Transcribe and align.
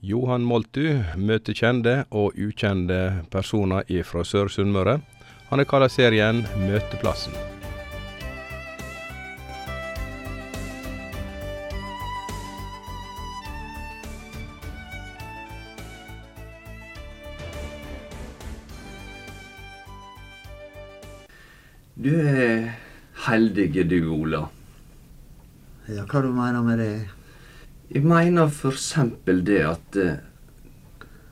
Johan 0.00 0.46
Moltu 0.48 1.02
møter 1.20 1.52
kjente 1.52 1.92
og 2.16 2.38
ukjente 2.40 3.20
personer 3.28 3.84
ifra 3.92 4.24
Sør 4.24 4.48
Sunnmøre. 4.48 4.96
Han 5.50 5.60
har 5.60 5.68
kalla 5.68 5.90
serien 5.92 6.40
Møteplassen. 6.64 7.36
Du 22.00 22.14
er 22.16 22.70
heldig, 23.26 23.68
du, 23.84 23.98
Ola. 24.16 24.46
Ja, 25.92 26.06
hva 26.08 26.22
du 26.24 26.32
mener 26.32 26.64
med 26.64 26.80
det? 26.80 27.19
Jeg 27.90 28.04
mener 28.06 28.46
eksempel 28.70 29.40
det 29.44 29.62
at 29.66 29.96
eh, 29.98 30.18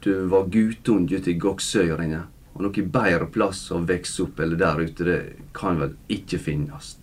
du 0.03 0.13
var 0.31 0.49
gutunge 0.51 1.19
ute 1.21 1.31
i 1.31 1.39
Goksøyringa. 1.39 2.25
Og 2.59 2.65
noe 2.65 2.83
bedre 2.91 3.29
plass 3.31 3.61
å 3.71 3.79
vokse 3.87 4.25
opp 4.25 4.41
eller 4.43 4.59
der 4.59 4.81
ute, 4.83 5.05
det 5.07 5.19
kan 5.55 5.79
vel 5.79 5.93
ikke 6.11 6.41
finnes. 6.43 6.97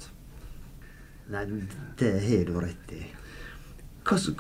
Nei, 1.31 1.45
det 1.97 2.11
har 2.25 2.43
du 2.49 2.57
rett 2.59 2.91
i. 2.91 3.05
Hva 4.05 4.17
som- 4.19 4.35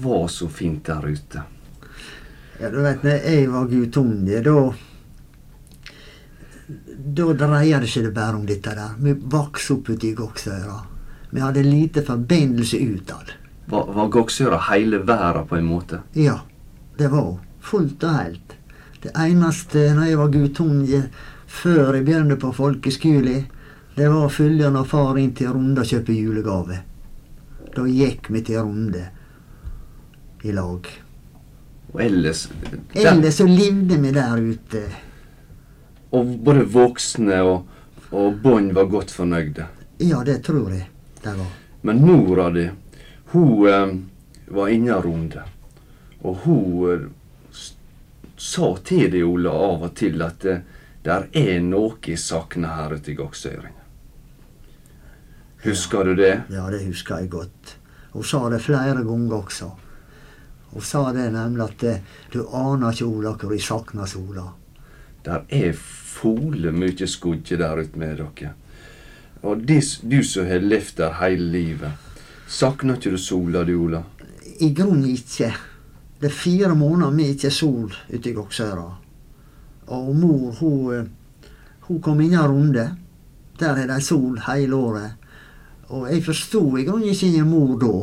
var 0.00 0.28
så 0.28 0.48
fint 0.48 0.84
der 0.88 1.04
ute? 1.06 1.42
Ja, 2.60 2.70
du 2.70 2.80
vet, 2.82 3.02
når 3.04 3.20
jeg 3.24 3.50
var 3.50 3.66
guttunge, 3.68 4.42
da 4.44 4.72
Da 7.14 7.32
dreier 7.34 7.80
det 7.80 7.88
seg 7.88 8.12
bare 8.14 8.36
om 8.36 8.46
dette 8.46 8.70
der. 8.74 8.94
Vi 8.98 9.12
vokste 9.12 9.74
opp 9.74 9.88
ute 9.90 10.06
i 10.06 10.14
Goksøyra. 10.14 10.86
Vi 11.32 11.40
hadde 11.40 11.62
lite 11.64 12.02
forbindelse 12.02 12.78
utad. 12.78 13.32
Var, 13.70 13.92
var 13.94 14.08
Goksøyra 14.08 14.58
hele 14.70 14.98
verden 15.06 15.46
på 15.46 15.56
en 15.56 15.68
måte? 15.68 16.02
Ja, 16.12 16.40
det 16.98 17.08
var 17.08 17.22
hun. 17.28 17.38
Fullt 17.60 18.04
og 18.04 18.16
helt. 18.16 18.56
Det 19.02 19.12
eneste 19.16 19.84
når 19.94 20.08
jeg 20.10 20.18
var 20.18 20.32
guttunge, 20.32 21.02
før 21.46 21.94
jeg 21.94 22.04
begynte 22.04 22.36
på 22.40 22.52
folkeskolen, 22.56 23.46
det 23.96 24.08
var 24.08 24.26
å 24.26 24.32
følge 24.32 24.70
når 24.72 24.88
far 24.88 25.18
inn 25.20 25.32
til 25.36 25.52
Runde 25.54 25.82
og 25.82 25.88
kjøpe 25.90 26.14
julegave. 26.16 26.80
Da 27.74 27.86
gikk 27.86 28.30
vi 28.32 28.42
til 28.46 28.62
Runde 28.64 29.06
i 30.42 30.54
lag. 30.56 30.86
Og 31.92 32.02
ellers 32.02 32.46
der, 32.70 33.10
Ellers 33.12 33.40
så 33.40 33.46
levde 33.46 33.98
vi 34.00 34.12
der 34.14 34.40
ute. 34.40 34.82
Og 36.16 36.36
både 36.44 36.66
voksne 36.70 37.40
og, 37.46 37.66
og 38.10 38.38
bånd 38.42 38.72
var 38.74 38.88
godt 38.90 39.12
fornøyde. 39.14 39.66
Ja, 40.00 40.22
det 40.26 40.40
tror 40.46 40.70
jeg 40.72 40.86
det 41.22 41.34
var. 41.36 41.50
Men 41.82 42.00
mora 42.04 42.48
di, 42.50 42.66
hun 43.32 43.68
eh, 43.68 43.94
var 44.54 44.68
inne 44.68 44.90
i 44.90 45.02
runde. 45.06 45.42
Og 46.22 46.44
hun 46.44 46.92
eh, 46.92 47.08
sa 48.36 48.74
til 48.84 49.10
deg, 49.12 49.24
Ola, 49.24 49.54
av 49.70 49.88
og 49.88 49.96
til 49.98 50.22
at 50.26 50.44
det 50.44 50.60
der 51.04 51.28
er 51.32 51.60
noe 51.64 51.96
jeg 52.04 52.20
savner 52.20 52.74
her 52.76 52.96
ute 52.98 53.12
i 53.12 53.16
goksøyringen. 53.16 53.76
Husker 55.64 56.04
du 56.08 56.14
det? 56.16 56.34
Ja, 56.52 56.66
det 56.72 56.82
husker 56.86 57.20
jeg 57.20 57.30
godt. 57.32 57.76
Hun 58.12 58.24
sa 58.24 58.48
det 58.52 58.62
flere 58.64 59.04
ganger 59.04 59.36
også. 59.36 59.70
Hun 60.70 60.84
sa 60.84 61.02
det 61.12 61.30
nemlig 61.32 61.66
at 61.66 61.84
eh, 61.88 62.02
du 62.32 62.42
aner 62.46 62.92
ikke, 62.92 63.08
Ola, 63.08 63.34
hvor 63.36 63.52
jeg 63.52 63.64
savner 63.64 64.08
sola. 64.08 64.46
Der 65.24 65.44
er 65.48 65.72
fole 65.76 66.72
mye 66.72 67.08
skugge 67.08 67.58
der 67.60 67.80
ute 67.80 68.00
med 68.00 68.20
dere. 68.20 68.54
Og 69.42 69.64
de, 69.68 69.80
du 70.04 70.20
som 70.24 70.48
har 70.48 70.64
levd 70.64 70.96
der 71.00 71.16
hele 71.20 71.48
livet, 71.52 72.08
savner 72.50 72.98
ikke 72.98 73.14
du 73.14 73.20
sola, 73.20 73.64
du, 73.64 73.76
Ola? 73.84 74.02
I 74.60 74.72
grunnen 74.74 75.06
ikke. 75.08 75.52
Det 76.20 76.28
er 76.28 76.36
fire 76.36 76.74
måneder 76.76 77.14
med 77.14 77.36
ikke 77.36 77.52
sol 77.54 77.94
ute 78.10 78.28
i 78.28 78.34
Goksøyra. 78.36 78.88
Og 79.90 80.10
mor, 80.16 80.50
hun, 80.58 80.92
eh, 80.94 81.48
hun 81.88 82.00
kom 82.02 82.20
inn 82.20 82.34
en 82.34 82.50
runde. 82.50 82.86
Der 83.58 83.78
er 83.78 83.86
det 83.86 84.02
sol 84.04 84.38
hele 84.46 84.76
året. 84.76 85.16
Og 85.88 86.10
jeg 86.10 86.24
forsto 86.24 86.76
i 86.78 86.84
grunnen 86.84 87.14
ikke 87.14 87.44
mor 87.44 87.78
da. 87.80 87.94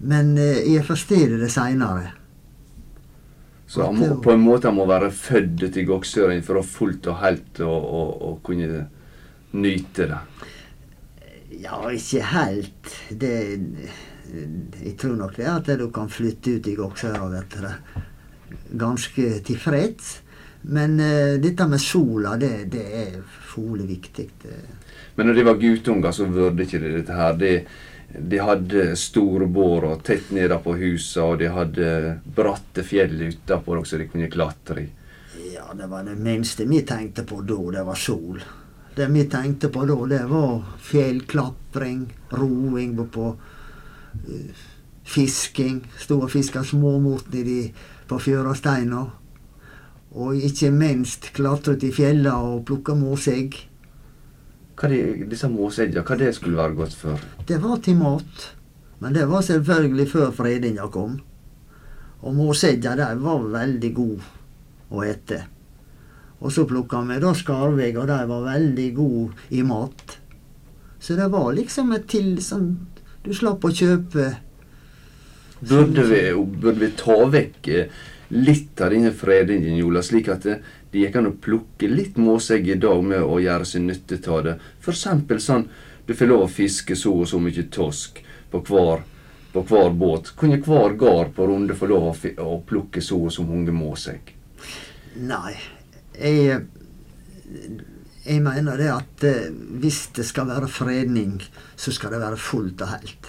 Men 0.00 0.36
eh, 0.38 0.64
jeg 0.74 0.84
forstår 0.84 1.38
det 1.40 1.52
seinere. 1.52 2.12
Så 3.66 3.86
han 3.86 3.96
må, 3.96 4.08
på 4.22 4.32
en 4.32 4.42
måte 4.44 4.68
han 4.68 4.76
må 4.76 4.84
være 4.86 5.10
født 5.10 5.62
til 5.72 5.80
i 5.82 5.86
Goksøyring 5.88 6.42
for 6.44 6.60
å 6.60 6.66
fullt 6.66 7.08
og 7.10 7.20
helt 7.22 7.62
og, 7.64 7.86
å 8.28 8.34
kunne 8.44 8.84
nyte 9.54 10.08
det. 10.10 10.20
Ja, 11.62 11.78
ikke 11.92 12.22
helt. 12.32 12.90
Det 13.10 13.34
Jeg 14.84 14.96
tror 14.98 15.16
nok 15.16 15.36
det 15.36 15.46
at 15.46 15.68
du 15.78 15.90
kan 15.94 16.08
flytte 16.10 16.56
ut 16.56 16.66
i 16.66 16.76
og 16.78 16.96
være 16.98 17.74
ganske 18.72 19.40
tilfreds. 19.44 20.20
Men 20.64 20.98
uh, 21.00 21.36
dette 21.40 21.66
med 21.68 21.80
sola, 21.80 22.36
det, 22.40 22.70
det 22.72 22.84
er 23.02 23.18
fole 23.54 23.84
viktig. 23.86 24.28
Det. 24.42 24.56
Men 25.14 25.28
når 25.28 25.34
de 25.34 25.44
var 25.44 25.60
guttunger, 25.60 26.12
så 26.12 26.24
vurde 26.24 26.64
ikke 26.64 26.80
de 26.80 26.94
dette 26.96 27.18
her. 27.18 27.36
De, 27.38 27.52
de 28.14 28.40
hadde 28.40 28.84
store 28.96 29.46
bår 29.50 29.88
og 29.90 30.02
tett 30.06 30.32
nede 30.34 30.58
på 30.64 30.76
huset, 30.80 31.22
og 31.22 31.38
de 31.42 31.52
hadde 31.52 31.88
bratte 32.24 32.84
fjell 32.86 33.28
utapå 33.28 33.76
som 33.84 34.00
de 34.00 34.08
kunne 34.10 34.32
klatre 34.32 34.86
i. 34.86 34.90
Ja, 35.52 35.68
det 35.76 35.86
var 35.90 36.06
det 36.06 36.16
minste 36.16 36.64
vi 36.66 36.80
tenkte 36.86 37.26
på 37.28 37.42
da, 37.44 37.60
det 37.76 37.84
var 37.86 37.98
sol. 37.98 38.40
Det 38.94 39.08
vi 39.10 39.24
tenkte 39.30 39.68
på 39.74 39.84
da, 39.90 39.96
det 40.06 40.22
var 40.30 40.62
fjellklatring, 40.78 42.06
roing 42.30 42.94
på 43.10 43.26
uh, 43.34 44.62
fisking. 45.02 45.82
Sto 45.98 46.20
og 46.22 46.30
fiska 46.30 46.62
småmorten 46.64 47.40
i 47.40 47.44
de 47.48 47.60
på 48.08 48.18
fjørasteina. 48.22 49.04
Og 50.14 50.46
ikke 50.46 50.70
minst 50.70 51.32
klatret 51.34 51.82
i 51.82 51.90
fjella 51.94 52.36
og 52.38 52.62
plukka 52.68 52.94
måsegg. 52.94 53.56
Hva 54.78 54.90
de, 54.90 55.00
disse 55.30 55.50
måseggene, 55.50 56.04
hva 56.06 56.18
det 56.18 56.34
skulle 56.36 56.58
være 56.58 56.78
godt 56.78 56.94
for? 56.98 57.24
Det 57.46 57.58
var 57.62 57.82
til 57.82 57.98
mat. 57.98 58.46
Men 59.02 59.14
det 59.14 59.26
var 59.28 59.42
selvfølgelig 59.42 60.06
før 60.10 60.30
fredinga 60.34 60.86
kom. 60.94 61.18
Og 62.24 62.34
måsegga 62.34 62.94
de 62.96 63.10
var 63.20 63.42
veldig 63.52 63.90
gode 63.94 64.30
å 64.94 65.02
ete. 65.04 65.42
Og 66.40 66.52
så 66.52 66.66
plukka 66.68 67.00
vi 67.08 67.20
da 67.22 67.34
skarvegg, 67.36 67.98
og 68.00 68.08
de 68.10 68.18
var 68.30 68.48
veldig 68.48 68.88
gode 68.96 69.54
i 69.54 69.62
mat. 69.66 70.18
Så 70.98 71.16
det 71.18 71.28
var 71.32 71.52
liksom 71.54 71.92
et 71.94 72.08
til 72.10 72.36
sånn 72.42 72.72
du 73.24 73.32
slapp 73.32 73.64
å 73.64 73.70
kjøpe. 73.72 74.26
Burde 75.64 76.02
vi, 76.10 76.20
burde 76.34 76.80
vi 76.82 76.90
ta 76.98 77.16
vekk 77.32 77.68
eh, 77.72 78.02
litt 78.36 78.80
av 78.84 78.92
denne 78.92 79.14
fredningen, 79.16 79.78
Jola, 79.80 80.02
slik 80.04 80.28
at 80.32 80.44
det, 80.44 80.58
det 80.92 81.06
gikk 81.06 81.16
an 81.20 81.30
å 81.30 81.38
plukke 81.46 81.88
litt 81.88 82.18
måsegg 82.20 82.68
i 82.68 82.76
dag 82.80 83.00
med 83.04 83.24
å 83.24 83.38
gjøre 83.40 83.68
seg 83.68 83.86
nytte 83.86 84.20
av 84.28 84.42
det? 84.44 84.54
Eksempel 84.84 85.40
sånn 85.40 85.64
du 86.04 86.12
får 86.12 86.28
lov 86.28 86.44
å 86.44 86.52
fiske 86.52 86.96
så 87.00 87.14
og 87.22 87.28
så 87.30 87.40
mye 87.40 87.64
tosk 87.72 88.20
på 88.52 88.60
hver, 88.68 89.06
på 89.54 89.62
hver 89.70 89.94
båt. 89.96 90.34
Kunne 90.36 90.60
hver 90.60 90.98
gard 91.00 91.32
på 91.36 91.48
runde 91.48 91.76
få 91.78 91.88
lov 91.88 92.10
å, 92.10 92.14
å 92.44 92.58
plukke 92.68 93.00
så 93.00 93.22
og 93.24 93.32
så 93.32 93.46
mange 93.46 93.72
måsegg? 93.72 94.34
Nei, 95.16 95.54
jeg 96.18 96.64
Jeg 98.24 98.40
mener 98.40 98.78
det 98.80 98.88
at 98.88 99.24
eh, 99.28 99.50
hvis 99.52 100.06
det 100.16 100.24
skal 100.24 100.46
være 100.48 100.68
fredning, 100.68 101.42
så 101.76 101.92
skal 101.92 102.14
det 102.14 102.20
være 102.22 102.40
fullt 102.40 102.80
og 102.80 102.88
helt. 102.88 103.26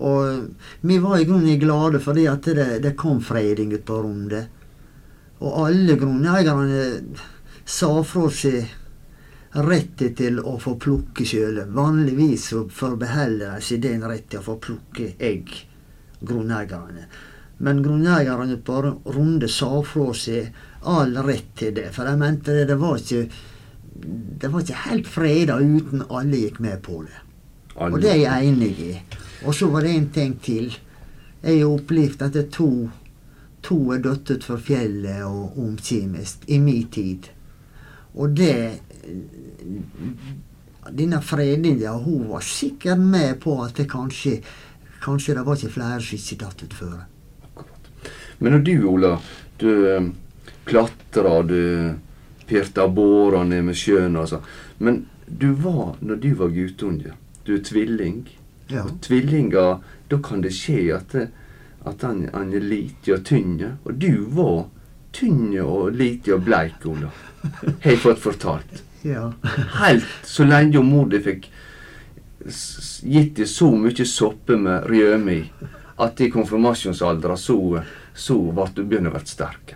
Og 0.00 0.46
vi 0.80 0.98
var 1.02 1.18
i 1.18 1.26
grunnen 1.26 1.58
glade 1.58 1.98
fordi 2.00 2.28
at 2.30 2.46
det, 2.46 2.82
det 2.84 2.96
kom 2.96 3.18
fredning 3.20 3.74
ut 3.74 3.84
på 3.84 3.98
Runde. 4.04 4.44
Og 5.40 5.66
alle 5.66 5.96
grunneierne 5.98 6.84
sa 7.64 7.90
fra 8.06 8.28
seg 8.30 9.58
retten 9.66 10.14
til 10.14 10.38
å 10.40 10.54
få 10.62 10.76
plukke 10.80 11.26
sjøl. 11.26 11.62
Vanligvis 11.74 12.50
så 12.52 12.64
forbeholder 12.70 13.58
de 13.58 13.66
seg 13.66 13.82
den 13.84 14.06
retten 14.06 14.36
til 14.36 14.42
å 14.42 14.48
få 14.52 14.56
plukke 14.62 15.12
egg, 15.18 15.50
grunneierne. 16.22 17.08
Men 17.60 17.82
grunneierne 17.84 18.60
på 18.64 18.80
Runde 19.10 19.48
sa 19.52 19.72
fra 19.84 20.12
seg 20.16 20.54
all 20.82 21.16
rett 21.26 21.50
til 21.56 21.74
det, 21.76 21.90
for 21.92 22.08
jeg 22.08 22.18
mente 22.20 22.54
det, 22.56 22.68
det 22.70 22.78
var 22.80 23.00
ikke 23.00 23.24
det 24.40 24.48
var 24.48 24.62
ikke 24.62 24.84
helt 24.86 25.08
freda 25.08 25.58
uten 25.60 26.04
alle 26.08 26.38
gikk 26.44 26.60
med 26.64 26.80
på 26.82 27.02
det. 27.04 27.18
Alle. 27.76 27.94
Og 27.94 28.00
det 28.00 28.10
er 28.14 28.20
jeg 28.22 28.48
enig 28.48 28.70
i. 28.80 28.94
Og 29.44 29.54
så 29.54 29.68
var 29.72 29.84
det 29.84 29.92
en 29.96 30.08
ting 30.14 30.38
til. 30.40 30.70
Jeg 31.42 31.60
har 31.60 31.74
opplevd 31.74 32.22
at 32.22 32.36
det 32.36 32.46
to, 32.54 32.70
to 33.64 33.76
er 33.92 34.00
dødd 34.04 34.32
utfor 34.36 34.60
fjellet 34.60 35.24
og 35.24 35.58
omkommet 35.58 36.48
i 36.48 36.58
min 36.60 36.88
tid. 36.92 37.30
Og 38.14 38.36
det 38.36 38.80
Denne 40.90 41.20
fredninga, 41.22 41.92
hun 41.92 42.30
var 42.30 42.40
sikkert 42.40 42.98
med 42.98 43.36
på 43.40 43.58
at 43.62 43.76
det 43.76 43.84
kanskje 43.90 44.40
Kanskje 45.00 45.34
det 45.36 45.44
var 45.46 45.56
ikke 45.56 45.72
flere 45.72 46.00
som 46.04 46.18
ikke 46.18 46.36
datt 46.42 46.62
utfor. 46.64 46.96
Men 48.38 48.52
når 48.52 48.64
du, 48.66 48.72
Ola, 48.88 49.14
du 49.60 49.68
eh, 49.88 50.08
klatra, 50.64 51.42
du 51.42 51.94
pirta 52.46 52.88
båra 52.88 53.44
ned 53.46 53.64
med 53.68 53.78
sjøen 53.78 54.18
sånn. 54.26 54.46
Men 54.78 55.04
du 55.26 55.52
var, 55.62 55.94
når 56.00 56.20
du 56.24 56.30
var 56.34 56.54
guttunge, 56.54 57.14
du 57.46 57.54
er 57.56 57.64
tvilling. 57.64 58.24
Ja. 58.70 58.84
Og 58.84 58.98
tvillinger, 59.02 59.80
da 60.10 60.18
kan 60.22 60.42
det 60.42 60.52
skje 60.54 60.82
at, 60.94 61.14
at 61.86 62.04
han, 62.06 62.26
han 62.34 62.52
er 62.54 62.66
lite 62.66 63.16
og 63.16 63.24
tynn. 63.26 63.56
Og 63.84 63.94
du 64.02 64.26
var 64.34 64.68
tynn 65.14 65.54
og 65.62 65.94
lite 65.96 66.34
og 66.36 66.46
bleik, 66.46 66.86
Ola. 66.86 67.10
Har 67.42 67.90
jeg 67.92 68.04
fått 68.06 68.24
fortalt. 68.28 68.84
Ja. 69.00 69.30
Helt 69.78 70.04
så 70.28 70.44
lenge 70.44 70.82
mor 70.84 71.06
di 71.08 71.22
fikk 71.24 71.46
gitt 73.00 73.38
deg 73.38 73.48
så 73.48 73.70
mye 73.72 74.04
soppe 74.04 74.58
med 74.60 74.84
rømme 74.92 75.36
i 75.38 75.68
at 76.04 76.20
i 76.20 76.28
konfirmasjonsalderen 76.32 77.40
så, 77.40 77.56
så 78.12 78.36
ble 78.36 78.66
du 78.76 78.82
begynner 78.84 79.08
å 79.08 79.16
bli 79.16 79.32
sterk. 79.32 79.72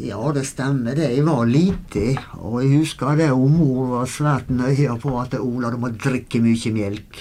Ja, 0.00 0.32
det 0.34 0.44
stemmer 0.46 0.94
det. 0.94 1.08
Jeg 1.10 1.24
var 1.26 1.46
lite, 1.46 2.12
og 2.38 2.60
jeg 2.62 2.78
husker 2.78 3.16
det 3.18 3.32
og 3.34 3.48
mor 3.50 3.88
var 3.96 4.10
svært 4.10 4.52
nøye 4.54 4.94
på 5.02 5.16
at 5.18 5.34
Ola, 5.40 5.72
du 5.74 5.80
må 5.82 5.90
drikke 5.90 6.38
mye 6.44 6.72
melk, 6.74 7.18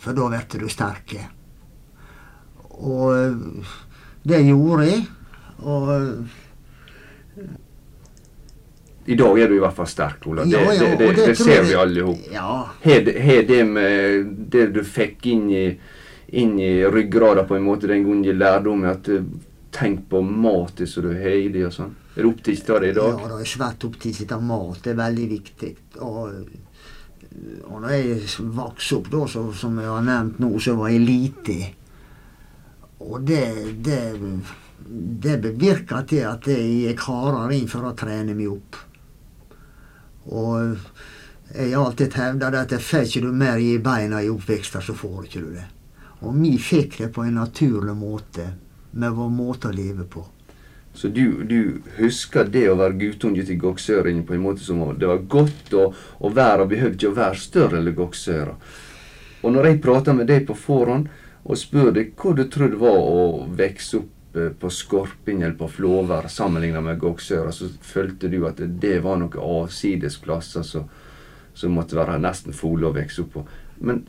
for 0.00 0.16
da 0.16 0.30
blir 0.32 0.62
du 0.62 0.70
sterk. 0.72 1.12
Og 2.80 3.12
eh, 3.12 3.68
det 4.24 4.40
gjorde 4.46 4.88
jeg, 4.88 5.04
og 5.68 5.92
I 9.04 9.14
dag 9.18 9.38
er 9.42 9.50
du 9.50 9.58
i 9.58 9.60
hvert 9.60 9.76
fall 9.76 9.92
sterk, 9.92 10.26
Ola. 10.32 10.48
Det, 10.48 10.56
Ja, 10.56 10.72
ja, 10.72 10.80
det, 10.80 10.96
det, 10.96 11.12
det, 11.12 11.28
det, 11.28 11.38
ser 11.42 11.62
vi 11.68 11.76
alle 11.76 12.08
sammen. 12.08 12.26
Ja, 12.32 12.58
Har 12.88 13.00
det, 13.52 13.64
med 13.68 14.34
det 14.48 14.68
du 14.72 14.84
fikk 14.86 15.26
inn 15.28 15.48
i, 15.52 15.64
inn 16.40 16.56
i 16.56 16.74
ryggrada 16.88 17.44
på 17.44 17.60
en 17.60 17.66
måte 17.68 17.90
den 17.90 18.06
gangen 18.08 18.38
lærdommen, 18.38 18.88
at 18.96 19.10
tenk 19.72 20.08
på 20.10 20.20
maten 20.22 20.86
som 20.86 21.06
du 21.06 21.12
har 21.16 21.38
i 21.38 21.48
deg 21.52 21.66
og 21.68 21.74
sånn. 21.74 21.94
Er 22.12 22.26
du 22.26 22.28
opptatt 22.28 22.70
av 22.70 22.80
det 22.82 22.92
i 22.92 22.96
dag? 22.98 23.20
ja 23.20 23.28
det 23.32 23.40
er 23.40 23.48
svært 23.48 23.86
opptatt 23.88 24.34
av 24.36 24.42
mat. 24.44 24.80
Det 24.84 24.92
er 24.92 24.98
veldig 25.00 25.28
viktig. 25.30 25.70
Og, 26.04 26.40
og 27.68 27.76
når 27.80 27.94
jeg 27.96 28.48
vokste 28.56 28.98
opp, 28.98 29.12
da, 29.14 29.22
så, 29.34 29.44
som 29.56 29.78
jeg 29.80 29.88
har 29.88 30.04
nevnt 30.06 30.42
nå, 30.42 30.50
så 30.60 30.76
var 30.76 30.92
jeg 30.92 31.06
lite. 31.06 31.58
Og 33.02 33.24
det, 33.26 33.44
det, 33.82 34.00
det 35.24 35.38
bevirker 35.42 36.04
til 36.08 36.28
at 36.28 36.46
jeg 36.52 36.68
gikk 36.86 37.06
hardere 37.08 37.56
inn 37.56 37.70
for 37.70 37.88
å 37.88 37.96
trene 37.98 38.36
meg 38.36 38.52
opp. 38.52 38.82
Og 40.32 40.76
jeg 41.52 41.72
har 41.74 41.86
alltid 41.86 42.14
hevda 42.16 42.50
at 42.60 42.74
får 42.80 43.08
ikke 43.08 43.24
du 43.24 43.32
mer 43.36 43.60
i 43.60 43.78
beina 43.82 44.22
i 44.22 44.30
oppveksten, 44.32 44.84
så 44.84 44.94
får 44.96 45.24
ikke 45.26 45.42
du 45.42 45.48
det. 45.56 45.64
Og 46.22 46.36
vi 46.38 46.52
fikk 46.60 47.00
det 47.00 47.08
på 47.14 47.24
en 47.26 47.40
naturlig 47.40 47.96
måte, 47.98 48.46
med 48.92 49.16
vår 49.16 49.28
måte 49.32 49.70
å 49.70 49.76
leve 49.76 50.06
på. 50.08 50.24
Så 50.94 51.08
du, 51.08 51.44
du 51.48 51.82
husker 51.96 52.48
det 52.52 52.66
å 52.68 52.76
være 52.76 52.98
guttunge 53.00 53.44
til 53.48 53.60
goksøringen 53.60 54.26
på 54.28 54.36
en 54.36 54.44
måte 54.44 54.64
som 54.64 54.82
Det 54.98 55.08
var 55.08 55.24
godt 55.24 55.72
å, 55.72 55.86
å 56.20 56.30
være, 56.30 56.64
og 56.64 56.72
behøvde 56.72 56.98
ikke 56.98 57.12
å 57.14 57.16
være 57.16 57.40
større 57.40 57.80
enn 57.80 57.94
goksøra. 57.96 58.56
Og 59.42 59.54
når 59.54 59.70
jeg 59.70 59.82
prater 59.82 60.16
med 60.16 60.28
deg 60.28 60.44
på 60.46 60.56
forhånd 60.58 61.08
og 61.42 61.58
spør 61.58 61.90
deg 61.96 62.12
hva 62.20 62.34
du 62.36 62.44
tror 62.46 62.70
det 62.70 62.80
var 62.82 62.98
å 63.00 63.22
vokse 63.48 64.02
opp 64.02 64.36
eh, 64.36 64.52
på 64.52 64.70
Skorping 64.70 65.40
eller 65.40 65.56
på 65.58 65.70
Flåvær 65.78 66.28
sammenlignet 66.30 66.84
med 66.84 67.00
goksøra, 67.02 67.50
så 67.56 67.72
følte 67.82 68.30
du 68.30 68.42
at 68.46 68.60
det 68.60 68.98
var 69.02 69.18
noen 69.18 69.40
avsidesplasser 69.40 70.66
som, 70.68 70.86
som 71.54 71.74
måtte 71.74 71.98
være 71.98 72.20
nesten 72.22 72.54
fole 72.54 72.90
å 72.90 72.94
vokse 72.94 73.24
opp 73.24 73.32
på. 73.40 73.46
Men 73.80 74.04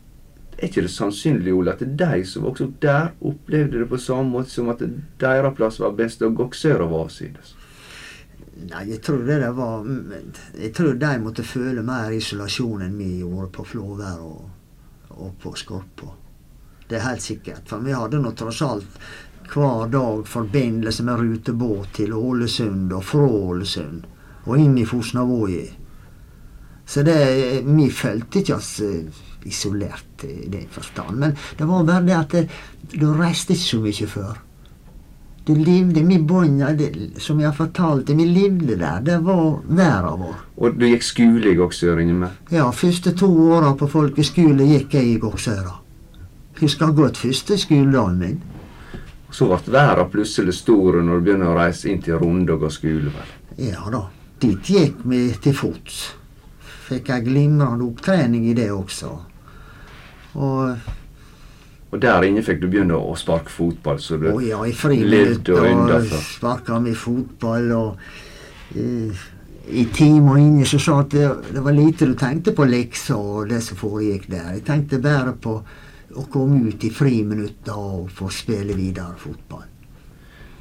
er 0.58 0.70
ikke 0.70 0.86
det 0.86 0.94
sannsynlig, 0.94 1.54
Ole, 1.54 1.74
at 1.74 1.84
de 1.98 2.24
som 2.30 2.46
vokste 2.48 2.68
opp 2.68 2.80
der, 2.84 3.12
opplevde 3.26 3.82
det 3.82 3.90
på 3.90 4.00
samme 4.02 4.30
måte 4.36 4.54
som 4.54 4.70
at 4.74 4.84
deres 5.20 5.56
plass 5.58 5.80
var 5.82 5.96
best, 5.98 6.22
og 6.22 6.36
goksører 6.40 6.90
var 6.92 7.08
avsides? 7.08 7.56
Nei, 8.54 8.84
jeg 8.92 9.02
tror 9.02 9.24
det 9.26 9.40
der 9.42 9.54
var 9.58 9.82
Jeg 10.54 10.70
tror 10.78 10.94
de 10.94 11.14
måtte 11.20 11.44
føle 11.44 11.82
mer 11.82 12.14
isolasjon 12.14 12.84
enn 12.86 13.00
vi 13.00 13.08
gjorde 13.24 13.50
på 13.56 13.66
Flåvær 13.66 14.22
og, 14.22 14.44
og 15.18 15.32
på 15.42 15.56
Skorpa. 15.58 16.12
Det 16.88 17.00
er 17.00 17.08
helt 17.08 17.26
sikkert. 17.26 17.66
For 17.66 17.82
vi 17.82 17.96
hadde 17.98 18.22
nå 18.22 18.32
tross 18.38 18.62
alt 18.62 19.00
hver 19.54 19.90
dag 19.92 20.28
forbindelse 20.30 21.04
med 21.04 21.20
rutebåt 21.20 21.96
til 21.98 22.14
Ålesund 22.14 22.94
og 22.94 23.04
fra 23.06 23.26
Ålesund 23.26 24.06
og 24.44 24.60
inn 24.60 24.78
i 24.78 24.86
Fosnavågi. 24.86 25.66
Så 26.86 27.04
det, 27.04 27.64
vi 27.66 27.90
følte 27.90 28.42
ikke 28.42 28.58
at 28.60 28.72
eh, 28.84 29.22
isolert 29.46 30.26
i 30.28 30.48
den 30.50 30.68
forstand. 30.72 31.20
Men 31.20 31.38
det 31.58 31.68
var 31.70 31.84
bare 31.84 32.08
det 32.08 32.18
at 32.18 32.58
du 32.94 33.08
reiste 33.18 33.54
ikke 33.56 33.70
så 33.70 33.80
mye 33.84 34.10
før. 34.10 34.42
Du 35.44 35.56
levde 35.56 36.04
med 36.04 36.24
bånda, 36.24 36.70
som 37.20 37.40
jeg 37.40 37.56
fortalte, 37.56 38.16
vi 38.16 38.26
levde 38.26 38.78
der. 38.80 39.02
Det 39.04 39.18
var 39.26 39.60
verden 39.68 40.22
vår. 40.22 40.38
Og 40.56 40.78
du 40.80 40.86
gikk 40.88 41.04
skole 41.04 41.52
i 41.52 42.06
med? 42.14 42.30
Ja, 42.50 42.72
første 42.72 43.12
to 43.12 43.28
åra 43.28 43.74
på 43.76 43.88
folkeskole 43.88 44.64
gikk 44.64 44.94
jeg 44.94 45.04
i 45.04 45.18
Goksøra. 45.20 45.76
Husker 46.62 46.96
godt 46.96 47.18
første 47.18 47.58
skoledagen 47.58 48.20
min. 48.20 48.42
Så 49.32 49.50
ble 49.50 49.74
verden 49.74 50.10
plutselig 50.14 50.54
stor 50.54 51.02
når 51.02 51.20
du 51.20 51.26
begynner 51.26 51.52
å 51.52 51.58
reise 51.58 51.90
inn 51.92 52.02
til 52.02 52.22
Runde 52.22 52.54
og 52.54 52.64
gå 52.64 52.70
skole. 52.70 53.12
vel? 53.12 53.36
Ja 53.58 53.84
da. 53.92 54.06
Dit 54.40 54.70
gikk 54.70 55.04
vi 55.04 55.34
til 55.44 55.56
fots. 55.56 56.14
Fikk 56.88 57.10
jeg 57.10 57.26
glimrende 57.28 57.84
opptrening 57.84 58.48
i 58.48 58.54
det 58.54 58.72
også. 58.72 59.33
Og 60.34 60.92
Og 61.94 62.02
der 62.02 62.26
inne 62.26 62.42
fikk 62.42 62.64
du 62.64 62.68
begynne 62.72 62.98
å 62.98 63.14
sparke 63.16 63.54
fotball, 63.54 64.00
så 64.02 64.18
du 64.18 64.32
Å 64.32 64.40
ja, 64.42 64.64
i 64.66 64.74
friminutt 64.74 65.50
og 65.54 65.68
og 65.94 66.08
sparka 66.10 66.80
med 66.82 66.98
fotball 66.98 67.72
og 67.78 68.00
uh, 68.76 69.24
I 69.70 69.86
timer 69.94 70.40
inne 70.42 70.66
så 70.66 70.80
sa 70.82 71.00
at 71.04 71.14
det, 71.14 71.28
det 71.54 71.62
var 71.64 71.78
lite 71.78 72.10
du 72.10 72.16
tenkte 72.20 72.52
på 72.52 72.66
lekser 72.68 73.16
og 73.16 73.52
det 73.54 73.62
som 73.64 73.78
foregikk 73.80 74.26
der. 74.28 74.50
Jeg 74.58 74.66
tenkte 74.68 75.00
bare 75.00 75.36
på 75.40 75.54
å 76.14 76.26
komme 76.30 76.68
ut 76.68 76.84
i 76.84 76.90
friminutta 76.94 77.78
og 77.78 78.10
få 78.12 78.28
spille 78.34 78.76
videre 78.76 79.16
fotball. 79.18 79.70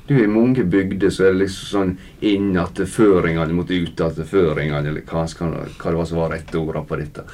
Du, 0.06 0.14
I 0.18 0.28
mange 0.28 0.64
bygder 0.64 1.10
så 1.10 1.26
er 1.26 1.34
det 1.34 1.44
liksom 1.44 1.66
sånn 1.72 1.92
inn 2.28 2.56
at 2.58 2.78
føringene 2.90 3.54
mot 3.54 3.70
utatføringene, 3.70 4.88
eller 4.90 5.04
hva, 5.06 5.26
hva 5.26 5.50
det 5.66 5.98
var 5.98 6.08
som 6.08 6.18
var 6.18 6.32
rette 6.34 6.58
ordene 6.58 6.88
på 6.88 6.98
dette. 7.00 7.26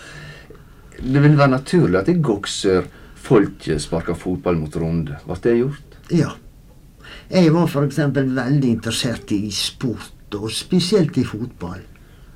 Det 0.98 1.22
vil 1.22 1.38
være 1.38 1.54
naturlig 1.54 2.00
at 2.00 2.10
i 2.10 2.18
Goksør 2.18 2.88
folk 3.14 3.68
sparker 3.78 4.18
fotball 4.18 4.58
mot 4.58 4.76
Runde. 4.76 5.18
Ble 5.26 5.36
det 5.44 5.56
gjort? 5.60 5.98
Ja. 6.10 6.32
Jeg 7.30 7.52
var 7.54 7.68
f.eks. 7.68 8.00
veldig 8.14 8.68
interessert 8.68 9.32
i 9.32 9.50
sport, 9.52 10.34
og 10.34 10.50
spesielt 10.52 11.16
i 11.20 11.24
fotball. 11.24 11.80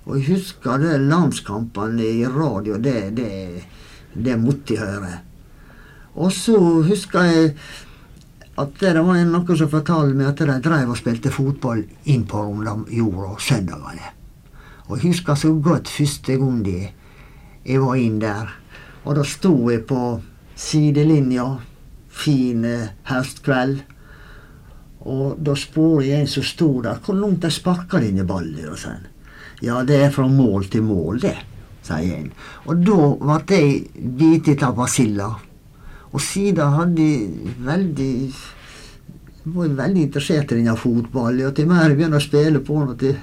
Og 0.05 0.19
jeg 0.19 0.35
husker 0.35 0.81
det 0.83 1.01
landskampene 1.01 2.07
i 2.07 2.27
radio, 2.27 2.79
det, 2.79 3.13
det, 3.17 3.31
det 4.15 4.39
måtte 4.41 4.77
jeg 4.77 4.83
høre. 4.83 5.19
Og 6.15 6.33
så 6.35 6.59
husker 6.87 7.29
jeg 7.29 7.53
at 8.61 8.81
det 8.83 9.01
var 9.01 9.23
noen 9.25 9.57
som 9.57 9.71
fortalte 9.73 10.17
meg 10.17 10.29
at 10.29 10.43
de 10.43 10.59
drev 10.65 10.91
og 10.93 10.99
spilte 11.01 11.33
fotball 11.33 11.87
inn 12.13 12.27
på 12.29 12.43
jorda 12.93 13.37
søndagene. 13.41 14.11
Og 14.89 14.99
jeg 14.99 15.13
husker 15.13 15.39
så 15.39 15.55
godt 15.57 15.89
første 15.89 16.37
gang 16.37 16.61
de, 16.67 16.91
jeg 17.65 17.83
var 17.83 17.99
inn 18.01 18.19
der. 18.23 18.51
Og 19.05 19.17
da 19.19 19.25
sto 19.27 19.55
jeg 19.71 19.85
på 19.89 20.01
sidelinja, 20.59 21.47
fin 22.13 22.65
eh, 22.69 22.93
høstkveld. 23.09 23.81
Og 25.13 25.39
da 25.43 25.55
spurte 25.59 26.07
jeg 26.07 26.23
en 26.23 26.31
som 26.31 26.47
sto 26.47 26.69
der, 26.85 27.01
hvor 27.03 27.19
langt 27.19 27.43
de 27.43 27.51
sparker 27.51 28.05
denne 28.05 28.27
ballen? 28.27 28.77
Sa. 28.79 28.95
Ja, 29.63 29.83
det 29.87 29.99
er 30.05 30.15
fra 30.15 30.29
mål 30.31 30.69
til 30.71 30.85
mål, 30.87 31.23
det, 31.23 31.37
sier 31.87 32.19
en. 32.19 32.31
Og 32.67 32.85
da 32.87 33.39
ble 33.47 33.59
jeg 33.59 34.11
bitt 34.19 34.63
av 34.63 34.77
basilla. 34.79 35.33
Og 36.13 36.21
siden 36.21 36.77
hadde 36.77 37.07
jeg 37.07 37.55
veldig 37.67 38.13
var 39.45 39.69
veldig 39.75 40.03
interessert 40.07 40.53
i 40.53 40.61
denne 40.61 40.77
fotballen. 40.79 41.49
Og 41.49 41.55
til 41.57 41.67
mer 41.71 41.89
jeg 41.89 41.99
begynner 41.99 42.21
å 42.21 42.25
spille 42.25 42.63
på 42.63 42.79
den, 42.79 42.93
og 42.93 42.99
til 43.01 43.17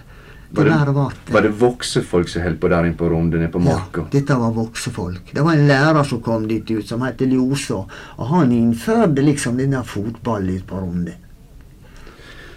det- 0.56 0.64
ble 0.64 0.94
det. 0.94 1.34
Var 1.34 1.42
det 1.42 1.50
voksefolk 1.60 2.30
som 2.30 2.42
holdt 2.42 2.60
på 2.60 2.70
der 2.70 2.86
inne 2.86 2.98
på 2.98 3.10
runden 3.10 3.40
nede 3.40 3.52
på 3.52 3.60
marka? 3.60 4.02
Ja, 4.02 4.08
dette 4.12 4.36
var 4.40 4.52
voksefolk. 4.52 5.34
Det 5.34 5.42
var 5.42 5.54
en 5.54 5.68
lærer 5.68 6.04
som 6.04 6.22
kom 6.22 6.48
dit 6.48 6.72
ut, 6.72 6.88
som 6.88 7.02
het 7.02 7.20
Ljosa. 7.22 7.86
Og 8.18 8.28
han 8.28 8.52
innførte 8.52 9.22
liksom 9.22 9.58
denne 9.58 9.84
fotballen 9.84 10.56
ut 10.56 10.68
på 10.68 10.82
runde. 10.82 11.14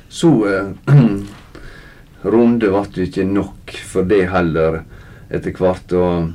Så 0.09 0.47
eh, 0.47 0.95
Runde 2.23 2.69
ble 2.71 2.83
jo 2.95 3.03
ikke 3.03 3.25
nok 3.27 3.73
for 3.91 4.07
det 4.07 4.29
heller 4.31 4.85
etter 5.29 5.53
hvert. 5.53 5.93
Og 5.93 6.33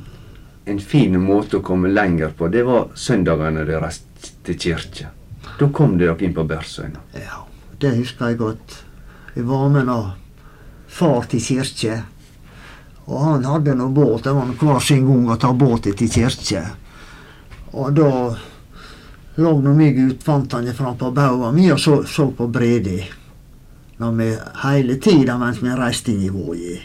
en 0.68 0.78
fin 0.80 1.16
måte 1.20 1.58
å 1.58 1.64
komme 1.64 1.88
lenger 1.88 2.34
på, 2.36 2.50
det 2.52 2.66
var 2.68 2.90
søndagene 2.94 3.64
deres 3.64 4.02
til 4.44 4.58
kirke. 4.58 5.08
Da 5.58 5.68
kom 5.72 5.96
dere 5.98 6.14
inn 6.20 6.34
på 6.36 6.44
Bersøyna. 6.46 7.00
Ja, 7.14 7.40
det 7.80 7.96
husker 7.96 8.28
jeg 8.28 8.38
godt. 8.38 8.82
Vi 9.34 9.42
var 9.48 9.68
med 9.72 9.88
nå 9.88 9.98
far 10.88 11.28
til 11.30 11.42
kirke. 11.42 12.02
Og 13.08 13.24
han 13.24 13.44
hadde 13.44 13.76
nå 13.76 13.88
båt. 13.88 14.24
Det 14.24 14.34
var 14.36 14.52
hver 14.60 14.80
sin 14.84 15.06
gang 15.08 15.30
å 15.32 15.38
ta 15.40 15.52
båten 15.52 15.96
til 15.96 16.10
kirke. 16.12 16.64
Og 17.72 17.92
da 17.96 18.10
lå 19.38 19.54
nå 19.62 19.72
vi 19.78 19.92
guttfantene 19.96 20.74
fram 20.74 20.96
på 20.98 21.12
baugen 21.14 21.54
min 21.54 21.72
og 21.72 21.80
så, 21.80 22.02
så 22.04 22.30
på 22.34 22.48
Bredi. 22.52 23.00
Når 23.98 24.22
hele 24.62 24.98
tida 25.02 25.38
mens 25.38 25.62
vi 25.62 25.74
reiste 25.74 26.12
inn 26.12 26.26
i 26.26 26.32
Vågi. 26.32 26.78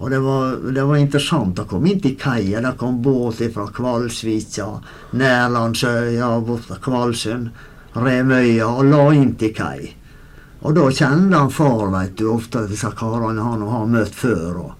Og 0.00 0.10
det 0.10 0.20
var, 0.24 0.56
det 0.72 0.84
var 0.88 0.96
interessant 0.96 1.58
å 1.60 1.66
komme 1.68 1.90
inn 1.90 2.00
til 2.00 2.14
kaia. 2.16 2.62
Der 2.64 2.76
kom 2.80 3.02
båt 3.04 3.42
fra 3.52 3.66
Kvalsvika, 3.68 4.68
Nærlandsøya, 5.12 6.30
bort 6.46 6.68
fra 6.70 6.78
Kvalsund. 6.80 7.50
Remøya 8.00 8.68
og 8.70 8.86
la 8.86 9.02
inn 9.18 9.34
til 9.36 9.52
kai. 9.52 9.90
Og 10.60 10.76
da 10.76 10.90
kjente 10.92 11.38
han 11.38 11.50
far, 11.52 11.88
veit 11.92 12.18
du, 12.18 12.26
ofte 12.34 12.66
disse 12.68 12.90
karene 12.96 13.44
han 13.44 13.64
har 13.64 13.86
møtt 13.88 14.14
før. 14.14 14.58
og 14.66 14.72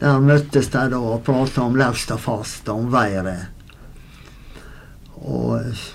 Der 0.00 0.18
møttes 0.20 0.70
de 0.72 0.84
da 0.90 0.98
og 0.98 1.22
prata 1.24 1.62
om 1.62 1.76
laust 1.78 2.10
og 2.10 2.74
om 2.74 2.90
været. 2.92 3.46
Og 5.20 5.60
eh, 5.60 5.86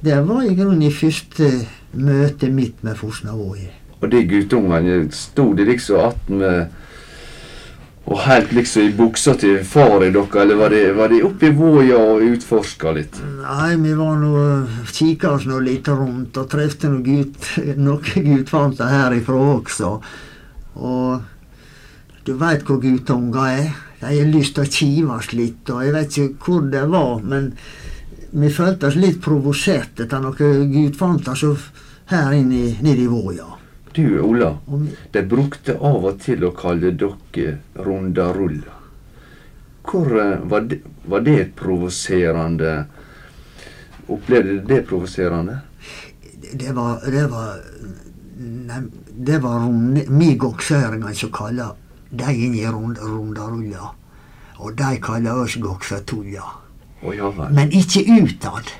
det 0.00 0.16
var 0.26 0.42
i 0.42 0.54
grunnen 0.54 0.82
i 0.82 0.90
første 0.90 1.50
møte 1.92 2.48
mitt 2.50 2.82
med 2.82 2.96
Fosnavåg. 2.96 3.58
Og 4.00 4.10
de 4.10 4.22
guttungene, 4.24 5.10
sto 5.12 5.52
de 5.54 5.66
liksom 5.68 6.00
attmed 6.00 6.70
og 8.08 8.18
helt 8.24 8.52
liksom 8.56 8.88
i 8.88 8.94
buksa 8.96 9.34
til 9.38 9.60
far 9.66 10.02
i 10.02 10.10
dere, 10.10 10.42
eller 10.42 10.58
var 10.58 10.72
de, 10.74 10.80
var 10.96 11.12
de 11.12 11.20
oppe 11.26 11.50
i 11.50 11.54
våja 11.54 11.98
og 12.00 12.24
utforska 12.26 12.94
litt? 12.96 13.20
Nei, 13.42 13.74
vi 13.82 13.92
var 13.98 14.16
nå 14.18 14.32
kikka 14.90 15.34
oss 15.36 15.46
nå 15.46 15.60
litt 15.62 15.88
rundt 15.92 16.40
og 16.40 16.48
trefte 16.50 16.90
noen 16.90 17.04
gut, 17.04 17.52
noen 17.76 18.26
guttfanter 18.26 18.90
herifra 18.90 19.38
også. 19.52 19.92
Og 20.80 22.24
du 22.26 22.34
veit 22.40 22.66
hvor 22.66 22.80
guttunger 22.82 23.46
er. 23.52 23.70
De 24.00 24.08
har 24.08 24.32
lyst 24.32 24.56
til 24.56 24.64
å 24.64 24.72
kives 24.72 25.32
litt, 25.36 25.68
og 25.68 25.84
jeg 25.84 25.94
vet 25.94 26.18
ikke 26.24 26.44
hvor 26.46 26.66
det 26.72 26.86
var, 26.88 27.20
men 27.20 27.50
vi 28.30 28.50
følte 28.54 28.88
oss 28.88 28.96
litt 28.96 29.20
provosert 29.22 30.00
etter 30.00 30.22
noen 30.24 30.70
gutfanter 30.72 31.36
som 31.36 31.56
her 32.10 32.32
inne 32.34 32.78
nede 32.80 33.04
i 33.04 33.10
våja. 33.10 33.59
Du, 33.92 34.20
Ola. 34.20 34.58
De 35.10 35.22
brukte 35.22 35.74
av 35.74 36.04
og 36.04 36.20
til 36.22 36.44
å 36.46 36.52
kalle 36.54 36.92
dere 36.94 37.56
rundarulla. 37.74 38.76
Hvor 39.90 40.12
eh, 40.20 40.38
var 40.46 40.66
det, 40.70 40.80
var 41.10 41.24
det 41.26 41.52
provoserende 41.58 42.84
Opplevde 44.10 44.58
du 44.58 44.66
det 44.66 44.82
provoserende? 44.86 45.60
Det 46.52 46.72
var 46.74 47.00
Det 47.06 47.26
var, 47.30 47.60
nei, 48.38 48.80
det 49.28 49.38
var 49.42 49.66
mi 50.10 50.34
goksøringar 50.34 51.14
som 51.14 51.32
kaller 51.32 51.74
de 52.10 52.34
inn 52.34 52.54
i 52.58 52.66
rund, 52.66 52.98
rundarulla. 52.98 53.92
Og 54.58 54.74
de 54.76 54.96
kaller 55.02 55.42
oss 55.44 55.56
goksatulla. 55.56 56.44
Oh, 57.02 57.16
ja, 57.16 57.30
Men 57.50 57.70
ikke 57.72 58.02
utad. 58.20 58.74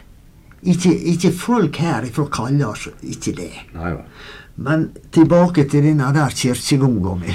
Ikke, 0.63 0.91
ikke 0.93 1.31
folk 1.33 1.79
herifra 1.81 2.27
kaller 2.33 2.75
oss 2.75 2.89
ikke 3.01 3.33
det. 3.39 3.53
Nei, 3.73 3.95
ja. 3.95 4.03
Men 4.55 4.91
tilbake 5.13 5.65
til 5.71 5.85
denne 5.87 6.13
der 6.15 6.35
kirkegonga 6.37 7.15
mi. 7.21 7.35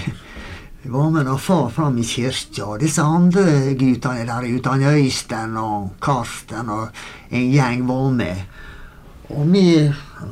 Vi 0.85 0.91
var 0.93 1.09
med 1.09 1.25
noen 1.25 1.41
far 1.41 1.69
fram 1.73 1.95
i 1.97 2.03
kirka, 2.05 2.67
og 2.67 2.83
disse 2.83 3.01
andre 3.01 3.73
guttene 3.73 4.25
der 4.27 4.43
ute, 4.45 4.75
Øystein 4.91 5.55
og 5.57 5.95
Karsten 5.97 6.69
og 6.69 6.91
en 7.31 7.47
gjeng 7.49 7.87
var 7.87 8.11
med. 8.13 8.43
Og 9.33 9.47
vi, 9.49 9.63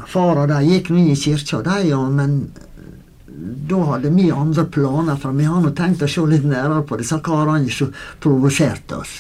far 0.06 0.44
og 0.44 0.52
de 0.52 0.60
gikk 0.68 0.92
nå 0.94 1.08
i 1.10 1.16
kirka, 1.18 1.64
de 1.66 1.80
ja, 1.90 1.98
men 2.10 2.38
da 3.66 3.82
hadde 3.90 4.14
vi 4.14 4.30
andre 4.30 4.68
planer, 4.70 5.18
for 5.18 5.34
vi 5.34 5.50
hadde 5.50 5.74
tenkt 5.74 6.06
å 6.06 6.12
se 6.14 6.30
litt 6.30 6.46
nærmere 6.46 6.86
på 6.86 7.02
disse 7.02 7.18
karene 7.26 7.74
som 7.74 7.90
provoserte 8.22 9.02
oss. 9.02 9.18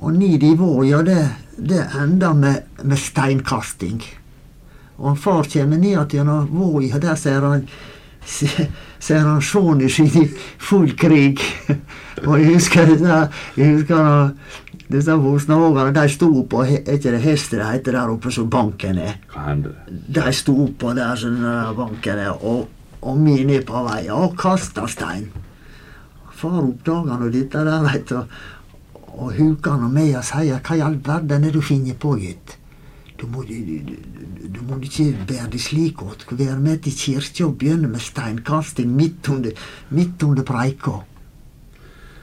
Og 0.00 0.16
nivået, 0.16 0.88
ja, 0.88 1.02
det, 1.04 1.20
det 1.58 1.84
enda 2.00 2.32
med, 2.32 2.80
med 2.82 2.98
steinkasting. 2.98 4.00
Og 4.98 5.18
far 5.18 5.48
kommer 5.50 5.80
ned 5.80 6.14
gjennom 6.14 6.48
Voi, 6.54 6.92
og 6.92 7.02
der 7.02 7.18
ser 7.18 7.40
han 7.44 7.66
ser 9.04 9.20
han 9.20 9.42
sønnen 9.42 9.90
sin 9.90 10.06
i 10.06 10.28
full 10.58 10.94
krig. 10.96 11.40
og 12.28 12.38
jeg 12.40 12.54
husker 12.54 12.88
disse, 12.88 13.18
jeg 13.56 13.74
husker 13.74 14.30
disse 14.88 15.16
Vosnavågene, 15.20 15.92
de 15.96 16.06
sto 16.12 16.30
på 16.48 16.64
er 16.64 16.96
ikke 16.96 17.14
det 17.14 17.22
hester 17.24 17.60
det 17.60 17.70
heter 17.72 17.98
der 17.98 18.14
oppe 18.14 18.32
som 18.32 18.48
banken 18.50 19.00
er? 19.02 19.20
De 19.88 20.32
sto 20.32 20.68
på 20.78 20.94
der 20.96 21.16
som 21.20 21.38
banken 21.76 22.24
er, 22.26 22.32
og, 22.32 22.68
og 23.02 23.22
vi 23.24 23.42
ned 23.44 23.66
på 23.68 23.84
vei 23.86 24.06
og 24.12 24.36
kasta 24.40 24.88
stein. 24.88 25.30
Far 26.34 26.60
oppdaga 26.64 27.20
nå 27.20 27.30
dette 27.32 27.62
der, 27.64 27.84
veit 27.86 28.10
du, 28.10 28.20
og 29.14 29.32
huker 29.36 29.78
nå 29.78 29.88
med 29.92 30.16
og 30.18 30.26
sier 30.26 30.60
hva 30.64 30.76
i 30.76 30.82
all 30.82 30.98
verden 31.04 31.38
er 31.38 31.48
det 31.48 31.54
du 31.54 31.62
finner 31.64 31.96
på, 32.00 32.16
gutt? 32.18 32.58
Du 33.20 33.26
må, 33.30 33.44
du, 33.46 33.54
du, 33.54 33.94
du 34.50 34.60
må 34.66 34.80
ikke 34.82 35.12
det 35.28 35.60
slik 35.62 36.02
åt. 36.02 36.26
Være 36.30 36.58
med 36.58 36.82
til 36.82 36.96
kirka 36.98 37.46
og 37.46 37.58
begynne 37.60 37.88
med 37.88 38.02
steinkasting 38.02 38.90
midt 38.90 39.28
under, 39.30 39.52
midt 39.94 40.22
under 40.26 40.42
preika. 40.46 40.98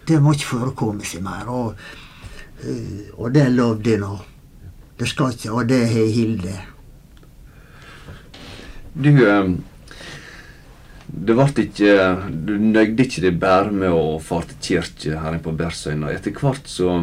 Det 0.07 0.19
må 0.21 0.36
ikke 0.36 0.50
forekomme 0.50 1.07
seg 1.07 1.24
mer. 1.24 1.48
Og, 1.48 1.79
uh, 2.65 3.01
og 3.17 3.33
det 3.33 3.48
lovde 3.55 3.93
jeg 3.93 4.03
nå. 4.03 4.17
Det 5.00 5.07
skal 5.10 5.33
ikke, 5.33 5.51
og 5.55 5.69
det 5.69 5.81
har 5.89 6.13
Hilde. 6.13 6.57
Du 8.93 9.10
um, 9.24 9.53
Det 11.07 11.36
ble 11.38 11.63
ikke 11.63 11.93
Du 12.48 12.51
nøyde 12.60 13.05
ikke 13.05 13.24
deg 13.24 13.39
bare 13.39 13.71
med 13.71 13.95
å 13.95 14.19
fare 14.19 14.51
til 14.51 14.81
kirke 14.83 15.24
her 15.24 15.39
på 15.43 15.55
Bersøyna. 15.55 16.12
Etter 16.12 16.36
hvert 16.36 16.67
så 16.69 17.00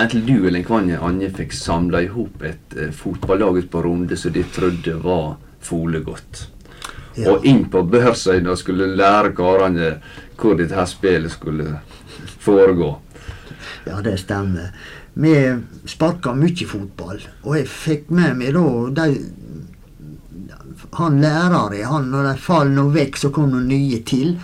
Enten 0.00 0.24
du 0.26 0.46
eller 0.48 0.64
en 0.64 0.94
annen 0.96 1.34
fikk 1.36 1.52
samla 1.52 2.00
i 2.02 2.08
hop 2.08 2.42
et 2.42 2.76
eh, 2.76 2.88
fotballag 2.94 3.58
ute 3.58 3.68
på 3.68 3.82
Runde 3.84 4.16
som 4.16 4.32
de 4.32 4.44
trodde 4.48 4.94
var 5.02 5.34
folegodt. 5.60 6.46
Ja. 7.18 7.34
Og 7.34 7.44
inn 7.44 7.66
på 7.68 7.82
Børsøyna 7.84 8.54
skulle 8.56 8.86
lære 8.96 9.34
karene 9.36 9.90
hvor 10.40 10.56
dette 10.56 10.86
spillet 10.88 11.34
skulle 11.34 11.80
foregå. 12.40 12.94
Ja, 13.84 14.00
det 14.00 14.16
stemmer. 14.22 14.72
Vi 15.20 15.34
sparka 15.90 16.32
mye 16.38 16.68
fotball, 16.68 17.20
og 17.42 17.58
jeg 17.58 17.68
fikk 17.68 18.08
med 18.14 18.38
meg 18.40 18.54
da 18.56 19.04
de, 19.04 19.20
Han 20.96 21.20
læreren, 21.20 21.84
han, 21.86 22.08
når 22.10 22.24
de 22.24 22.34
faller 22.40 22.88
vekk, 22.94 23.16
så 23.20 23.30
kom 23.30 23.50
noen 23.52 23.68
nye 23.68 24.00
til. 24.06 24.38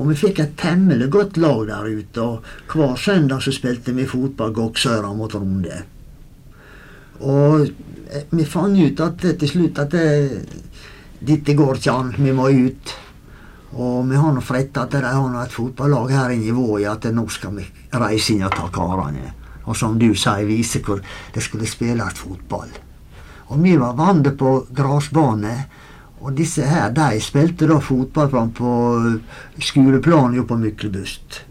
Og 0.00 0.08
vi 0.08 0.16
fikk 0.16 0.40
et 0.40 0.56
temmelig 0.56 1.10
godt 1.12 1.36
lag 1.36 1.66
der 1.68 1.88
ute. 1.92 2.24
Og 2.24 2.72
hver 2.72 2.96
søndag 2.96 3.44
så 3.44 3.52
spilte 3.52 3.92
vi 3.92 4.08
fotball 4.08 4.54
Goksøra 4.56 5.12
mot 5.14 5.34
Runde. 5.36 5.82
Og 7.20 7.66
eh, 8.08 8.24
vi 8.32 8.48
fant 8.48 8.80
ut 8.80 9.04
at 9.04 9.20
til 9.20 9.48
slutt 9.48 9.78
at 9.82 9.92
det, 9.92 10.08
dette 11.20 11.56
går 11.56 11.76
ikke 11.76 11.92
an, 11.92 12.14
vi 12.16 12.32
må 12.32 12.48
ut. 12.48 12.94
Og 13.76 14.08
vi 14.08 14.16
har 14.18 14.32
nå 14.34 14.40
fretta 14.42 14.86
at 14.86 14.96
de 14.96 15.02
har 15.04 15.36
et 15.44 15.52
fotballag 15.54 16.14
her 16.16 16.32
inne 16.34 16.48
i 16.48 16.54
Våg 16.56 16.88
at 16.88 17.04
nå 17.14 17.26
skal 17.30 17.54
vi 17.60 17.66
reise 17.92 18.34
inn 18.34 18.46
og 18.48 18.56
ta 18.56 18.70
karene. 18.72 19.34
Og 19.68 19.76
som 19.76 19.98
du 20.00 20.08
sier, 20.16 20.48
vise 20.48 20.80
hvor 20.82 21.02
det 21.34 21.44
skulle 21.44 21.68
spilles 21.68 22.16
fotball. 22.18 22.72
Og 23.50 23.60
vi 23.62 23.76
var 23.78 23.98
vant 23.98 24.26
på 24.38 24.54
gressbane. 24.74 25.54
Og 26.20 26.34
disse 26.36 26.66
her, 26.68 26.90
de 26.92 27.20
spilte 27.24 27.68
da 27.68 27.78
fotball 27.80 28.28
fram 28.32 28.50
på 28.52 28.72
skoleplanen 29.64 30.36
jo 30.36 30.44
på 30.48 30.58
Myklebust. 30.60 31.44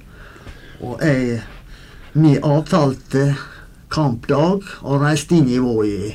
Og 0.82 1.02
jeg 1.04 1.42
Vi 2.14 2.40
avtalte 2.42 3.36
kampdag 3.94 4.64
og 4.82 5.02
reiste 5.04 5.36
inn 5.38 5.50
i 5.50 5.60
Voi. 5.62 6.10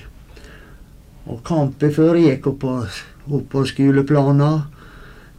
Og 1.30 1.38
kampen 1.46 1.92
foregikk 1.94 2.48
opp 2.50 2.64
opp 2.66 3.44
på 3.52 3.62
skoleplanen. 3.70 4.64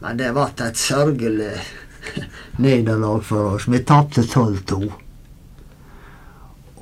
Men 0.00 0.16
det 0.16 0.32
ble 0.32 0.46
et 0.48 0.80
sørgelig 0.80 1.52
nederlag 2.64 3.20
for 3.24 3.56
oss. 3.56 3.68
Vi 3.68 3.82
tapte 3.84 4.24
12-2. 4.24 4.80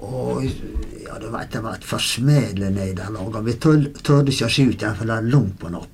Og 0.05 0.45
ja, 0.45 1.19
du 1.19 1.29
vet, 1.33 1.50
det 1.53 1.64
var 1.64 1.79
et 1.79 1.88
forsmedelig 1.88 2.71
nederlag. 2.75 3.43
Vi 3.47 3.59
tørde 3.59 4.31
ikke 4.31 4.49
å 4.49 4.55
skyte, 4.55 4.95
for 4.99 5.11
det 5.11 5.19
er 5.19 5.31
langt 5.35 5.59
på 5.61 5.75
natt. 5.75 5.94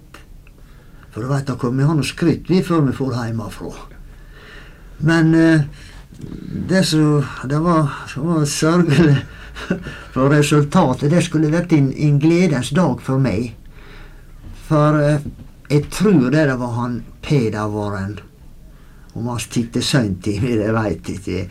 For 1.20 1.26
du 1.28 1.34
veit 1.34 1.50
da 1.50 1.68
vi 1.68 1.84
har 1.84 1.96
noe 1.98 2.08
skrytt 2.08 2.46
vi 2.48 2.62
før 2.64 2.86
vi 2.86 2.94
får 2.96 3.10
hjemmefra. 3.12 3.70
Men 5.04 5.34
eh, 5.36 5.66
det 6.70 6.80
som 6.88 7.26
det 7.44 7.58
var, 7.60 7.90
var 8.16 8.46
sørgelig 8.48 9.18
for 10.14 10.32
resultatet, 10.32 11.10
det 11.12 11.20
skulle 11.26 11.52
vært 11.52 11.76
en, 11.76 11.92
en, 11.92 12.16
gledens 12.22 12.72
dag 12.72 13.04
for 13.04 13.20
meg. 13.20 13.52
For 14.64 14.96
eh, 14.96 15.28
jeg 15.68 15.92
tror 15.92 16.30
det, 16.30 16.48
det 16.48 16.56
var 16.64 16.74
han 16.78 16.98
Peder 17.20 17.68
Våren. 17.68 18.16
Om 19.12 19.28
han 19.34 19.44
stikte 19.44 19.84
sønn 19.84 20.16
i 20.24 20.40
meg, 20.40 20.56
det 20.64 20.72
veit 20.72 21.14
ikke. 21.18 21.46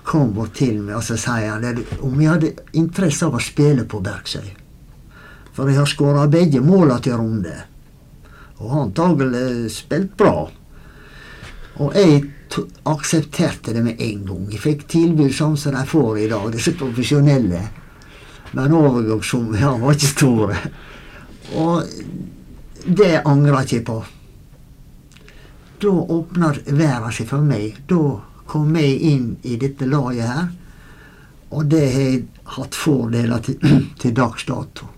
Kom 0.00 0.32
bort 0.32 0.56
til 0.56 0.80
meg 0.80 0.96
og 0.96 1.04
så 1.04 1.20
sier 1.20 1.58
han 1.58 1.84
om 2.00 2.16
jeg 2.16 2.32
hadde 2.32 2.68
interesse 2.72 3.28
av 3.28 3.36
å 3.36 3.48
spille 3.52 3.84
på 3.84 4.00
Bergsøy. 4.00 4.54
For 5.52 5.68
jeg 5.68 5.76
har 5.76 5.98
skåra 5.98 6.30
begge 6.32 6.64
måla 6.64 7.02
til 7.04 7.20
Runde. 7.20 7.66
Og 8.58 8.70
har 8.70 8.86
antagelig 8.88 9.70
spilt 9.72 10.16
bra. 10.18 10.48
Og 11.78 11.94
jeg 11.94 12.24
aksepterte 12.88 13.74
det 13.76 13.82
med 13.84 14.00
en 14.02 14.24
gang. 14.26 14.46
Jeg 14.50 14.62
fikk 14.62 14.86
tilbud 14.90 15.34
sånn 15.34 15.56
som 15.60 15.76
de 15.76 15.84
får 15.86 16.18
i 16.24 16.28
dag, 16.30 16.48
disse 16.52 16.74
profesjonelle. 16.78 17.60
Men 18.56 18.74
overgangssumma 18.74 19.74
var 19.78 19.94
ikke 19.94 20.10
store. 20.10 20.58
Og 21.60 21.84
det 22.88 23.20
angrer 23.24 23.60
jeg 23.60 23.68
ikke 23.68 23.86
på. 23.92 23.98
Da 25.78 25.92
åpna 26.16 26.52
verden 26.66 27.14
seg 27.14 27.28
for 27.30 27.44
meg. 27.44 27.78
Da 27.86 28.02
kom 28.48 28.74
jeg 28.76 28.98
inn 29.12 29.28
i 29.46 29.58
dette 29.60 29.86
laget 29.86 30.26
her. 30.26 30.46
Og 31.54 31.68
det 31.70 31.84
har 31.92 32.06
jeg 32.08 32.22
hatt 32.56 32.76
fordeler 32.76 33.44
til, 33.44 33.60
til 34.00 34.16
dags 34.16 34.48
dato. 34.48 34.88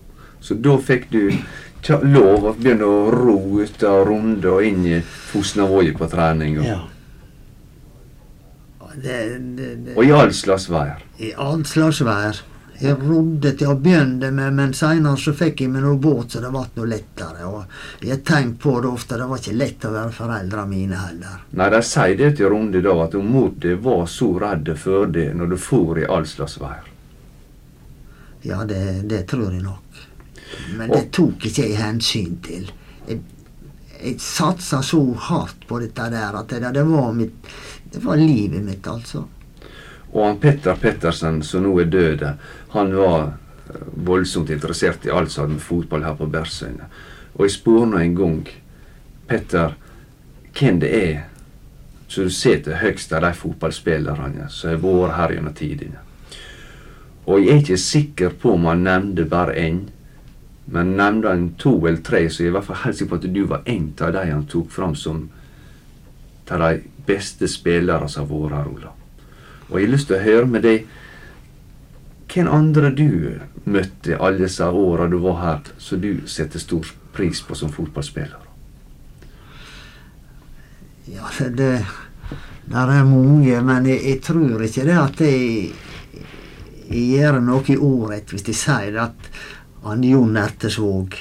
Så 0.41 0.57
da 0.57 0.73
fikk 0.81 1.11
du 1.11 1.21
tja- 1.81 2.01
lov 2.03 2.45
å 2.51 2.55
begynne 2.57 2.87
å 2.87 3.11
ro 3.13 3.37
ut 3.61 3.83
av 3.83 4.05
Runde 4.07 4.49
og 4.51 4.63
inn 4.65 4.85
i 4.85 5.01
Fosnavåg 5.01 5.93
på 5.97 6.09
trening. 6.11 6.59
Og, 6.59 6.65
Ja. 6.65 6.79
Det, 8.95 9.39
det, 9.39 9.75
det, 9.85 9.93
og 9.95 10.03
i 10.03 10.11
all 10.11 10.33
slags 10.35 10.65
vær. 10.69 10.97
I 11.23 11.29
all 11.39 11.61
slags 11.65 12.01
vær. 12.03 12.41
Jeg 12.81 12.97
rodde 12.97 13.51
til 13.59 13.69
å 13.69 13.75
begynne 13.77 14.31
med, 14.33 14.55
men 14.57 14.71
seinere 14.73 15.19
så 15.21 15.31
fikk 15.37 15.61
jeg 15.61 15.69
meg 15.69 15.83
noe 15.85 15.99
båt, 16.01 16.33
så 16.33 16.41
det 16.41 16.49
ble 16.51 16.63
noe 16.79 16.89
lettere. 16.89 17.45
Og 17.45 18.01
jeg 18.01 18.17
tenkte 18.23 18.31
tenkt 18.33 18.57
på 18.63 18.73
det 18.81 18.89
ofte, 18.89 19.19
det 19.21 19.27
var 19.29 19.37
ikke 19.39 19.53
lett 19.59 19.85
å 19.85 19.91
være 19.93 20.15
foreldra 20.17 20.63
mine 20.67 20.97
heller. 20.97 21.35
Nei, 21.53 21.69
de 21.75 21.81
sier 21.85 22.17
det 22.17 22.31
til 22.39 22.49
Runde 22.49 22.81
da, 22.81 22.95
at 23.05 23.13
mor 23.21 23.51
di 23.61 23.75
var 23.85 24.07
så 24.09 24.31
redd 24.41 24.73
for 24.81 25.05
det 25.13 25.27
når 25.37 25.53
du 25.53 25.57
for 25.61 26.01
i 26.01 26.07
all 26.09 26.25
slags 26.25 26.57
vær. 26.59 26.89
Ja, 28.41 28.63
det, 28.65 28.81
det 29.07 29.27
tror 29.29 29.53
jeg 29.53 29.61
nok. 29.61 30.01
Men 30.77 30.91
det 30.91 31.11
tok 31.15 31.45
ikke 31.49 31.67
jeg 31.67 31.77
hensyn 31.79 32.37
til. 32.45 32.71
Jeg, 33.07 33.19
jeg 34.01 34.15
satsa 34.23 34.81
så 34.85 35.01
hardt 35.27 35.67
på 35.67 35.79
dette 35.83 36.07
der 36.13 36.37
at 36.39 36.49
det, 36.49 36.73
det 36.73 36.85
var 36.87 37.11
mitt 37.15 37.53
Det 37.91 37.99
var 38.03 38.15
livet 38.15 38.63
mitt, 38.63 38.87
altså. 38.87 39.25
Og 40.11 40.25
han 40.25 40.37
Petter 40.39 40.77
Pettersen, 40.79 41.41
som 41.43 41.65
nå 41.65 41.73
er 41.79 41.89
død, 41.91 42.23
han 42.71 42.93
var 42.95 43.33
eh, 43.67 43.81
voldsomt 44.07 44.49
interessert 44.49 45.05
i 45.05 45.11
alt 45.11 45.31
som 45.31 45.43
hadde 45.43 45.57
med 45.57 45.65
fotball 45.65 46.05
her 46.07 46.15
på 46.15 46.27
Bersøyene. 46.31 46.87
Og 47.35 47.43
jeg 47.45 47.55
spør 47.57 47.89
nå 47.91 47.99
en 47.99 48.15
gang 48.15 48.39
Petter 49.27 49.75
hvem 50.55 50.79
det 50.79 50.91
er 50.95 51.19
som 52.11 52.23
du 52.27 52.29
setter 52.35 52.81
høgst 52.81 53.13
av 53.15 53.23
de 53.23 53.31
fotballspillerne 53.39 54.49
som 54.51 54.73
har 54.73 54.81
vært 54.83 55.15
her 55.15 55.35
gjennom 55.37 55.53
tidene. 55.55 56.01
Og 57.23 57.39
jeg 57.39 57.53
er 57.53 57.61
ikke 57.61 57.77
sikker 57.79 58.33
på 58.41 58.55
om 58.57 58.65
han 58.67 58.83
nevnte 58.83 59.23
bare 59.31 59.55
én, 59.55 59.85
men 60.65 60.95
nevnte 60.97 61.29
han 61.29 61.53
to 61.59 61.75
eller 61.87 62.01
tre, 62.05 62.29
så 62.29 62.43
jeg 62.43 62.49
er 62.49 62.51
i 62.51 62.55
hvert 62.57 62.67
fall 62.69 62.81
helt 62.85 62.97
sikker 62.97 63.11
på 63.11 63.19
at 63.21 63.33
du 63.33 63.43
var 63.49 63.63
en 63.65 63.87
av 63.99 64.13
de 64.15 64.25
han 64.29 64.47
tok 64.49 64.71
fram 64.71 64.95
som 64.95 65.29
av 66.51 66.59
de 66.59 66.81
beste 67.07 67.47
spillere 67.47 68.09
som 68.11 68.27
har 68.27 68.31
vært 68.31 68.57
her, 68.57 68.71
Ola. 68.71 68.91
Og 69.69 69.79
jeg 69.79 69.87
har 69.87 69.93
lyst 69.93 70.09
til 70.09 70.17
å 70.17 70.25
høre 70.25 70.49
med 70.51 70.65
deg 70.67 70.87
hvem 72.31 72.47
andre 72.47 72.91
du 72.95 73.39
møtte 73.67 74.17
alle 74.17 74.45
disse 74.45 74.65
åra 74.65 75.07
du 75.11 75.17
var 75.23 75.39
her, 75.41 75.73
som 75.77 76.01
du 76.01 76.27
setter 76.27 76.59
stor 76.59 76.87
pris 77.15 77.41
på 77.43 77.55
som 77.55 77.71
fotballspiller? 77.71 78.39
Ja, 81.11 81.27
det 81.49 81.85
Der 82.71 82.87
er 82.87 83.03
mange, 83.03 83.61
men 83.61 83.85
jeg, 83.85 83.99
jeg 84.05 84.21
tror 84.23 84.61
ikke 84.63 84.85
det 84.87 84.95
at 84.95 85.21
jeg, 85.25 85.73
jeg 86.87 87.01
gjør 87.17 87.39
noe 87.43 87.65
i 87.67 87.75
ordrett 87.75 88.31
hvis 88.31 88.45
jeg 88.47 88.55
sier 88.55 88.99
at 89.01 89.31
han 89.83 90.03
Jon 90.03 90.37
Ertesvåg 90.37 91.17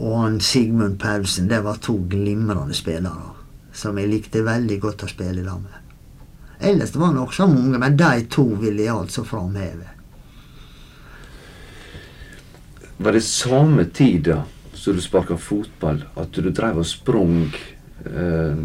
og 0.00 0.16
han 0.16 0.40
Sigmund 0.40 0.98
Paulsen, 1.00 1.48
det 1.48 1.60
var 1.60 1.76
to 1.84 1.98
glimrende 2.08 2.74
spillere 2.74 3.36
som 3.72 3.98
jeg 4.00 4.10
likte 4.10 4.42
veldig 4.44 4.78
godt 4.80 5.04
å 5.04 5.08
spille 5.10 5.44
lag 5.44 5.60
med. 5.60 5.76
Ellers 6.60 6.94
var 6.96 7.14
det 7.14 7.22
også 7.22 7.46
mange, 7.48 7.78
men 7.78 7.96
de 7.96 8.24
to 8.32 8.44
ville 8.60 8.84
jeg 8.84 8.96
altså 8.96 9.24
framheve. 9.24 9.88
Var 13.00 13.16
det 13.16 13.22
samme 13.24 13.86
tida 13.96 14.42
som 14.74 14.96
du 14.96 15.00
sparka 15.00 15.38
fotball, 15.40 16.02
at 16.20 16.36
du 16.36 16.50
drev 16.50 16.82
og 16.82 16.88
sprang 16.88 17.46
eh, 18.04 18.60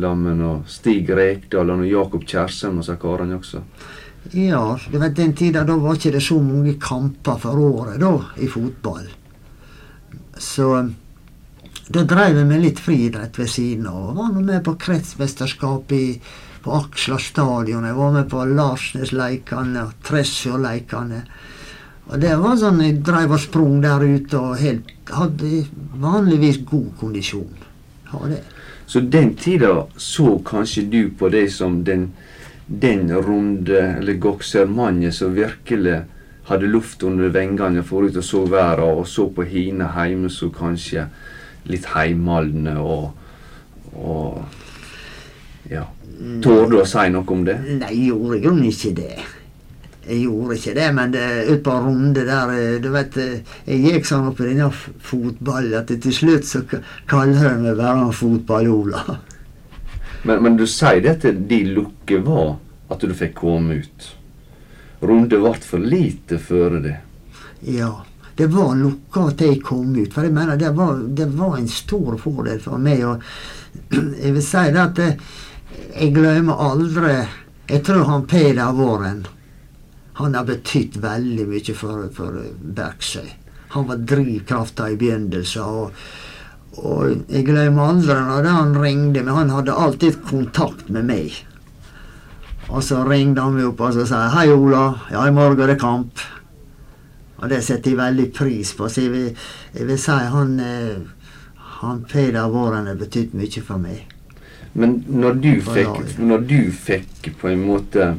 lammen 0.00 0.40
og 0.44 0.70
Stig 0.72 1.10
Rekdal 1.12 1.72
og 1.74 1.84
Jakob 1.88 2.24
Kjersem 2.28 2.78
og 2.78 2.84
disse 2.84 2.96
karene 3.00 3.40
også? 3.40 3.60
Ja, 4.32 4.78
du 4.90 4.98
vet 4.98 5.16
den 5.16 5.34
tida 5.36 5.64
da 5.68 5.76
var 5.76 5.98
ikke 5.98 6.14
det 6.14 6.22
så 6.24 6.38
mange 6.40 6.74
kamper 6.80 7.36
for 7.42 7.60
året 7.60 8.00
da 8.00 8.14
i 8.40 8.48
fotball. 8.48 9.06
Så 10.40 10.70
da 11.92 12.04
drev 12.08 12.38
jeg 12.40 12.48
med 12.48 12.62
litt 12.64 12.80
friidrett 12.80 13.36
ved 13.38 13.50
siden 13.52 13.86
av. 13.90 14.08
Jeg 14.08 14.16
Var 14.16 14.32
nå 14.32 14.44
med 14.46 14.64
på 14.64 14.76
kretsmesterskapet 14.80 16.30
på 16.64 16.72
Aksla 16.78 17.18
stadion. 17.20 17.84
Jeg 17.84 17.98
var 17.98 18.14
med 18.14 18.30
på 18.30 18.44
Larsnesleikane 18.48 19.84
og 19.84 19.92
Tresfjordleikane. 20.08 21.20
Og 22.08 22.20
det 22.20 22.32
var 22.40 22.56
sånn 22.60 22.80
jeg 22.84 23.02
drev 23.04 23.36
og 23.36 23.40
sprang 23.40 23.78
der 23.84 24.04
ute 24.04 24.40
og 24.40 24.56
helt, 24.60 24.90
hadde 25.12 25.64
vanligvis 26.00 26.62
god 26.68 26.90
kondisjon. 27.00 27.52
Ja, 28.10 28.20
det. 28.32 28.42
Så 28.86 29.00
den 29.00 29.34
tida 29.40 29.86
så 29.96 30.38
kanskje 30.44 30.84
du 30.92 31.02
på 31.18 31.30
det 31.32 31.46
som 31.52 31.82
den, 31.84 32.10
den 32.66 33.12
runde, 33.12 33.80
eller 33.98 34.12
Goksermannen, 34.12 35.12
som 35.12 35.34
virkelig 35.34 36.02
hadde 36.48 36.68
luft 36.68 37.02
under 37.02 37.32
vengene 37.32 37.84
forut 37.84 38.16
og 38.16 38.24
så 38.24 38.44
verden, 38.48 39.00
og 39.00 39.08
så 39.08 39.28
på 39.32 39.46
hine 39.48 39.88
hjemme 39.96 40.30
som 40.32 40.52
kanskje 40.52 41.06
litt 41.70 41.88
heimaldne 41.94 42.78
og, 42.80 43.12
og 43.94 44.44
Ja. 45.70 45.86
Tør 46.44 46.68
du 46.70 46.76
å 46.78 46.84
si 46.86 47.08
noe 47.10 47.26
om 47.32 47.40
det? 47.46 47.56
Nei, 47.80 47.88
jeg 47.90 48.10
gjorde 48.12 48.36
jo 48.44 48.52
ikke 48.68 48.90
det. 48.98 49.14
Jeg 50.04 50.18
gjorde 50.20 50.58
ikke 50.58 50.74
det, 50.76 50.88
men 50.94 51.14
det, 51.14 51.22
ut 51.48 51.62
på 51.64 51.72
en 51.72 51.86
runde 51.88 52.24
der 52.28 52.52
eh, 52.52 52.74
Du 52.84 52.90
vet, 52.92 53.16
eh, 53.16 53.54
jeg 53.64 53.80
gikk 53.86 54.08
sånn 54.08 54.28
opp 54.28 54.42
i 54.44 54.50
denne 54.50 54.68
fotballen 55.08 55.78
at 55.80 55.88
til 56.04 56.14
slutt 56.14 56.46
så 56.46 56.60
kaller 57.10 57.40
de 57.40 57.54
meg 57.64 57.80
bare 57.80 58.10
Fotball-Ola. 58.12 59.16
Men, 60.24 60.42
men 60.42 60.58
du 60.60 60.66
sier 60.68 61.02
det 61.04 61.18
at 61.18 61.48
de 61.48 61.60
lukke 61.68 62.20
var 62.24 62.56
at 62.92 63.04
du 63.04 63.14
fikk 63.16 63.36
komme 63.42 63.80
ut. 63.84 64.10
Runde 65.04 65.40
ble 65.40 65.54
for 65.64 65.82
lite 65.82 66.40
før 66.40 66.78
det. 66.84 66.98
Ja. 67.68 67.92
Det 68.34 68.48
var 68.50 68.72
lukka 68.74 69.28
at 69.30 69.42
jeg 69.44 69.60
kom 69.62 69.92
ut, 69.94 70.10
for 70.10 70.26
jeg 70.26 70.34
mener 70.34 70.58
det 70.58 70.72
var, 70.74 70.96
det 71.06 71.28
var 71.38 71.52
en 71.54 71.68
stor 71.70 72.16
fordel 72.18 72.58
for 72.58 72.82
meg. 72.82 73.04
Og 73.06 73.22
jeg 74.24 74.32
vil 74.34 74.42
si 74.42 74.64
det 74.74 74.82
at 74.82 75.02
jeg 75.04 75.18
jeg 75.94 76.14
glemmer 76.14 76.60
aldri 76.62 77.14
Jeg 77.68 77.82
tror 77.86 78.04
han 78.06 78.26
Peder 78.30 78.74
Våren 78.76 79.24
han 80.14 80.34
har 80.38 80.44
betydd 80.46 80.96
veldig 81.02 81.44
mye 81.50 81.72
for, 81.74 82.04
for 82.14 82.36
Berksøy. 82.76 83.32
Han 83.74 83.88
var 83.88 84.04
drivkrafta 84.06 84.86
i 84.92 84.98
begynnelsen. 85.00 85.64
Og, 85.66 86.04
og 86.82 87.30
jeg 87.30 87.44
glemmer 87.46 87.92
aldri 87.92 88.14
når 88.18 88.48
han 88.50 88.72
ringte, 88.78 89.22
men 89.22 89.36
han 89.36 89.52
hadde 89.54 89.76
alltid 89.78 90.22
kontakt 90.26 90.88
med 90.90 91.06
meg. 91.06 91.36
Og 92.68 92.82
så 92.82 93.02
ringte 93.06 93.44
han 93.44 93.54
meg 93.54 93.68
opp 93.68 93.80
og 93.80 93.92
så 93.94 94.06
sa 94.08 94.28
'Hei, 94.28 94.48
Ola. 94.52 94.94
Ja, 95.10 95.26
i 95.26 95.30
morgen 95.30 95.60
er 95.60 95.66
det 95.66 95.80
kamp.' 95.80 96.20
Og 97.38 97.48
det 97.48 97.62
setter 97.64 97.90
jeg 97.90 97.98
veldig 97.98 98.32
pris 98.32 98.72
på. 98.72 98.88
Så 98.88 99.02
jeg 99.02 99.10
vil, 99.12 99.36
jeg 99.74 99.86
vil 99.86 99.98
si 99.98 100.10
han, 100.10 100.60
eh, 100.60 100.96
han 101.80 102.04
Peder 102.08 102.48
Våren 102.48 102.86
har 102.86 102.94
betydd 102.94 103.34
mye 103.34 103.62
for 103.62 103.78
meg. 103.78 104.06
Men 104.72 105.04
når 105.08 105.32
du 105.32 105.60
fikk, 105.60 106.18
når 106.18 106.38
du 106.38 106.72
fikk 106.72 107.34
på 107.40 107.48
en 107.48 107.66
måte 107.66 108.14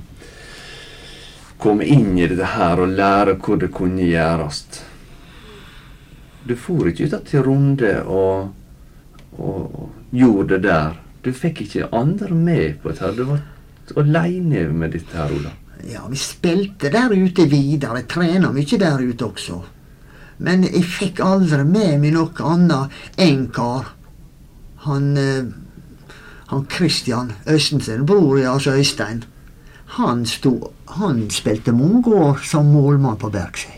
komme 1.57 1.83
inn 1.83 2.17
i 2.17 2.27
dette 2.27 2.45
her 2.45 2.79
og 2.79 2.93
lære 2.95 3.35
hvor 3.41 3.57
det 3.57 3.71
kunne 3.73 4.05
gjøres 4.05 4.65
Du 6.45 6.55
for 6.55 6.87
ikke 6.89 7.09
ut 7.09 7.15
til 7.25 7.43
Runde 7.45 7.91
og, 8.03 8.51
og 9.37 9.89
gjorde 10.13 10.55
det 10.55 10.63
der. 10.67 10.99
Du 11.25 11.31
fikk 11.33 11.63
ikke 11.65 11.89
andre 11.95 12.29
med 12.37 12.79
på 12.83 12.93
dette. 12.93 13.11
Du 13.17 13.25
var 13.25 14.01
aleine 14.01 14.67
med 14.69 14.93
dette 14.93 15.17
her, 15.17 15.33
Ola. 15.33 15.53
Ja, 15.85 16.05
vi 16.09 16.17
spilte 16.17 16.89
der 16.93 17.13
ute 17.13 17.47
videre. 17.49 18.05
Trena 18.09 18.51
mye 18.53 18.79
der 18.81 19.01
ute 19.01 19.25
også. 19.25 19.59
Men 20.37 20.65
jeg 20.67 20.83
fikk 20.85 21.21
aldri 21.23 21.63
med 21.65 21.99
meg 22.03 22.13
noe 22.13 22.49
annet 22.53 23.21
enn 23.21 23.47
kar. 23.55 23.93
Han 24.85 25.13
eh, 25.17 25.45
han 26.47 26.67
Christian 26.69 27.31
Østensen, 27.47 28.05
bror 28.05 28.37
i 28.37 28.45
altså 28.45 28.71
Øystein, 28.71 29.23
han, 29.85 30.25
sto, 30.25 30.71
han 30.87 31.29
spilte 31.29 31.71
år 31.71 32.43
som 32.43 32.69
målmann 32.69 33.17
på 33.17 33.29
Bergsøy. 33.29 33.74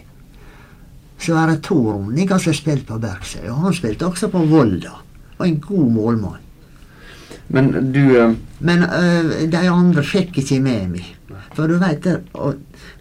Så 1.20 1.34
var 1.34 1.50
det 1.50 1.64
to 1.66 1.78
rundinger 1.92 2.38
som 2.38 2.52
har 2.52 2.58
spilt 2.58 2.88
på 2.88 3.00
Bergsøy, 3.02 3.48
og 3.50 3.64
han 3.66 3.74
spilte 3.74 4.06
også 4.06 4.30
på 4.34 4.44
Volda. 4.50 4.94
Var 5.38 5.48
en 5.48 5.62
god 5.62 5.92
målmann. 5.92 6.44
Men 7.48 7.72
du 7.94 8.04
uh... 8.18 8.34
Men 8.60 8.84
uh, 8.84 9.50
de 9.50 9.70
andre 9.70 10.04
fikk 10.04 10.42
ikke 10.42 10.60
med 10.62 10.90
meg. 10.96 11.14
For 11.54 11.70
du 11.70 11.78
veit, 11.82 12.06
å 12.38 12.52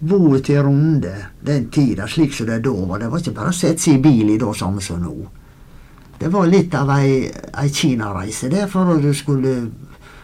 bo 0.00 0.18
ute 0.36 0.52
i 0.52 0.60
Runde 0.60 1.14
den 1.44 1.68
tida, 1.72 2.06
slik 2.08 2.34
som 2.36 2.48
det 2.48 2.62
da 2.64 2.72
var, 2.72 3.00
det 3.00 3.10
var 3.12 3.22
ikke 3.22 3.36
bare 3.36 3.52
å 3.52 3.56
sette 3.56 3.82
seg 3.82 3.98
i 3.98 4.04
bil 4.04 4.32
i 4.34 4.38
det 4.40 4.52
samme 4.56 4.84
som 4.84 5.00
nå. 5.00 5.14
Det 6.16 6.30
var 6.32 6.48
litt 6.48 6.74
av 6.76 6.90
ei, 6.94 7.26
ei 7.52 7.68
Kina-reise 7.72 8.48
det, 8.52 8.64
for 8.72 8.96
du 9.00 9.10
skulle 9.16 9.56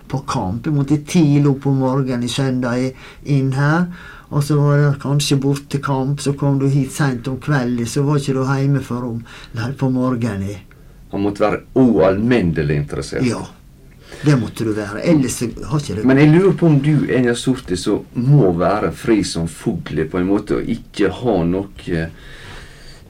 på 0.09 0.23
kamp. 0.29 0.65
Du 0.65 0.73
måtte 0.73 1.01
tidlig 1.09 1.49
opp 1.51 1.67
om 1.69 1.81
morgenen 1.85 2.25
i 2.25 2.33
søndag 2.33 2.93
inn 3.29 3.53
her. 3.57 3.87
Og 4.33 4.45
så 4.45 4.57
var 4.57 4.79
det 4.81 5.01
kanskje 5.03 5.37
bort 5.37 5.67
til 5.69 5.83
kamp, 5.85 6.21
så 6.25 6.33
kom 6.33 6.59
du 6.59 6.69
hit 6.73 6.93
seint 6.93 7.29
om 7.29 7.37
kvelden, 7.41 7.87
så 7.87 8.05
var 8.07 8.21
ikke 8.21 8.39
du 8.39 8.45
hjemme 8.49 8.81
før 8.85 9.09
om 9.11 9.19
nei, 9.59 9.73
på 9.77 9.91
morgenen. 9.93 10.69
han 11.13 11.21
måtte 11.21 11.43
være 11.45 11.59
ualminnelig 11.77 12.77
interessert. 12.77 13.27
Ja. 13.29 13.43
Det 14.25 14.37
måtte 14.39 14.65
du 14.65 14.73
være. 14.73 15.03
Ellers 15.03 15.41
har 15.41 15.81
ikke 15.81 15.95
det 15.97 16.05
Men 16.05 16.19
jeg 16.19 16.31
lurer 16.31 16.53
på 16.57 16.67
om 16.67 16.79
du 16.81 17.09
er 17.09 17.19
en 17.19 17.29
av 17.33 17.37
sorte 17.37 17.77
som 17.77 18.05
må 18.15 18.53
være 18.57 18.93
fri 18.93 19.23
som 19.25 19.49
fugl 19.49 20.05
på 20.09 20.21
en 20.21 20.29
måte, 20.29 20.61
og 20.61 20.69
ikke 20.69 21.11
ha 21.23 21.37
noe 21.49 21.89
eh, 21.89 22.13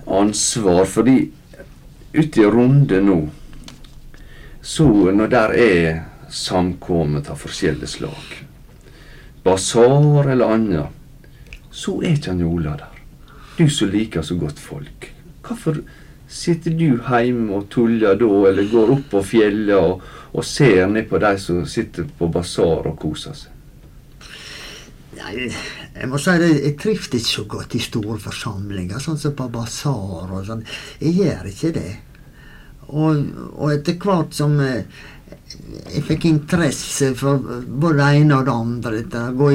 ansvar. 0.06 0.86
Fordi 0.88 1.16
ute 2.14 2.42
i 2.42 2.46
runde 2.46 3.00
nå, 3.02 3.18
så 4.62 4.88
når 5.12 5.30
der 5.30 5.54
er 5.58 6.00
samkommet 6.32 7.28
av 7.30 7.38
forskjellige 7.42 7.92
slag, 7.98 8.34
basar 9.44 10.30
eller 10.32 10.54
annet, 10.56 11.01
så 11.72 11.96
er 12.02 12.16
ikke 12.16 12.34
han 12.34 12.44
Ola 12.46 12.76
der. 12.76 13.00
Du 13.56 13.68
som 13.68 13.90
liker 13.92 14.24
så 14.24 14.36
godt 14.40 14.60
folk. 14.60 15.08
Hvorfor 15.42 15.80
sitter 16.32 16.72
du 16.76 16.86
hjemme 16.96 17.52
og 17.56 17.68
tuller 17.72 18.16
da, 18.16 18.28
eller 18.48 18.68
går 18.70 18.92
opp 18.96 19.08
på 19.12 19.22
fjellet 19.34 19.76
og, 19.76 20.04
og 20.32 20.44
ser 20.44 20.86
ned 20.88 21.08
på 21.10 21.20
de 21.20 21.32
som 21.40 21.64
sitter 21.68 22.08
på 22.18 22.28
basar 22.32 22.88
og 22.88 22.96
koser 23.00 23.36
seg? 23.36 23.58
Nei, 25.12 25.50
jeg 25.92 26.08
må 26.08 26.18
si 26.18 26.32
det, 26.40 26.48
jeg 26.56 26.78
trives 26.80 27.10
ikke 27.10 27.20
så 27.26 27.44
godt 27.48 27.76
i 27.76 27.82
store 27.84 28.16
forsamlinger, 28.22 29.02
sånn 29.02 29.20
som 29.20 29.34
på 29.36 29.48
basar 29.52 30.32
og 30.32 30.40
sånn. 30.46 30.64
Jeg 31.02 31.18
gjør 31.20 31.50
ikke 31.50 31.72
det. 31.76 31.90
Og, 32.92 33.20
og 33.52 33.74
etter 33.74 33.98
hvert 34.00 34.32
som 34.36 34.56
eh, 34.60 34.88
jeg 35.92 36.02
fikk 36.06 36.26
interesse 36.30 37.12
for 37.18 37.40
både 37.66 37.98
det 37.98 38.10
ene 38.20 38.38
og 38.38 38.46
det 38.48 38.54
andre, 38.54 38.92
dette, 39.00 39.24
gå 39.36 39.50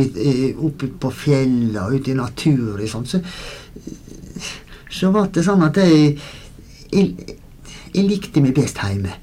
opp 0.67 0.85
på 1.01 1.13
fjellet 1.23 1.79
og 1.83 1.95
ut 1.97 2.09
i 2.11 2.17
naturen, 2.17 2.89
sånn, 2.91 3.07
så, 3.09 3.21
så 4.89 5.11
ble 5.13 5.25
det 5.33 5.45
sånn 5.45 5.65
at 5.67 5.79
jeg, 5.81 6.13
jeg, 6.91 7.37
jeg 7.93 8.05
likte 8.05 8.43
meg 8.43 8.55
best 8.57 8.81
hjemme. 8.83 9.15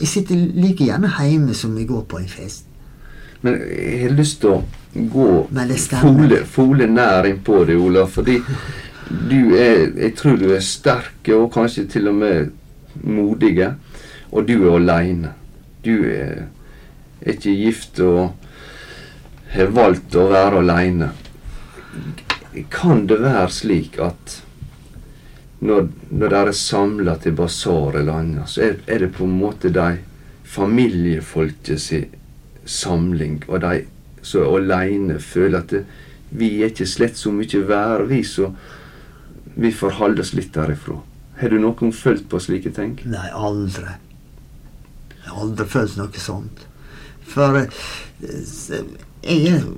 Jeg 0.00 0.08
sitter 0.08 0.42
like 0.56 0.84
gjerne 0.86 1.12
hjemme 1.18 1.54
som 1.56 1.76
jeg 1.76 1.88
går 1.90 2.04
på 2.08 2.20
en 2.20 2.30
fest. 2.30 2.66
Men 3.44 3.56
jeg 3.72 4.04
har 4.04 4.14
lyst 4.16 4.40
til 4.42 4.58
å 4.58 4.60
gå 5.12 5.26
fole, 5.48 6.42
fole 6.44 6.88
nær 6.90 7.28
innpå 7.28 7.62
deg, 7.68 7.80
Olav, 7.80 8.10
Fordi 8.12 8.36
du 9.08 9.56
er 9.56 9.90
Jeg 9.96 10.14
tror 10.16 10.36
du 10.36 10.50
er 10.52 10.60
sterk, 10.60 11.28
og 11.34 11.52
kanskje 11.52 11.86
til 11.88 12.08
og 12.08 12.18
med 12.20 12.50
modige. 13.02 13.74
Og 14.30 14.46
du 14.46 14.56
er 14.60 14.76
aleine. 14.76 15.34
Du 15.84 16.04
er, 16.10 16.46
ikke 17.20 17.52
gift 17.56 18.00
og 18.04 18.36
har 19.54 19.72
valgt 19.76 20.16
å 20.16 20.28
være 20.30 20.60
aleine. 20.62 21.10
Kan 22.72 23.06
det 23.10 23.20
være 23.22 23.50
slik 23.52 23.98
at 24.02 24.40
når, 25.60 25.90
når 26.08 26.32
dere 26.32 26.52
er 26.54 26.56
samla 26.56 27.16
til 27.20 27.34
basar 27.36 27.98
eller 28.00 28.22
annet, 28.22 28.48
så 28.48 28.64
er, 28.64 28.78
er 28.88 29.04
det 29.04 29.12
på 29.16 29.26
en 29.26 29.36
måte 29.42 29.72
de 29.74 29.98
familiefolket 30.50 31.82
si 31.82 32.00
samling, 32.64 33.42
og 33.48 33.60
de 33.64 33.84
som 34.22 34.44
er 34.44 34.54
aleine, 34.56 35.18
føler 35.20 35.60
at 35.60 35.74
det, 35.74 35.84
vi 36.30 36.60
er 36.60 36.70
ikke 36.70 36.86
slett 36.86 37.18
så 37.18 37.32
mye 37.34 37.62
vær, 37.66 38.06
vi, 38.08 38.22
så 38.24 38.52
vi 39.60 39.72
får 39.74 39.98
holde 39.98 40.24
oss 40.24 40.32
litt 40.36 40.52
derifra. 40.54 41.00
Har 41.40 41.52
du 41.52 41.58
noen 41.60 41.92
følt 41.96 42.28
på 42.30 42.40
slike 42.42 42.72
ting? 42.76 42.98
Nei, 43.08 43.28
aldri. 43.34 43.96
Jeg 45.30 45.36
har 45.36 45.44
aldri 45.44 45.64
følt 45.70 45.92
noe 45.94 46.18
sånt. 46.18 46.62
For 47.30 47.60
eh, 47.60 47.84
jeg 49.22 49.52
er 49.52 49.68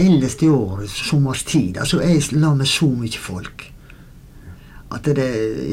ellers 0.00 0.38
i 0.40 0.48
året, 0.48 0.88
sommerstid, 0.88 1.76
altså 1.76 2.00
jeg 2.00 2.16
er 2.16 2.22
sammen 2.24 2.62
med 2.62 2.70
så 2.70 2.88
mye 2.88 3.20
folk. 3.20 3.66
At 4.90 5.04
det 5.04 5.26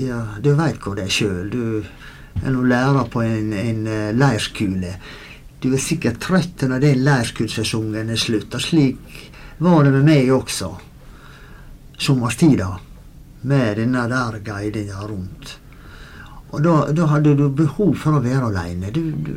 ja, 0.04 0.20
Du 0.44 0.52
veit 0.58 0.82
hvor 0.84 0.98
det 0.98 1.06
er 1.08 1.14
sjøl. 1.14 1.48
Du 1.50 2.44
er 2.44 2.52
nå 2.52 2.66
lærer 2.68 3.08
på 3.10 3.24
en, 3.24 3.54
en 3.56 3.88
eh, 3.88 4.12
leirskule. 4.14 4.92
Du 5.64 5.72
er 5.72 5.82
sikkert 5.82 6.20
trøtt 6.22 6.68
når 6.68 6.84
den 6.84 7.06
leirskulesesongen 7.08 8.12
er 8.12 8.20
slutt. 8.20 8.54
Og 8.54 8.62
slik 8.62 9.24
var 9.64 9.88
det 9.88 9.96
med 9.96 10.06
meg 10.12 10.34
også. 10.36 10.74
Sommerstida. 11.98 12.74
Med 13.48 13.80
denne 13.80 14.04
der 14.12 14.42
guidinga 14.44 15.08
rundt. 15.08 15.56
Og 16.52 16.64
da, 16.64 16.76
da 16.96 17.08
hadde 17.12 17.36
du 17.36 17.48
behov 17.52 17.94
for 18.00 18.18
å 18.18 18.24
være 18.24 18.50
aleine. 18.50 18.92
Du, 18.96 19.12
du, 19.12 19.34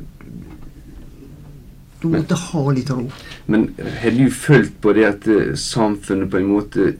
du 2.00 2.08
måtte 2.12 2.38
ha 2.38 2.62
litt 2.74 2.90
ro. 2.94 3.08
Men 3.50 3.70
har 4.02 4.14
du 4.14 4.28
følt 4.30 4.76
på 4.82 4.94
det 4.96 5.06
at 5.08 5.26
eh, 5.30 5.54
samfunnet 5.58 6.30
på 6.30 6.40
en 6.40 6.50
måte 6.52 6.92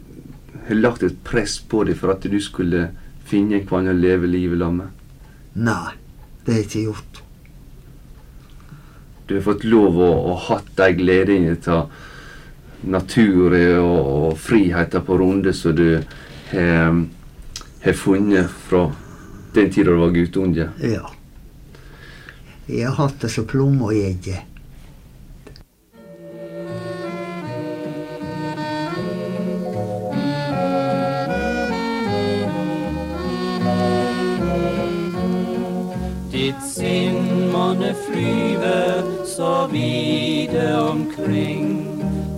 har 0.67 0.81
lagt 0.81 1.07
et 1.07 1.21
press 1.27 1.59
på 1.63 1.85
deg 1.87 1.99
for 1.99 2.15
at 2.15 2.27
du 2.27 2.39
skulle 2.43 2.89
finne 3.31 3.61
en 3.61 3.67
kvann 3.69 3.91
å 3.91 3.97
leve 3.97 4.31
livet 4.31 4.59
sammen 4.59 4.89
med? 4.89 4.97
Nei, 5.61 5.95
det 6.45 6.53
har 6.53 6.61
jeg 6.61 6.69
ikke 6.69 6.87
gjort. 6.89 7.23
Du 9.31 9.37
har 9.37 9.45
fått 9.47 9.67
lov 9.71 9.99
å, 10.03 10.11
å 10.33 10.35
hatt 10.49 10.73
de 10.79 10.89
gledene 10.99 11.55
av 11.71 11.95
naturen 12.91 13.79
og, 13.79 14.01
og 14.01 14.39
friheten 14.41 15.05
på 15.07 15.19
runde 15.21 15.53
som 15.55 15.77
du 15.77 16.01
har 16.51 17.97
funnet 18.01 18.51
fra 18.67 18.89
den 19.53 19.71
tida 19.71 19.91
du 19.91 19.97
var 19.97 20.11
guttunge. 20.11 20.69
Ja. 20.83 21.11
Jeg 22.67 22.87
har 22.87 22.95
hatt 22.95 23.21
det 23.21 23.29
som 23.29 23.47
plomme 23.51 23.91
i 23.95 24.05
egget. 24.13 24.47
Ditt 36.31 36.63
sinn 36.63 37.51
monne 37.51 37.91
flyve 38.07 38.79
så 39.27 39.67
vide 39.73 40.69
omkring. 40.79 41.87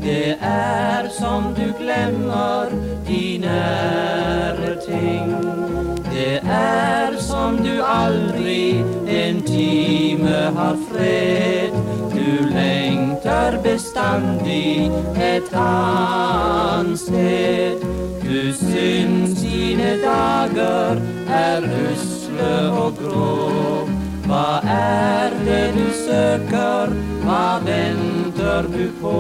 Det 0.03 0.39
er 0.41 1.09
som 1.13 1.53
du 1.55 1.69
glemmer 1.79 2.73
de 3.07 3.39
nære 3.45 4.75
ting. 4.87 6.02
Det 6.13 6.41
er 6.45 7.15
som 7.25 7.57
du 7.65 7.81
aldri 7.81 8.85
en 9.09 9.39
time 9.49 10.41
har 10.57 10.77
fred. 10.91 11.73
Du 12.13 12.49
lengter 12.53 13.57
bestandig 13.65 14.91
et 15.17 15.49
annet 15.57 17.01
sted. 17.01 17.81
Du 18.21 18.53
syns 18.53 19.41
dine 19.41 19.97
dager 20.05 21.01
er 21.33 21.65
usle 21.81 22.53
og 22.83 23.01
grå. 23.01 23.89
Hva 24.29 24.61
er 24.69 25.33
det 25.47 25.65
du 25.79 25.89
søker, 25.97 26.93
hva 27.25 27.47
venter 27.65 28.69
du 28.75 28.85
på? 29.01 29.19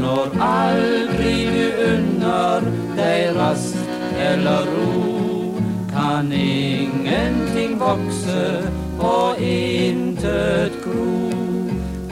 Når 0.00 0.34
aldri 0.48 1.36
du 1.52 1.84
unner 1.90 2.66
deg 2.96 3.36
rast 3.36 3.76
eller 4.20 4.66
ro, 4.72 5.13
kan 6.14 6.32
ingenting 6.32 7.80
vokse 7.80 8.70
og 8.98 9.40
intet 9.42 10.76
gro. 10.84 11.30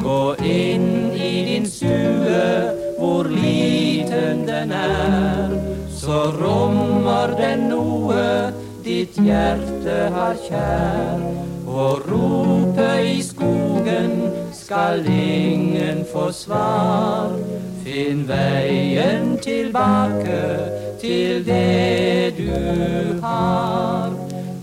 Gå 0.03 0.35
inn 0.43 1.15
i 1.15 1.45
din 1.47 1.67
stue, 1.71 2.73
hvor 2.99 3.31
liten 3.31 4.43
den 4.49 4.75
er, 4.75 5.55
så 5.95 6.19
rommer 6.35 7.37
den 7.39 7.69
noe 7.71 8.51
ditt 8.83 9.23
hjerte 9.23 10.11
har 10.19 10.35
kjær. 10.49 11.23
Og 11.71 12.03
rope 12.11 12.91
i 13.07 13.23
skogen 13.23 14.19
skal 14.51 15.07
ingen 15.07 16.03
få 16.11 16.33
svar. 16.35 17.39
Finn 17.87 18.27
veien 18.27 19.37
tilbake 19.47 20.82
til 21.03 21.47
det 21.47 22.35
du 22.39 22.53
har. 23.23 24.11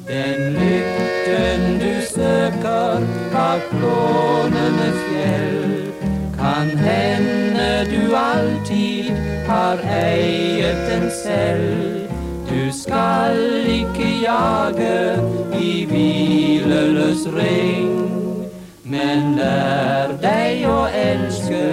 Den 0.08 0.54
lykken 0.54 1.80
du 1.80 1.94
søker 2.16 3.02
bak 3.34 3.62
blånende 3.72 4.90
fjell, 5.02 5.92
kan 6.40 6.68
hende 6.78 7.70
du 7.92 8.16
alltid 8.16 9.12
har 9.48 9.78
eiet 10.06 10.80
den 10.92 11.12
selv. 11.24 12.10
Du 12.50 12.82
skal 12.84 13.38
ikke 13.68 14.10
jage 14.24 15.20
i 15.62 15.86
hvileløs 15.86 17.28
ring, 17.36 17.92
men 18.84 19.36
lær 19.36 20.16
deg 20.24 20.66
å 20.72 20.82
elske 20.88 21.66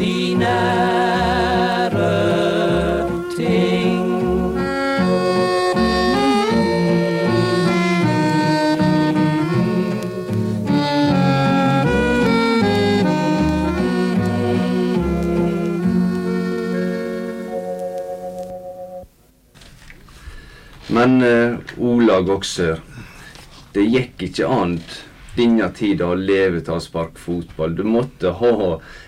de 0.00 0.16
nære 0.40 1.75
Men 21.06 21.22
Olag 21.22 21.58
Ola 21.78 22.14
Goksør, 22.26 22.80
det 23.76 23.82
gikk 23.86 24.24
ikke 24.26 24.48
an 24.50 24.72
denne 25.36 25.68
tida 25.76 26.08
å 26.10 26.16
leve 26.18 26.64
av 26.64 26.80
å 26.80 26.82
sparke 26.82 27.22
fotball. 27.22 27.76
Du 27.78 27.84
måtte 27.86 28.32
ha 28.40 28.56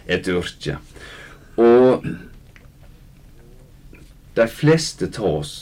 et 0.06 0.30
yrke. 0.30 0.76
Og 1.58 2.06
de 4.38 4.48
fleste 4.60 5.10
av 5.18 5.40
oss 5.40 5.56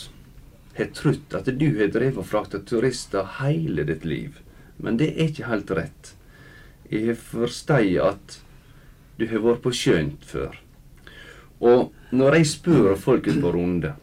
har 0.77 0.93
trodd 0.99 1.41
at 1.41 1.49
du 1.49 1.69
har 1.81 1.89
drevet 1.97 2.21
og 2.21 2.29
frakta 2.29 2.61
turister 2.61 3.39
hele 3.41 3.89
ditt 3.89 4.05
liv. 4.05 4.37
Men 4.77 5.01
det 5.01 5.15
er 5.15 5.31
ikke 5.31 5.49
helt 5.49 5.73
rett. 5.81 6.17
Jeg 6.93 7.15
har 7.15 7.23
forstått 7.33 8.03
at 8.13 8.41
du 9.17 9.31
har 9.33 9.41
vært 9.41 9.65
på 9.65 9.73
sjøen 9.73 10.19
før. 10.21 10.61
Og 11.65 11.95
når 12.13 12.43
jeg 12.43 12.57
spør 12.59 12.99
folk 13.01 13.25
på 13.25 13.57
Runde 13.57 13.97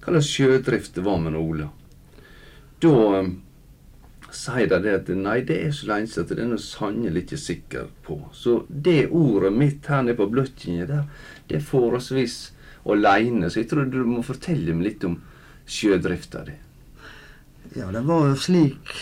hva 0.00 0.14
slags 0.14 0.32
sjødrift 0.32 0.96
det 0.96 1.04
var 1.04 1.20
med 1.22 1.36
Ola, 1.36 1.68
da 2.80 2.92
um, 3.20 3.34
sier 4.32 4.70
de 4.70 4.78
det 4.84 4.94
at 5.00 5.10
nei, 5.12 5.40
det 5.46 5.58
er 5.66 5.74
så 5.74 5.90
lenge 5.90 6.12
siden 6.12 6.30
det 6.38 6.44
er 6.44 6.50
noe 6.52 6.62
sannelig 6.62 7.24
ikke 7.24 7.40
sikker 7.40 7.90
på. 8.06 8.16
Så 8.32 8.62
det 8.68 9.10
ordet 9.10 9.52
mitt 9.52 9.90
her 9.90 10.04
nede 10.06 10.18
på 10.18 10.30
bløtkinga 10.30 10.86
der, 10.88 11.04
det 11.50 11.58
er 11.58 11.66
forholdsvis 11.66 12.38
aleine. 12.88 13.50
Så 13.50 13.62
jeg 13.62 13.70
tror 13.72 13.90
du 13.90 14.00
må 14.06 14.22
fortelle 14.24 14.74
meg 14.76 14.86
litt 14.86 15.06
om 15.08 15.18
sjødrifta 15.70 16.44
di. 16.46 16.56
Ja, 17.76 17.90
det 17.92 18.02
var 18.06 18.30
jo 18.30 18.36
slik 18.38 18.94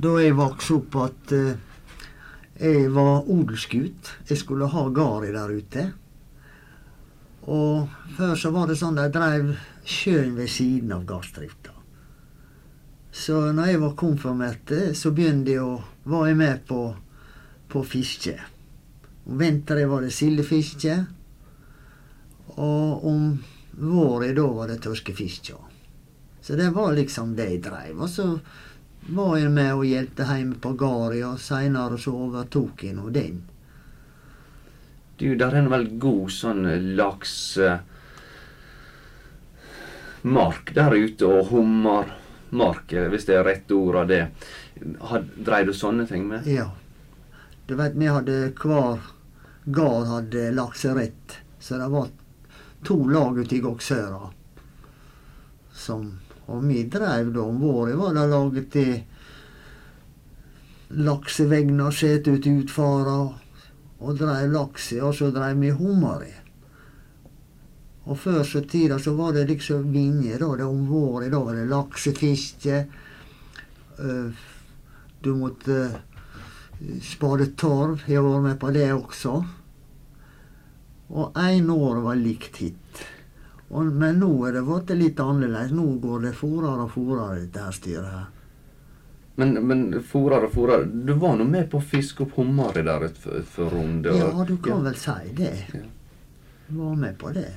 da 0.00 0.14
jeg 0.20 0.36
vokste 0.36 0.78
opp 0.78 0.96
at 1.00 1.32
eh, 1.36 1.58
jeg 2.60 2.88
var 2.92 3.28
odelsgutt. 3.28 4.14
Jeg 4.28 4.40
skulle 4.40 4.68
ha 4.72 4.86
gård 4.88 5.28
der 5.32 5.52
ute. 5.52 5.84
Og 7.48 7.88
før 8.16 8.34
så 8.36 8.52
var 8.52 8.68
det 8.68 8.78
sånn 8.80 8.96
de 8.98 9.06
dreiv 9.12 9.52
sjøen 9.84 10.36
ved 10.36 10.50
siden 10.50 10.92
av 10.92 11.04
gardsdrifta. 11.08 11.74
Så 13.10 13.52
når 13.52 13.72
jeg 13.72 13.80
var 13.82 13.96
konfirmert, 13.98 14.72
så 14.94 15.10
begynte 15.10 15.56
jeg 15.56 15.64
å 15.66 15.80
var 16.10 16.28
jeg 16.28 16.38
med 16.38 16.62
på, 16.68 16.80
på 17.68 17.82
fiske. 17.84 18.36
Om 19.26 19.40
vinteren 19.40 19.90
var 19.90 20.06
det 20.06 20.14
sildefiske, 20.14 20.96
og 22.56 23.04
om 23.06 23.26
våren 23.80 24.34
da 24.36 24.46
var 24.54 24.70
det 24.70 24.80
tørskefiske. 24.84 25.58
Så 26.40 26.56
det 26.56 26.70
var 26.74 26.96
liksom 26.96 27.34
det 27.36 27.50
jeg 27.50 27.62
dreiv. 27.66 28.00
Og 28.00 28.08
så 28.10 28.26
var 29.10 29.36
jeg 29.38 29.52
med 29.52 29.74
og 29.74 29.86
hjelpte 29.86 30.26
hjemme 30.26 30.58
på 30.62 30.72
gården, 30.78 31.24
og 31.28 31.42
seinere 31.42 31.98
så 32.00 32.14
overtok 32.26 32.86
jeg 32.86 32.96
nå 32.96 33.12
den. 33.14 33.42
Du, 35.20 35.34
der 35.36 35.52
er 35.52 35.60
en 35.60 35.72
vel 35.72 35.86
god 36.00 36.32
sånn 36.32 36.64
laks... 36.96 37.34
eh, 37.60 37.82
mark 40.22 40.74
der 40.74 40.94
ute, 40.94 41.26
og 41.26 41.50
hummermark, 41.50 42.92
hvis 43.12 43.26
det 43.28 43.38
er 43.38 43.46
rett 43.46 43.72
ord 43.72 44.02
av 44.02 44.10
det. 44.10 44.24
Dreier 44.80 45.68
du 45.68 45.74
sånne 45.76 46.06
ting 46.08 46.26
med? 46.28 46.46
Ja. 46.50 46.70
Du 47.66 47.76
vet, 47.78 47.94
vi 47.94 48.08
hadde 48.10 48.52
hver 48.58 48.98
gard 49.70 50.08
hadde 50.10 50.50
lakserett, 50.56 51.38
så 51.60 51.78
det 51.78 51.88
var 51.92 52.08
to 52.86 52.96
lag 53.08 53.38
ute 53.38 53.56
i 53.56 53.62
Goksøra. 53.62 54.30
Som 55.72 56.10
Og 56.50 56.64
vi 56.66 56.82
dreiv 56.90 57.28
da 57.30 57.44
om 57.46 57.60
våren, 57.62 57.98
var 57.98 58.14
det 58.16 58.26
laget 58.26 58.72
til 58.74 59.04
laksevegner, 60.98 61.94
sett 61.94 62.26
ut 62.26 62.46
utfara, 62.50 63.18
og 64.00 64.18
dreiv 64.18 64.50
laks 64.56 64.92
i, 64.96 64.98
og 64.98 65.14
så 65.14 65.30
dreiv 65.30 65.60
vi 65.62 65.70
hummer 65.70 66.24
i. 66.26 66.32
Og 68.08 68.18
før 68.18 68.42
så 68.48 68.62
tida 68.64 68.98
så 68.98 69.12
var 69.14 69.34
det 69.36 69.46
liksom 69.50 69.90
vinje, 69.92 70.38
da. 70.40 70.54
Det 70.56 70.64
om 70.64 70.86
våren, 70.88 71.30
da 71.30 71.40
var 71.44 71.58
det 71.58 71.68
laksefiske. 71.68 72.84
øh, 73.98 74.30
du 75.20 75.34
måtte 75.36 75.76
øh, 76.80 77.00
spade 77.02 77.46
torv. 77.56 78.00
Jeg 78.06 78.20
har 78.20 78.28
vært 78.28 78.42
med 78.42 78.60
på 78.60 78.70
det 78.70 78.92
også. 78.92 79.34
Og 81.10 81.36
år 81.70 82.00
var 82.00 82.14
likt 82.14 82.56
hit. 82.56 83.06
Og, 83.70 83.86
men 83.86 84.18
nå 84.18 84.30
er 84.46 84.58
det 84.58 84.66
blitt 84.66 84.90
litt 84.96 85.20
annerledes. 85.20 85.72
Nå 85.76 85.86
går 86.02 86.26
det 86.26 86.34
fortere 86.38 86.86
og 86.86 86.92
fortere, 86.94 87.40
dette 87.44 87.64
her 87.64 87.74
styret 87.74 88.10
her. 88.10 88.28
Men, 89.40 89.54
men 89.66 90.02
forar 90.04 90.44
og 90.44 90.52
forar 90.52 90.82
Du 90.84 91.14
var 91.16 91.36
nå 91.38 91.46
med 91.48 91.70
på 91.72 91.78
å 91.78 91.84
fiske 91.84 92.26
opp 92.26 92.34
hummer 92.36 92.74
der 92.76 93.06
utenfor 93.06 93.70
Runde? 93.72 94.12
Ja, 94.18 94.32
du 94.44 94.56
kan 94.60 94.84
vel 94.84 94.96
si 95.00 95.34
det. 95.36 95.52
Ja. 95.72 95.84
Var 96.70 96.96
med 96.98 97.18
på 97.18 97.30
det. 97.34 97.48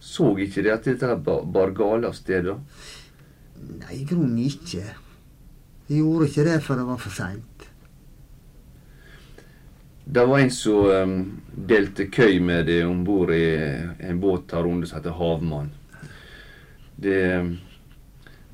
Så 0.00 0.32
ikke 0.40 0.64
det 0.64 0.72
at 0.72 0.88
dette 0.88 1.14
bar, 1.20 1.74
gale 1.76 2.08
av 2.08 2.16
sted, 2.16 2.48
da? 2.48 2.56
Nei, 3.60 4.00
i 4.00 4.04
grunnen 4.08 4.38
ikke. 4.40 4.84
Jeg 5.90 6.00
gjorde 6.00 6.28
ikke 6.30 6.46
det 6.46 6.60
før 6.64 6.80
det 6.80 6.86
var 6.88 7.00
for 7.02 7.12
seint. 7.12 7.66
Det 10.10 10.24
var 10.26 10.40
en 10.40 10.50
som 10.50 10.88
um, 10.88 11.18
delte 11.68 12.08
køy 12.10 12.40
med 12.42 12.66
det 12.66 12.80
om 12.86 13.04
bord 13.06 13.30
i 13.34 13.44
en 14.08 14.22
båt 14.22 14.56
her 14.56 14.66
under, 14.66 14.88
som 14.88 14.98
heter 14.98 15.18
Havmann. 15.18 15.68
Det 16.96 17.20
um, 17.44 17.52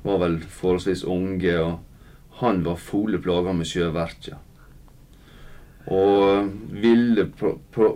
var 0.03 0.19
vel 0.25 0.37
forholdsvis 0.43 1.05
unge, 1.07 1.55
og 1.63 2.41
han 2.43 2.61
var 2.67 2.77
fole 2.81 3.21
plaga 3.23 3.55
med 3.55 3.69
sjøverka. 3.69 4.37
Og 5.87 6.51
ville 6.83 7.29
prø 7.39 7.55
prø 7.73 7.93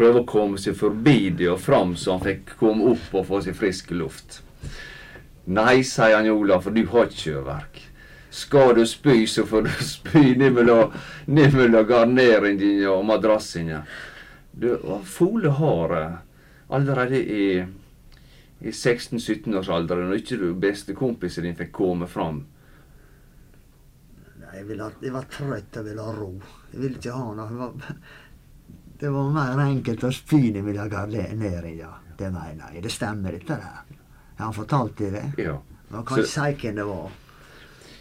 prøve 0.00 0.22
å 0.22 0.28
komme 0.28 0.60
seg 0.60 0.78
forbi 0.80 1.30
det 1.36 1.50
og 1.52 1.60
fram, 1.60 1.92
så 1.96 2.16
han 2.16 2.24
fikk 2.24 2.56
komme 2.60 2.94
opp 2.94 3.12
og 3.12 3.28
få 3.28 3.42
seg 3.44 3.58
frisk 3.58 3.92
luft. 3.92 4.40
Nei, 5.50 5.82
sier 5.84 6.16
han 6.16 6.28
Ola, 6.32 6.60
for 6.62 6.72
du 6.72 6.84
har 6.92 7.08
ikke 7.08 7.24
sjøverk. 7.24 7.80
Skal 8.30 8.76
du 8.78 8.84
spy, 8.86 9.24
så 9.26 9.44
får 9.46 9.66
du 9.66 9.70
spy 9.96 10.36
ned 10.38 10.54
mellom 10.56 11.86
garneringen 11.88 12.86
og 12.92 13.04
madrassen 13.08 13.74
Fole 15.06 15.50
har 15.54 15.92
eh, 15.96 16.14
allerede 16.74 17.18
i, 17.18 17.44
i 18.60 18.70
16-17-årsalderen, 18.70 20.08
når 20.10 20.22
ikke 20.22 20.38
du 20.40 20.48
bestekompisen 20.58 21.46
din 21.46 21.58
fikk 21.58 21.70
komme 21.78 22.08
fram 22.10 22.42
Nei, 24.40 24.56
Jeg, 24.56 24.66
ville, 24.68 24.90
jeg 25.02 25.14
var 25.14 25.28
trøtt 25.30 25.78
og 25.78 25.86
ville 25.86 26.04
ha 26.04 26.14
ro. 26.16 26.32
Jeg 26.72 26.82
ville 26.82 26.98
ikke 26.98 27.14
ha 27.14 27.34
noe. 27.38 27.70
Det 29.00 29.08
var, 29.08 29.30
mer 29.32 29.62
enkelt 29.64 30.04
å 30.04 30.12
spyne 30.12 30.60
med 30.60 30.76
jeg 30.76 30.90
ville 30.92 31.56
ha. 31.56 31.66
Ja. 31.72 31.94
Det 32.18 32.28
mener 32.28 32.74
jeg. 32.74 32.82
Det 32.84 32.92
stemmer, 32.92 33.32
dette 33.32 33.56
der. 33.56 33.96
Har 34.36 34.44
han 34.44 34.54
fortalt 34.54 34.98
deg 34.98 35.14
det. 35.16 35.26
Ja. 35.40 35.56
Hva 35.90 36.02
kan 36.04 36.20
ikke 36.20 36.30
si 36.30 36.50
hvem 36.60 36.76
det 36.76 36.84
var. 36.88 37.14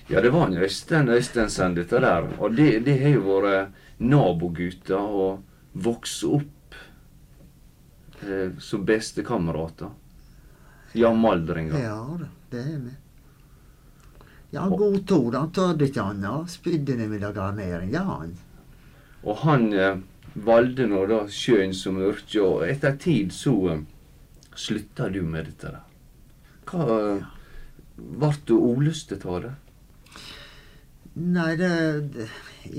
Ja, 0.10 0.22
det 0.22 0.32
var 0.34 0.48
en 0.48 0.58
Øystein 0.58 1.10
Øystensen, 1.10 1.76
dette 1.78 2.02
der. 2.04 2.28
Og 2.40 2.56
det, 2.58 2.84
det 2.86 2.98
har 3.00 3.16
jo 3.16 3.24
vært 3.30 3.80
nabogutter 4.00 5.00
og 5.24 5.80
vokse 5.88 6.34
opp 6.40 6.78
eh, 8.26 8.58
som 8.60 8.86
bestekamerater. 8.86 9.96
Jamaldringer. 10.98 11.78
Ja 11.80 12.00
da, 12.20 12.28
det 12.52 12.66
er 12.66 12.80
vi. 12.88 12.96
Ja, 14.52 14.66
godtok 14.68 15.32
det. 15.32 15.40
Han 15.40 15.52
tørde 15.54 15.88
ikke 15.88 16.08
annet. 16.12 16.52
Spydde 16.52 16.96
ned 16.98 17.12
med 17.14 17.28
garnering. 17.36 17.92
Ja, 17.94 18.04
han. 18.10 18.34
Og 19.24 19.44
han 19.46 19.70
eh, 19.74 20.00
valgte 20.46 20.88
nå 20.90 21.06
da 21.10 21.24
sjøen 21.32 21.74
som 21.76 22.00
yrke, 22.02 22.42
og 22.44 22.66
etter 22.68 22.98
tid 23.02 23.34
så 23.36 23.56
eh, 23.74 23.84
slutta 24.56 25.10
du 25.14 25.22
med 25.24 25.50
dette 25.52 25.74
da. 25.76 25.84
Hva 26.70 26.88
Ble 28.00 28.30
du 28.48 28.56
olustet 28.56 29.26
av 29.28 29.42
det? 29.44 29.54
Nei, 31.20 31.56
det, 31.60 31.72
det 32.14 32.28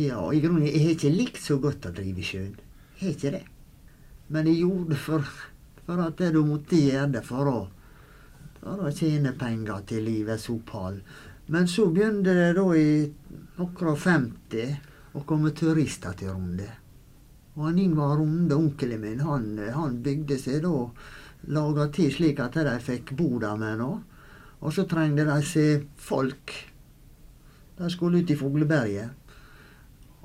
Ja, 0.01 0.23
i 0.33 0.40
grunnen 0.40 0.64
Jeg 0.64 0.83
har 0.85 0.94
ikke 0.94 1.12
likt 1.12 1.40
så 1.42 1.59
godt 1.61 1.88
å 1.88 1.92
drive 1.92 2.23
i 2.23 2.25
sjøen. 2.25 2.55
Jeg 2.96 3.03
har 3.03 3.16
ikke 3.16 3.33
det. 3.35 3.42
Men 4.31 4.49
jeg 4.49 4.62
gjorde 4.62 4.94
det 4.94 5.01
for, 5.03 5.27
for 5.85 6.03
at 6.07 6.23
du 6.33 6.40
måtte 6.46 6.79
gjøre 6.79 7.11
det 7.18 7.25
for 7.27 7.51
å, 7.51 7.59
for 8.61 8.87
å 8.87 8.92
tjene 8.94 9.35
penger 9.37 9.85
til 9.90 10.07
livets 10.07 10.49
opphold. 10.53 11.01
Men 11.51 11.68
så 11.68 11.88
begynte 11.90 12.37
det 12.37 12.53
da 12.57 12.66
i 12.79 12.90
akkurat 13.61 13.99
50 13.99 15.18
å 15.18 15.25
komme 15.27 15.51
turister 15.57 16.14
til 16.16 16.31
Runde. 16.31 16.68
Og 17.57 17.67
han 17.67 17.79
Ingvar 17.83 18.17
Runde, 18.17 18.55
onkelen 18.55 19.01
min, 19.03 19.21
han, 19.27 19.49
han 19.75 19.99
bygde 20.05 20.39
seg 20.39 20.63
da 20.65 20.75
laga 21.51 21.89
til 21.95 22.13
slik 22.13 22.41
at 22.43 22.59
de 22.61 22.77
fikk 22.85 23.15
bo 23.19 23.39
der 23.43 23.57
med 23.61 23.81
nå. 23.81 23.91
Og 24.61 24.75
så 24.77 24.85
trengte 24.89 25.25
de 25.25 25.39
seg 25.47 25.87
folk. 25.97 26.53
De 27.81 27.89
skulle 27.91 28.21
ut 28.21 28.31
i 28.31 28.37
Fugleberget. 28.37 29.17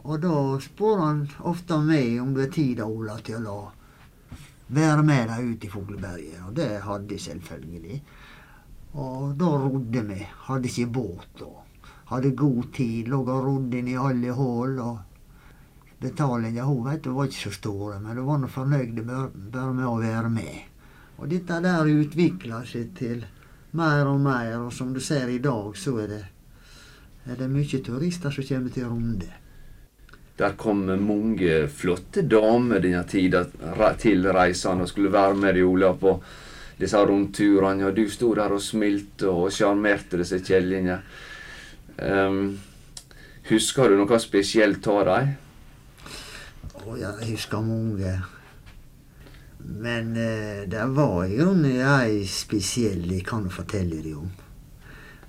Og 0.06 0.20
da 0.22 0.36
spør 0.62 1.02
han 1.02 1.24
ofte 1.50 1.80
meg 1.82 2.20
om 2.22 2.36
det 2.36 2.50
er 2.50 2.54
tid, 2.54 2.82
Ola, 2.84 3.16
til 3.26 3.48
å 3.50 3.60
være 4.76 5.06
med 5.08 5.32
dem 5.32 5.54
ut 5.54 5.66
i 5.66 5.72
Fugleberget. 5.72 6.42
Og 6.46 6.54
det 6.60 6.70
hadde 6.84 7.16
jeg 7.16 7.24
selvfølgelig. 7.26 8.02
Og 9.02 9.34
da 9.40 9.50
rodde 9.64 10.04
vi. 10.12 10.20
Hadde 10.50 10.70
ikke 10.70 10.92
båt 11.00 11.42
og 11.48 11.90
hadde 12.12 12.36
god 12.38 12.70
tid. 12.76 13.10
Lå 13.10 13.24
og 13.24 13.48
rodde 13.48 13.82
inn 13.82 13.92
i 13.96 13.98
alle 13.98 14.36
hull. 14.36 14.78
Betalinga 16.00 16.64
hun 16.64 16.84
vet 16.90 17.08
var 17.08 17.30
ikke 17.30 17.48
så 17.48 17.52
store, 17.56 18.00
men 18.00 18.18
hun 18.18 18.28
var 18.28 18.42
nå 18.42 18.50
fornøyd 18.52 19.02
bare 19.06 19.72
med 19.74 19.88
å 19.88 19.98
være 20.02 20.32
med. 20.32 20.58
Og 21.18 21.30
dette 21.32 21.62
der 21.64 21.88
utvikla 21.88 22.62
seg 22.68 22.92
til 22.98 23.24
mer 23.76 24.08
og 24.08 24.20
mer, 24.24 24.58
og 24.66 24.74
som 24.74 24.94
du 24.94 25.00
ser 25.04 25.32
i 25.32 25.40
dag, 25.44 25.76
så 25.78 25.98
er 26.04 26.12
det, 26.12 26.22
er 27.32 27.40
det 27.40 27.50
mye 27.52 27.82
turister 27.84 28.32
som 28.32 28.48
kommer 28.48 28.76
til 28.76 28.90
Runde. 28.92 29.32
Der 30.36 30.58
kom 30.60 30.84
mange 31.00 31.62
flotte 31.72 32.26
damer 32.28 32.82
denne 32.84 33.06
tida 33.08 33.46
til 34.00 34.28
reisende 34.36 34.84
og 34.84 34.92
skulle 34.92 35.14
være 35.14 35.38
med 35.40 35.56
deg, 35.56 35.64
Ola, 35.64 35.94
på 35.96 36.18
disse 36.76 37.00
rundturene. 37.00 37.88
Og 37.88 37.96
du 37.96 38.04
sto 38.12 38.34
der 38.36 38.52
og 38.52 38.64
smilte 38.64 39.32
og 39.32 39.48
sjarmerte 39.56 40.20
disse 40.20 40.42
kjellingene. 40.44 41.00
Um, 41.96 42.58
husker 43.48 43.88
du 43.88 44.02
noe 44.02 44.20
spesielt 44.20 44.88
av 44.92 45.06
dem? 45.08 45.34
Og 46.84 47.00
jeg 47.00 47.30
husker 47.32 47.62
mange. 47.64 48.12
Men 49.66 50.12
eh, 50.18 50.66
det 50.70 50.84
var 50.94 51.26
jo 51.32 51.54
ei 51.64 52.26
spesiell 52.30 53.08
jeg 53.10 53.24
kan 53.26 53.48
fortelle 53.50 54.02
deg 54.04 54.18
om. 54.20 54.30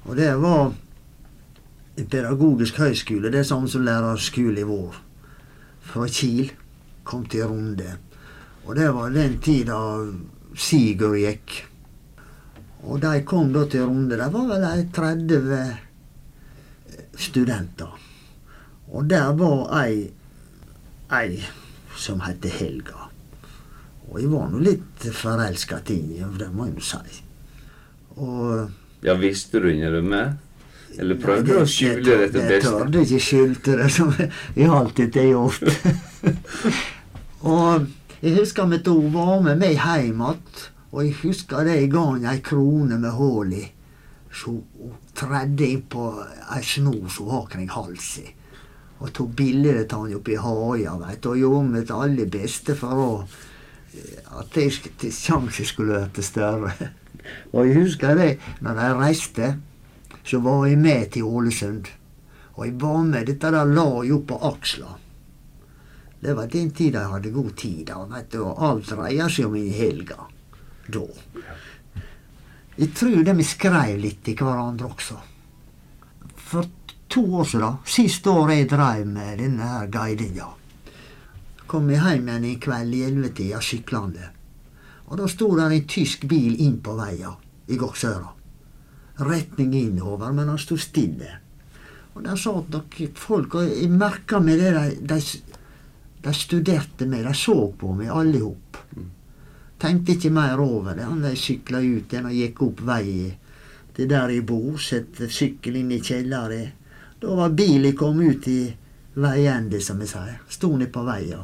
Og 0.07 0.17
det 0.19 0.35
var 0.43 0.75
en 1.97 2.11
pedagogisk 2.13 2.79
høyskole. 2.83 3.31
Det 3.33 3.41
er 3.41 3.49
samme 3.49 3.69
som 3.71 3.87
lærerskole 3.87 4.61
i 4.61 4.69
vår. 4.69 4.99
Fra 5.87 6.07
Kiel. 6.07 6.53
Kom 7.07 7.25
til 7.31 7.47
Runde. 7.47 7.97
Og 8.67 8.77
det 8.77 8.91
var 8.95 9.15
den 9.15 9.39
tida 9.39 9.79
Sigurd 10.57 11.19
gikk. 11.21 11.67
Og 12.87 13.01
de 13.03 13.23
kom 13.25 13.53
da 13.55 13.65
til 13.71 13.87
Runde. 13.87 14.19
Det 14.19 14.33
var 14.35 14.47
vel 14.51 14.65
ei 14.69 14.87
30 14.93 15.77
studenter. 17.17 17.95
Og 18.93 19.11
der 19.11 19.33
var 19.39 19.71
ei 19.85 20.11
ei 21.12 21.42
som 21.97 22.21
heter 22.21 22.53
Helga. 22.59 23.07
Og 24.11 24.21
jeg 24.21 24.31
var 24.31 24.51
nå 24.53 24.59
litt 24.62 25.07
forelska 25.12 25.81
i 25.90 26.01
henne, 26.21 26.38
det 26.38 26.51
må 26.55 26.66
jeg 26.69 26.77
jo 26.79 26.85
si. 26.95 27.23
Og 28.16 29.05
Ja, 29.05 29.14
visste 29.21 29.61
du 29.61 29.69
ikke 29.71 29.92
det 29.92 30.05
med? 30.05 30.37
Eller 30.99 31.19
prøvde 31.21 31.51
du 31.53 31.59
å 31.61 31.66
skjule 31.69 32.03
det 32.23 32.31
til 32.33 32.40
Jeg 32.40 32.49
beste? 32.55 32.71
tørde 32.73 33.03
ikke 33.05 33.21
skjulte 33.21 33.77
det, 33.77 33.90
som 33.92 34.12
jeg 34.57 34.71
alltid 34.73 35.19
har 35.21 35.29
gjort. 35.29 35.62
og 37.53 37.87
jeg 38.23 38.38
husker 38.38 38.73
at 38.79 38.88
hun 38.88 39.12
var 39.12 39.42
med 39.45 39.61
meg 39.61 39.77
hjem 39.77 40.23
igjen, 40.25 40.40
og 40.92 41.03
jeg 41.05 41.16
husker 41.21 41.66
det 41.69 41.77
jeg 41.83 41.90
ga 41.92 42.05
henne 42.14 42.33
ei 42.33 42.40
krone 42.40 42.99
med 43.03 43.12
hull 43.19 43.53
i. 43.53 43.66
Så 44.33 44.55
hun 44.57 44.97
tredde 45.16 45.69
inn 45.69 45.85
på 45.92 46.09
ei 46.55 46.62
snor 46.64 47.11
som 47.12 47.27
hun 47.29 47.35
har 47.37 47.47
kring 47.53 47.69
halsen. 47.73 48.33
Og 49.01 49.13
tok 49.13 49.35
bilder 49.37 49.83
av 49.85 50.07
han 50.07 50.15
oppi 50.17 50.37
haia, 50.41 50.95
veit 51.03 51.21
du, 51.23 51.31
og 51.35 51.41
gjorde 51.41 51.73
mitt 51.75 51.91
aller 51.93 52.31
beste 52.33 52.77
for 52.79 53.03
å 53.03 53.11
at 54.41 54.57
sk- 54.73 54.93
til 55.01 55.13
sjansen 55.13 55.65
skulle 55.69 56.03
bli 56.13 56.25
større. 56.25 56.73
Og 57.57 57.67
jeg 57.67 57.77
husker 57.81 58.15
det, 58.19 58.29
når 58.63 58.81
jeg 58.83 58.97
reiste, 59.01 59.47
så 60.27 60.41
var 60.45 60.67
jeg 60.69 60.79
med 60.79 61.11
til 61.15 61.25
Ålesund. 61.27 61.89
Og 62.57 62.67
jeg 62.67 62.75
var 62.81 63.01
med, 63.05 63.27
dette 63.27 63.51
der 63.53 63.69
la 63.69 63.87
jeg 64.05 64.15
opp 64.17 64.27
på 64.31 64.39
aksla. 64.51 64.93
Det 66.21 66.35
var 66.37 66.49
den 66.53 66.71
tida 66.77 67.03
jeg 67.05 67.13
hadde 67.13 67.33
god 67.35 67.51
tid, 67.61 67.81
da, 67.91 67.99
vet 68.13 68.31
du, 68.33 68.39
og 68.45 68.63
alt 68.69 68.89
dreier 68.93 69.33
seg 69.33 69.49
om 69.49 69.57
i 69.59 69.67
helga. 69.77 70.29
Da. 70.93 71.03
Jeg 72.77 72.93
tror 72.97 73.23
de 73.27 73.35
skrev 73.49 73.97
litt 74.01 74.23
til 74.25 74.37
hverandre 74.41 74.89
også. 74.93 75.17
For 76.47 76.69
to 77.17 77.25
år 77.35 77.45
siden, 77.49 77.77
siste 77.89 78.31
år 78.31 78.51
jeg 78.53 78.69
drev 78.69 79.07
med 79.09 79.39
denne 79.41 79.65
her 79.65 79.87
guidinga, 79.89 80.51
kom 81.67 81.89
jeg 81.89 82.03
hjem 82.05 82.29
igjen 82.29 82.45
en 82.51 82.61
kveld 82.61 82.93
i 82.95 83.01
ellevetida 83.07 83.61
syklende. 83.65 84.29
Og 85.07 85.17
da 85.23 85.29
sto 85.31 85.49
der 85.57 85.73
en 85.73 85.89
tysk 85.89 86.27
bil 86.29 86.59
inn 86.61 86.77
på 86.85 86.93
veia 86.99 87.33
i 87.73 87.79
Goksøra. 87.81 88.35
Retning 89.25 89.73
innover, 89.79 90.35
men 90.37 90.53
han 90.53 90.61
sto 90.61 90.77
stille. 90.77 91.33
Og 92.13 92.25
der 92.27 92.37
satt 92.37 92.69
nok 92.75 93.01
folk, 93.17 93.55
og 93.55 93.65
jeg 93.71 93.91
merka 93.97 94.41
med 94.41 94.61
det 94.61 94.77
de, 94.77 95.17
de, 95.17 95.21
de 96.27 96.37
studerte 96.37 97.09
meg, 97.09 97.25
de 97.25 97.33
så 97.33 97.59
på 97.81 97.97
meg 97.97 98.13
alle 98.13 98.45
hop. 98.45 98.81
Tenkte 99.81 100.19
ikke 100.19 100.37
mer 100.37 100.61
over 100.61 100.93
det. 100.93 101.09
Han 101.09 101.25
de 101.25 101.33
sykla 101.37 101.81
ut 101.81 102.13
igjen 102.13 102.29
og 102.29 102.37
gikk 102.37 102.67
opp 102.69 102.85
veien 102.93 103.37
til 103.97 104.11
der 104.11 104.29
jeg 104.29 104.45
bor, 104.45 104.75
sette 104.77 105.31
sykkel 105.33 105.81
inn 105.81 105.95
i 105.97 106.05
kjelleren. 106.05 106.75
Da 107.21 107.35
var 107.35 107.55
bilen 107.57 107.97
kommet 107.97 108.37
ut 108.37 108.49
i 108.49 108.61
veiende, 109.17 109.81
som 109.81 110.01
jeg 110.05 110.13
sier. 110.13 110.41
Sto 110.53 110.75
nede 110.77 110.93
på 110.93 111.05
veia. 111.07 111.41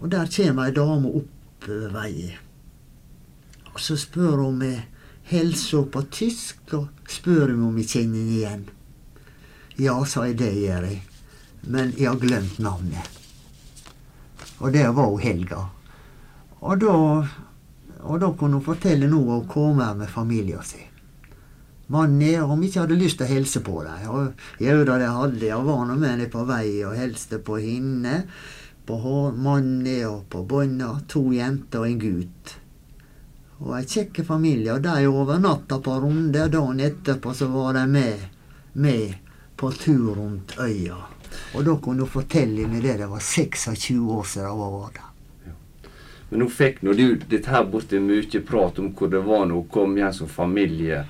Og 0.00 0.08
der 0.12 0.28
kommer 0.28 0.68
ei 0.68 0.74
dame 0.76 1.12
opp 1.20 1.68
veien. 1.94 2.36
Og 3.72 3.80
så 3.80 3.96
spør 3.96 4.42
hun 4.44 4.58
meg 4.60 4.82
helsa 5.30 5.84
på 5.86 6.02
tysk, 6.12 6.74
og 6.76 7.08
spør 7.08 7.54
om 7.54 7.78
jeg 7.80 7.88
kjenner 7.94 8.18
henne 8.18 8.36
igjen. 8.36 8.66
Ja, 9.80 9.96
sa 10.04 10.26
jeg, 10.28 10.36
det 10.42 10.52
gjør 10.58 10.88
jeg. 10.90 11.00
Men 11.70 11.94
jeg 11.96 12.10
har 12.10 12.20
glemt 12.20 12.58
navnet. 12.60 13.16
Og 14.60 14.72
det 14.72 14.84
var 14.92 15.08
hun 15.08 15.22
Helga. 15.22 15.62
Og 16.60 16.80
da, 16.80 16.94
og 18.04 18.20
da 18.20 18.32
kunne 18.36 18.58
hun 18.58 18.66
fortelle 18.66 19.08
noe 19.08 19.38
om 19.38 19.48
kommer 19.48 19.94
med 19.96 20.12
familien 20.12 20.64
sin. 20.64 20.89
Mannen 21.90 22.42
om 22.46 22.62
ikke 22.62 22.84
hadde 22.84 22.98
lyst 22.98 23.18
til 23.18 23.26
å 23.26 23.34
hilse 23.34 23.60
på 23.66 23.80
dem. 23.82 24.06
Og 24.14 24.62
jo 24.62 24.82
da, 24.86 24.96
det 25.00 25.10
hadde 25.10 25.46
jeg. 25.48 25.66
Var 25.66 25.84
nå 25.88 25.96
med 25.98 26.20
dem 26.22 26.30
på 26.30 26.44
vei 26.46 26.66
og 26.86 26.94
hilste 26.94 27.40
på 27.42 27.58
henne. 27.58 28.22
På 28.86 29.30
mannen 29.34 29.88
og 30.06 30.28
på 30.30 30.44
bånda. 30.46 30.92
To 31.10 31.24
jenter 31.34 31.82
og 31.82 31.88
en 31.88 32.02
gutt. 32.04 32.52
Og 33.60 33.74
ei 33.76 33.82
kjekk 33.90 34.22
familie. 34.28 34.76
Og 34.76 34.84
de 34.86 35.10
overnatta 35.10 35.80
på 35.82 35.96
Runde. 36.04 36.46
Dagen 36.52 36.84
etterpå 36.86 37.34
så 37.34 37.50
var 37.50 37.74
de 37.80 37.86
med, 37.90 38.22
med 38.72 39.16
på 39.58 39.72
tur 39.74 40.14
rundt 40.14 40.54
øya. 40.62 41.00
Og 41.54 41.66
da 41.66 41.74
kunne 41.82 42.06
hun 42.06 42.10
fortelle 42.10 42.68
meg 42.70 42.86
det. 42.86 43.00
Det 43.02 43.10
var 43.10 43.20
26 43.20 43.98
år 44.14 44.30
siden 44.30 44.54
hun 44.54 44.78
var 44.78 44.94
der. 44.94 45.10
Men 46.30 46.44
nå 46.44 46.46
fikk 46.54 46.84
nå 46.86 46.94
du 46.94 47.18
dette 47.26 47.50
her 47.50 47.66
borti 47.66 47.98
mye 47.98 48.40
prat 48.46 48.78
om 48.78 48.92
hvor 48.94 49.10
det 49.10 49.24
var 49.26 49.48
når 49.50 49.56
hun 49.56 49.68
kom 49.74 49.98
hjem 49.98 50.14
som 50.14 50.30
familie. 50.30 51.02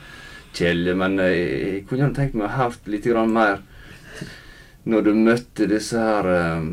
Kjell, 0.57 0.95
men 0.99 1.19
eh, 1.23 1.35
jeg 1.35 1.83
kunne 1.87 2.05
gjerne 2.05 2.17
tenkt 2.17 2.39
meg 2.39 2.49
å 2.49 2.57
hørt 2.59 2.89
litt 2.91 3.07
mer 3.31 3.61
når 4.91 5.03
du 5.07 5.11
møtte 5.15 5.69
disse 5.71 6.01
her 6.01 6.27
eh, 6.35 6.71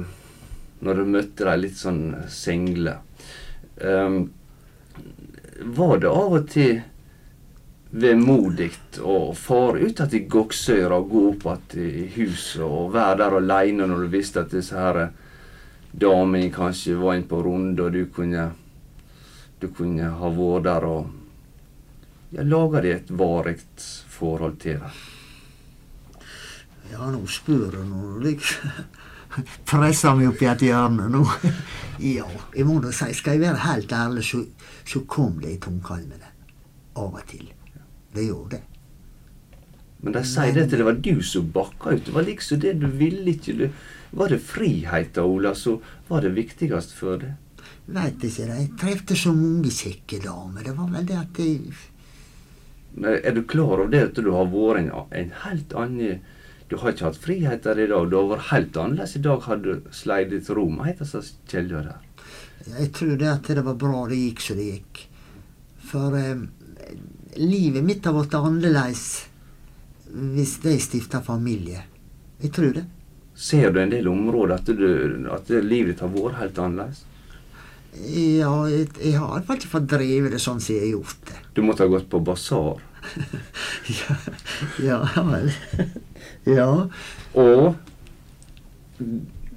Når 0.80 1.00
du 1.00 1.06
møtte 1.10 1.46
de 1.46 1.54
litt 1.58 1.78
sånn 1.78 2.02
single. 2.30 3.00
Um, 3.82 4.28
var 5.66 5.98
det 5.98 6.12
av 6.12 6.36
og 6.38 6.50
til 6.54 6.84
vemodig 7.90 8.70
å 9.02 9.34
fare 9.34 9.88
ut 9.88 10.04
til 10.12 10.28
Goksøyra 10.30 11.00
og 11.00 11.10
gå 11.10 11.24
opp 11.32 11.48
igjen 11.74 11.98
i 11.98 12.06
huset 12.14 12.62
og 12.62 12.94
være 12.94 13.18
der 13.24 13.38
aleine 13.40 13.88
når 13.90 14.06
du 14.06 14.14
visste 14.14 14.44
at 14.44 14.54
disse 14.54 14.78
her 14.78 15.02
eh, 15.02 15.16
damene 15.92 16.54
kanskje 16.54 16.98
var 17.00 17.18
inne 17.18 17.30
på 17.30 17.42
runde, 17.42 17.88
og 17.88 17.98
du 17.98 18.06
kunne 18.14 18.52
du 19.58 19.72
kunne 19.74 20.12
ha 20.20 20.30
vært 20.30 20.68
der 20.68 20.86
og 20.86 21.17
ja, 22.32 22.44
lager 22.44 22.84
deg 22.84 22.96
et 22.96 23.12
varig 23.20 23.60
forhold 24.18 24.60
til. 24.64 24.82
Ja, 26.92 27.10
nå 27.12 27.26
spør 27.28 27.76
du 27.76 27.84
nå 27.84 28.16
liksom 28.24 28.88
Presser 29.68 30.16
meg 30.18 30.32
opp 30.32 30.40
i 30.42 30.48
et 30.50 30.64
hjørne 30.66 31.10
nå. 31.14 31.20
Ja, 32.02 32.26
jeg 32.56 32.66
må 32.66 32.80
da 32.82 32.94
si, 32.96 33.12
skal 33.18 33.36
jeg 33.36 33.44
være 33.44 33.66
helt 33.66 33.92
ærlig, 33.94 34.24
så, 34.26 34.40
så 34.88 35.04
kom 35.10 35.36
det 35.44 35.52
i 35.52 35.60
tungkalmene. 35.62 36.32
Av 36.98 37.12
og 37.12 37.24
til. 37.30 37.46
Det 38.16 38.26
gjorde 38.26 38.56
det. 38.56 38.64
Men 40.02 40.14
de 40.16 40.24
sier 40.30 40.54
det 40.56 40.68
til 40.70 40.82
det 40.82 40.88
var 40.88 41.00
du 41.04 41.22
som 41.26 41.52
bakka 41.54 41.96
ut. 41.96 42.06
Det 42.08 42.16
var 42.16 42.26
liksom 42.26 42.62
det 42.64 42.74
du 42.82 42.88
ville 43.00 43.34
ikke. 43.34 43.70
Var 44.18 44.34
det 44.34 44.40
friheten, 44.46 45.26
Ola, 45.26 45.54
som 45.58 45.82
var 46.08 46.24
det 46.26 46.34
viktigste 46.38 46.98
for 46.98 47.22
deg? 47.22 47.36
Veit 47.94 48.24
ikke, 48.24 48.48
jeg 48.52 48.72
trefte 48.80 49.16
så 49.18 49.34
mange 49.36 49.72
kjekke 49.72 50.22
damer. 50.24 50.66
Det 50.66 50.74
var 50.78 50.90
vel 50.94 51.08
det 51.08 51.20
at 51.20 51.42
jeg 51.42 51.76
er 53.06 53.36
du 53.36 53.44
klar 53.44 53.78
over 53.78 53.92
det 53.94 54.04
at 54.10 54.20
du 54.24 54.32
har 54.34 54.50
vært 54.52 54.82
en, 54.82 54.92
en 55.22 55.32
helt 55.44 55.74
annen 55.78 56.22
Du 56.68 56.76
har 56.82 56.92
ikke 56.92 57.06
hatt 57.06 57.20
friheter 57.24 57.80
i 57.80 57.88
dag. 57.88 58.10
Du 58.12 58.18
har 58.18 58.32
vært 58.34 58.50
helt 58.50 58.78
annerledes 58.78 59.16
i 59.16 59.24
dag. 59.24 59.46
Hadde 59.46 59.76
du 59.78 59.92
sleidet 59.96 60.42
til 60.48 60.58
Roma, 60.60 60.84
heter 60.90 61.08
det 61.08 61.22
Kjellja 61.48 61.84
der. 61.86 62.02
Jeg 62.68 62.92
tror 62.98 63.14
det 63.16 63.30
at 63.32 63.48
det 63.48 63.64
var 63.64 63.78
bra 63.80 64.02
det 64.10 64.18
gikk 64.20 64.44
som 64.44 64.60
det 64.60 64.68
gikk. 64.74 65.04
For 65.88 66.18
eh, 66.20 66.42
livet 67.40 67.86
mitt 67.88 68.06
har 68.06 68.18
blitt 68.18 68.36
annerledes 68.36 69.06
hvis 70.12 70.58
de 70.64 70.76
stifter 70.82 71.24
familie. 71.24 71.86
Jeg 72.42 72.52
tror 72.56 72.76
det. 72.76 72.86
Ser 73.38 73.72
du 73.72 73.80
en 73.82 73.92
del 73.94 74.08
områder 74.10 74.56
at, 74.58 74.72
du, 74.76 75.28
at 75.32 75.50
livet 75.62 75.94
ditt 75.94 76.04
har 76.04 76.12
vært 76.12 76.42
helt 76.42 76.60
annerledes? 76.64 77.06
Ja, 77.98 78.52
jeg, 78.70 78.90
jeg 79.02 79.18
har 79.18 79.46
fall 79.46 79.58
ikke 79.58 79.72
fått 79.72 79.90
drevet 79.90 80.34
det 80.36 80.42
sånn 80.42 80.60
som 80.62 80.76
jeg 80.76 80.84
har 80.86 80.94
gjort 80.98 81.24
det. 81.30 81.40
Du 81.56 81.64
måtte 81.66 81.86
ha 81.86 81.92
gått 81.92 82.10
på 82.12 82.22
basar. 82.22 82.82
ja, 84.00 84.18
ja 84.84 85.24
vel. 85.24 85.52
ja. 86.58 86.70
Og 87.34 87.76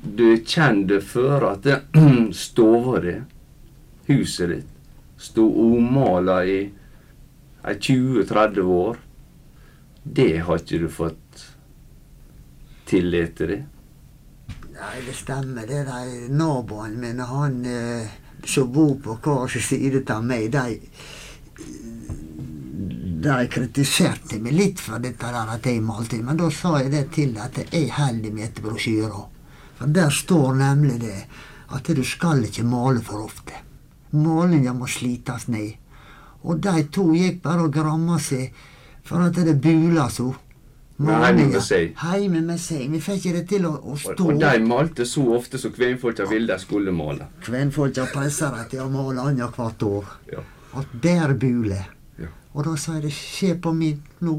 du 0.03 0.27
kjente 0.47 1.01
før 1.05 1.51
at 1.53 1.69
stova 2.45 3.01
di, 3.05 3.17
huset 4.11 4.55
ditt, 4.55 4.77
sto 5.21 5.47
omala 5.67 6.41
i 6.45 6.61
20-30 7.63 8.61
år. 8.61 9.03
Det 10.03 10.33
har 10.47 10.63
ikke 10.63 10.81
du 10.81 10.89
fått 10.89 11.45
tillit 12.89 13.37
til 13.37 13.53
det. 13.53 13.61
Nei, 14.81 14.97
det 15.05 15.15
stemmer. 15.15 15.69
Det 15.69 15.83
er 15.83 15.91
de 15.91 16.31
naboene 16.33 16.97
mine, 16.97 17.27
han 17.29 17.59
eh, 17.69 18.15
som 18.49 18.71
bor 18.73 18.95
på 19.05 19.19
hver 19.21 19.51
sin 19.53 19.67
side 19.67 20.07
av 20.09 20.25
meg, 20.25 20.49
de 20.55 20.79
de 23.21 23.49
kritiserte 23.53 24.39
meg 24.41 24.55
litt 24.57 24.81
for 24.81 25.03
dette 25.03 25.29
der 25.29 25.55
at 25.55 25.67
jeg 25.67 25.83
malte, 25.85 26.23
men 26.25 26.39
da 26.41 26.49
sa 26.55 26.79
jeg 26.81 26.93
det 26.95 27.07
til 27.13 27.37
at 27.41 27.59
jeg 27.67 27.91
holder 27.93 28.33
meg 28.33 28.47
etter 28.49 28.65
brosjyra. 28.65 29.25
For 29.81 29.93
der 29.97 30.13
står 30.13 30.55
nemlig 30.57 31.01
det 31.03 31.19
at 31.77 31.91
du 31.97 32.03
skal 32.05 32.45
ikke 32.49 32.65
male 32.65 33.03
for 33.05 33.27
ofte. 33.27 33.57
Malinga 34.17 34.73
må 34.75 34.89
slites 34.91 35.49
ned. 35.53 35.77
Og 36.43 36.63
de 36.65 36.87
to 36.93 37.11
gikk 37.15 37.43
bare 37.45 37.67
og 37.69 37.75
gramma 37.75 38.19
seg 38.23 38.57
for 39.07 39.23
at 39.27 39.37
det 39.37 39.59
bula 39.61 40.09
så. 40.11 40.33
Men 41.01 41.23
heime 41.25 41.47
med 41.53 41.63
seg. 41.65 41.95
Heime 42.01 42.43
med 42.45 42.61
seg. 42.61 42.89
Vi 42.93 43.01
fikk 43.05 43.23
ikke 43.23 43.37
det 43.39 43.47
til 43.53 43.69
å, 43.69 43.77
å 43.81 43.97
stå. 44.01 44.17
og 44.33 44.41
de 44.41 44.65
malte 44.65 45.07
så 45.09 45.25
ofte 45.37 45.61
som 45.61 45.73
kvenfolka 45.73 46.27
ville 46.29 46.51
de 46.51 46.61
skulle 46.61 46.93
male. 46.93 47.31
Kvenfolka 47.45 48.09
presser 48.13 48.53
dem 48.57 48.69
til 48.73 48.85
å 48.85 48.91
male 48.93 49.31
annethvert 49.31 49.87
år. 49.89 50.13
Ja. 50.33 50.45
At 50.81 50.93
der 51.05 51.33
bule. 51.41 51.81
Og 52.55 52.65
da 52.67 52.77
sa 52.77 52.97
jeg 52.97 53.03
det 53.07 53.13
skjer 53.15 53.61
på 53.63 53.73
min 53.77 54.01
nå. 54.27 54.37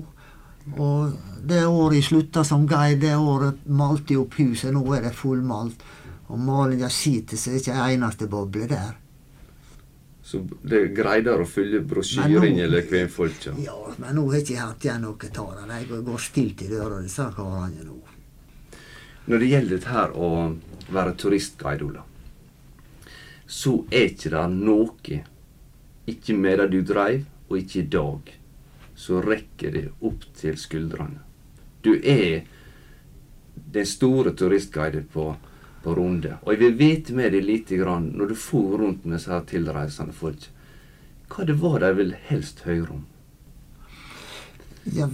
Og 0.78 1.14
det 1.47 1.64
året 1.66 1.97
jeg 1.97 2.09
slutta 2.12 2.43
som 2.45 2.68
guide, 2.70 2.99
det 3.01 3.16
året 3.18 3.64
malte 3.66 4.14
jeg 4.14 4.22
opp 4.22 4.36
huset. 4.38 4.74
Nå 4.76 4.84
er 4.93 5.07
det 5.07 5.14
fullmalt. 5.18 5.86
Og 6.32 6.39
malinga 6.39 6.89
sitter, 6.89 7.38
så 7.38 7.49
det 7.51 7.57
er 7.57 7.64
ikke 7.66 7.80
ei 7.86 7.95
eneste 7.97 8.28
boble 8.32 8.68
der. 8.72 8.93
Så 10.24 10.39
det 10.64 10.93
greide 10.95 11.34
å 11.34 11.47
følge 11.49 11.82
brosjyren 11.84 12.59
eller 12.62 12.86
kvenfolka. 12.88 13.55
Ja, 13.59 13.76
men 13.97 14.16
nå 14.16 14.28
har 14.30 14.38
jeg 14.38 14.45
ikke 14.45 14.62
hatt 14.62 14.86
igjen 14.86 15.01
noe 15.03 15.16
av 15.18 15.68
det. 15.68 15.80
Jeg 15.82 16.05
går- 16.05 16.20
stilt 16.20 16.62
i 16.62 16.68
døra, 16.68 17.01
disse 17.01 17.26
karene 17.36 17.84
nå. 17.84 17.97
Når 19.28 19.39
det 19.39 19.49
gjelder 19.49 19.76
dette 19.76 19.89
her 19.89 20.09
å 20.16 20.30
være 20.89 21.16
turistguide, 21.18 21.84
Ola, 21.84 22.03
så 23.47 23.84
er 23.91 24.07
ikke 24.09 24.30
det 24.30 24.45
noe, 24.51 25.22
ikke 26.07 26.38
medan 26.38 26.72
du 26.72 26.82
dreiv, 26.82 27.26
og 27.51 27.59
ikke 27.59 27.81
i 27.81 27.89
dag, 27.91 28.31
så 28.95 29.21
rekker 29.23 29.75
det 29.75 29.85
opp 30.07 30.25
til 30.39 30.57
skuldrene. 30.59 31.21
Du 31.83 31.93
er 31.97 32.43
den 33.71 33.87
store 33.87 34.33
turistguiden 34.37 35.07
på, 35.11 35.31
på 35.83 35.95
Runde. 35.95 36.37
Og 36.43 36.53
jeg 36.53 36.61
vil 36.61 36.77
vite 36.79 37.15
med 37.17 37.33
deg 37.35 37.45
lite 37.45 37.79
grann, 37.81 38.11
når 38.15 38.31
du 38.31 38.37
for 38.39 38.77
rundt 38.79 39.05
med 39.05 39.17
disse 39.17 39.41
tilreisende 39.51 40.15
folk, 40.15 40.47
hva 41.31 41.47
det 41.47 41.57
var 41.61 41.79
de 41.83 41.91
ville 41.97 42.21
helst 42.27 42.63
høre 42.67 42.97
om. 42.97 43.03
Ja, 44.91 45.07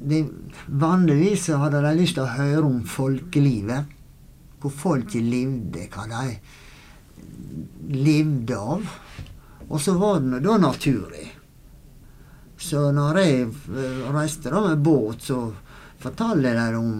de, 0.00 0.22
vanligvis 0.66 1.48
hadde 1.60 1.82
de 1.84 1.96
lyst 1.98 2.16
til 2.16 2.24
å 2.24 2.36
høre 2.36 2.64
om 2.68 2.80
folkelivet. 2.88 3.96
Hvor 4.60 4.72
folket 4.76 5.24
levde, 5.24 5.86
hva 5.92 6.04
de 6.08 6.24
levde 7.96 8.56
av. 8.56 8.96
Og 9.68 9.80
så 9.80 9.94
var 10.00 10.20
det 10.24 10.42
da 10.44 10.56
naturlig. 10.60 11.28
Så 12.60 12.90
når 12.92 13.18
jeg 13.22 13.48
eh, 13.48 14.04
reiste 14.12 14.52
da 14.52 14.60
med 14.66 14.84
båt, 14.84 15.24
så 15.30 15.40
fortalte 16.00 16.52
de 16.58 16.68
om 16.76 16.92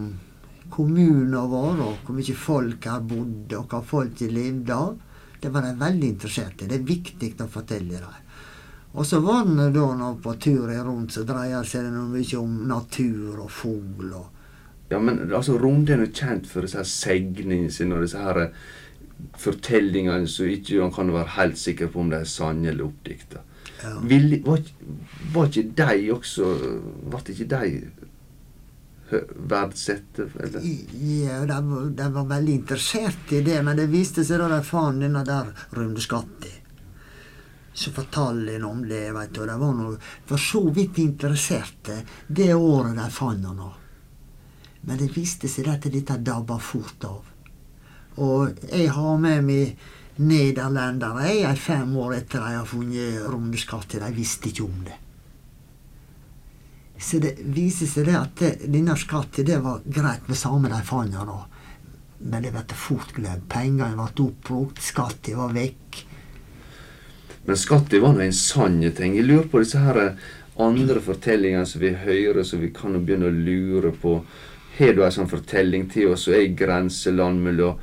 kommunen 0.71 1.37
vår, 1.51 1.83
og 1.83 2.01
hvor 2.05 2.17
mye 2.17 2.35
folk 2.37 2.87
her 2.89 3.03
bodde, 3.05 3.59
og 3.59 3.69
hva 3.69 3.81
folket 3.85 4.33
levde 4.33 4.73
av. 4.75 4.97
Det 5.41 5.49
var 5.53 5.65
de 5.65 5.73
veldig 5.77 6.09
interessert 6.15 6.61
i. 6.61 6.69
Det 6.69 6.79
er 6.79 6.89
viktig 6.89 7.31
å 7.41 7.49
fortelle 7.49 8.01
dem. 8.01 8.19
Og 8.91 9.07
så 9.07 9.21
var 9.23 9.45
det 9.47 9.71
da 9.77 9.87
når 9.95 10.19
på 10.23 10.35
turen 10.43 10.83
rundt, 10.85 11.13
så 11.15 11.23
dreier 11.27 11.67
seg 11.67 11.87
det 11.87 11.93
mye 11.95 12.39
om 12.41 12.57
natur 12.67 13.39
og 13.39 13.51
fugl 13.53 14.11
og 14.11 14.37
Ja, 14.91 14.99
men 14.99 15.29
altså, 15.31 15.55
Runde 15.55 15.93
er 15.95 16.01
jo 16.03 16.11
kjent 16.11 16.49
for 16.51 16.65
disse 16.65 16.81
her 16.81 16.87
segningene 16.89 17.71
sine 17.71 17.95
og 17.95 18.03
disse 18.03 18.19
her 18.19 18.41
eh, 18.41 18.57
fortellingene 19.39 20.27
som 20.27 20.49
ikke 20.51 20.81
man 20.81 20.91
kan 20.91 21.13
være 21.15 21.37
helt 21.37 21.61
sikker 21.61 21.87
på 21.93 22.01
om 22.01 22.11
de 22.11 22.19
er 22.19 22.27
sanne 22.27 22.73
eller 22.73 22.89
oppdikta. 22.89 23.45
Ja. 23.83 23.93
Vil- 24.11 24.41
Var, 24.45 24.61
var 25.33 25.47
ikke 25.49 25.63
de 25.81 26.11
også 26.13 26.47
Ble 27.11 27.21
ikke 27.33 27.47
de 27.51 27.91
verdsette, 29.51 30.29
eller? 30.39 30.61
Ja, 30.63 31.41
de, 31.45 31.57
var- 31.69 31.89
de 31.89 32.13
var 32.13 32.25
veldig 32.29 32.53
interessert 32.53 33.31
i 33.35 33.41
det, 33.43 33.57
men 33.63 33.75
det 33.77 33.89
viste 33.91 34.23
seg 34.23 34.39
da 34.39 34.47
de 34.53 34.61
fant 34.63 35.01
denne 35.03 35.23
der 35.27 35.49
Rune 35.75 35.99
Skatti. 35.99 36.53
Så 37.73 37.91
fortalte 37.95 38.53
han 38.55 38.63
om 38.67 38.81
det, 38.87 39.11
vet 39.15 39.33
du. 39.35 39.41
De 39.47 39.57
var 39.59 39.73
noe, 39.75 39.97
for 40.27 40.37
så 40.39 40.61
vidt 40.75 40.97
interesserte 41.03 42.01
det 42.27 42.53
året 42.55 42.95
de 42.99 43.09
fant 43.11 43.45
han. 43.47 43.61
Men 44.87 44.97
det 44.97 45.11
viste 45.15 45.47
seg 45.51 45.67
at 45.71 45.83
dette 45.91 46.17
dabba 46.23 46.57
fort 46.59 47.03
av. 47.07 47.21
Og 48.17 48.63
jeg 48.71 48.89
har 48.91 49.17
med 49.23 49.43
meg 49.47 49.75
nederlendere 50.21 51.31
er 51.41 51.59
fem 51.59 51.95
år 51.97 52.19
etter 52.21 52.43
de 52.43 52.57
har 52.59 52.67
funnet 52.69 53.23
Rune 53.31 53.57
Skatti. 53.57 53.99
De 54.01 54.11
visste 54.15 54.51
ikke 54.51 54.67
om 54.67 54.83
det. 54.85 54.97
Så 57.01 57.17
det 57.17 57.33
viser 57.49 57.89
seg 57.89 58.05
det 58.05 58.17
at 58.17 58.35
det, 58.37 58.51
denne 58.69 58.93
skatten 58.99 59.47
det 59.47 59.57
var 59.63 59.81
greit 59.89 60.27
med 60.29 60.37
samme 60.37 60.69
de 60.69 60.81
fant 60.85 61.15
den. 61.15 61.31
Men 62.29 62.45
det 62.45 62.51
ble 62.53 62.77
fort 62.77 63.15
glemt. 63.17 63.47
Pengene 63.49 63.97
ble 63.97 64.27
oppbrukt, 64.27 64.81
skatten 64.85 65.39
var 65.39 65.55
vekk. 65.55 66.03
Men 67.47 67.57
skatten 67.57 68.03
var 68.03 68.13
nå 68.13 68.21
en 68.27 68.37
sannhet. 68.37 69.01
Jeg 69.01 69.25
lurer 69.25 69.49
på 69.49 69.63
disse 69.63 69.81
her 69.81 70.13
andre 70.61 71.01
fortellingene 71.01 71.65
som 71.65 71.81
vi 71.81 71.95
hører, 71.97 72.43
som 72.45 72.61
vi 72.61 72.69
kan 72.75 72.99
begynne 72.99 73.31
å 73.31 73.33
lure 73.33 73.95
på. 73.97 74.19
Har 74.77 74.93
du 74.93 75.01
ei 75.03 75.11
sånn 75.13 75.29
fortelling 75.31 75.89
til 75.91 76.13
oss 76.13 76.27
som 76.27 76.37
er 76.37 76.45
i 76.45 76.53
grenseland 76.57 77.41
mellom, 77.43 77.81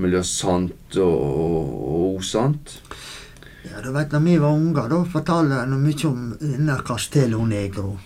mellom 0.00 0.24
sant 0.26 0.96
og, 0.98 1.14
og, 1.14 1.70
og 1.90 2.20
usant? 2.20 2.76
Ja, 3.68 3.80
du 3.84 3.90
vet, 3.92 4.12
når 4.12 4.24
vi 4.24 4.36
var 4.40 4.56
unger, 4.56 4.88
da 4.88 5.00
fortalte 5.12 5.60
han 5.60 5.76
mye 5.82 6.08
om 6.08 6.26
denne 6.40 6.78
Castello 6.86 7.44
Negro. 7.46 7.98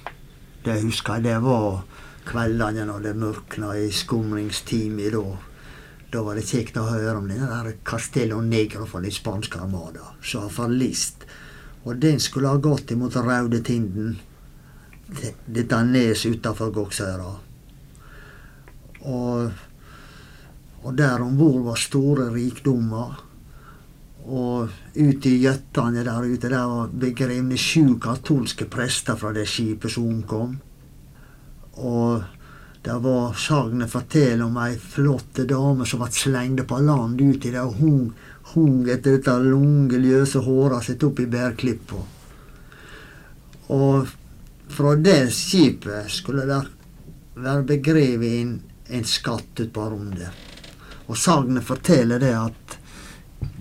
Det 0.64 0.80
husker 0.82 1.18
jeg, 1.20 1.26
det 1.28 1.38
var 1.44 1.84
kveldene 2.28 2.86
når 2.88 3.04
det 3.04 3.16
mørkna 3.20 3.74
i 3.78 3.90
skumringstimen 3.92 5.12
da. 5.14 5.24
Da 6.14 6.22
var 6.22 6.38
det 6.38 6.46
kjekt 6.46 6.76
å 6.78 6.86
høre 6.86 7.16
om 7.18 7.26
denne 7.30 7.48
der 7.50 7.78
Castello 7.86 8.40
Negro 8.42 8.86
fra 8.86 9.00
den 9.02 9.14
spanske 9.14 9.58
armada, 9.60 10.12
som 10.22 10.46
har 10.46 10.54
forlist. 10.54 11.24
Og 11.84 11.98
den 12.00 12.20
skulle 12.22 12.52
ha 12.52 12.60
gått 12.62 12.92
imot 12.94 13.16
røde 13.16 13.60
Tinden, 13.66 14.18
det- 15.08 15.34
dette 15.46 15.82
nes 15.84 16.24
utafor 16.24 16.70
Goksøyra. 16.72 17.32
Og, 19.04 19.50
og 20.84 20.96
der 20.96 21.22
om 21.24 21.36
bord 21.38 21.62
var 21.64 21.80
store 21.80 22.28
rikdommer. 22.34 23.16
Og 24.24 24.68
ute 24.96 25.30
i 25.30 25.40
gjøttene 25.40 26.04
der 26.04 26.28
ute 26.28 26.48
der 26.52 26.68
var 26.68 26.92
begrevne 26.92 27.56
sju 27.60 27.96
katolske 28.00 28.68
prester 28.68 29.16
fra 29.20 29.32
det 29.36 29.46
skipet 29.48 29.92
som 29.92 30.08
omkom. 30.08 30.54
Og 31.80 32.22
det 32.84 32.96
var 33.00 33.32
sagnet 33.40 33.92
forteller 33.92 34.44
om 34.44 34.58
ei 34.60 34.76
flotte 34.76 35.46
dame 35.48 35.88
som 35.88 36.02
ble 36.04 36.10
slengt 36.12 36.66
på 36.68 36.80
land 36.84 37.20
uti 37.20 37.48
der 37.48 37.64
og 37.64 37.80
hung, 37.80 38.10
hung 38.52 38.84
etter 38.84 39.16
dette 39.16 39.38
lange, 39.40 39.96
løse 39.96 40.44
håret 40.44 40.84
sitt 40.84 41.04
opp 41.08 41.24
i 41.24 41.30
bærklippa. 41.32 42.02
Og 43.72 44.12
fra 44.68 44.96
det 45.00 45.32
skipet 45.32 46.12
skulle 46.12 46.44
det 46.48 46.60
være 47.40 47.68
begrevet 47.72 48.40
en, 48.42 48.58
en 48.92 49.06
skatt 49.08 49.64
ut 49.64 49.72
på 49.72 49.88
Runde. 49.88 50.28
Og 51.08 51.18
sagnet 51.18 51.64
forteller 51.64 52.22
det 52.22 52.32
at 52.38 52.78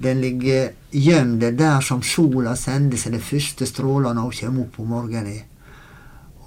den 0.04 0.22
ligger 0.22 0.72
gjemt 0.92 1.44
der 1.58 1.82
som 1.84 2.02
sola 2.04 2.56
sender 2.56 2.98
sine 2.98 3.20
første 3.20 3.68
stråler 3.68 4.14
når 4.16 4.30
hun 4.30 4.38
kommer 4.40 4.64
opp 4.64 4.80
om 4.80 4.92
morgenen, 4.96 5.42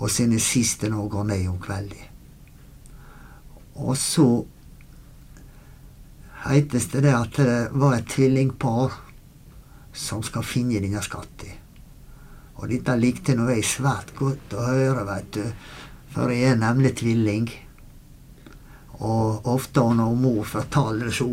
og 0.01 0.11
sine 0.13 0.41
siste 0.41 0.89
når 0.89 1.03
hun 1.03 1.13
går 1.13 1.27
ned 1.33 1.49
om 1.49 1.59
kvelden. 1.61 2.05
Og 3.77 3.97
så 4.01 4.29
heites 6.47 6.89
det 6.93 7.05
at 7.13 7.37
det 7.37 7.59
var 7.77 7.99
et 7.99 8.09
tvillingpar 8.09 8.97
som 9.97 10.23
skal 10.25 10.45
finne 10.45 10.81
denne 10.81 11.03
skatten. 11.05 11.53
Og 12.57 12.71
dette 12.73 12.95
likte 12.97 13.37
nå 13.37 13.51
jeg 13.53 13.65
svært 13.69 14.15
godt 14.17 14.55
å 14.57 14.65
høre, 14.65 15.05
veit 15.09 15.29
du, 15.37 15.45
for 16.15 16.33
jeg 16.33 16.55
er 16.55 16.61
nemlig 16.61 16.95
tvilling. 17.01 17.51
Og 19.05 19.49
ofte 19.53 19.81
når 19.81 20.15
mor 20.17 20.45
fortalte 20.49 21.11
så 21.13 21.29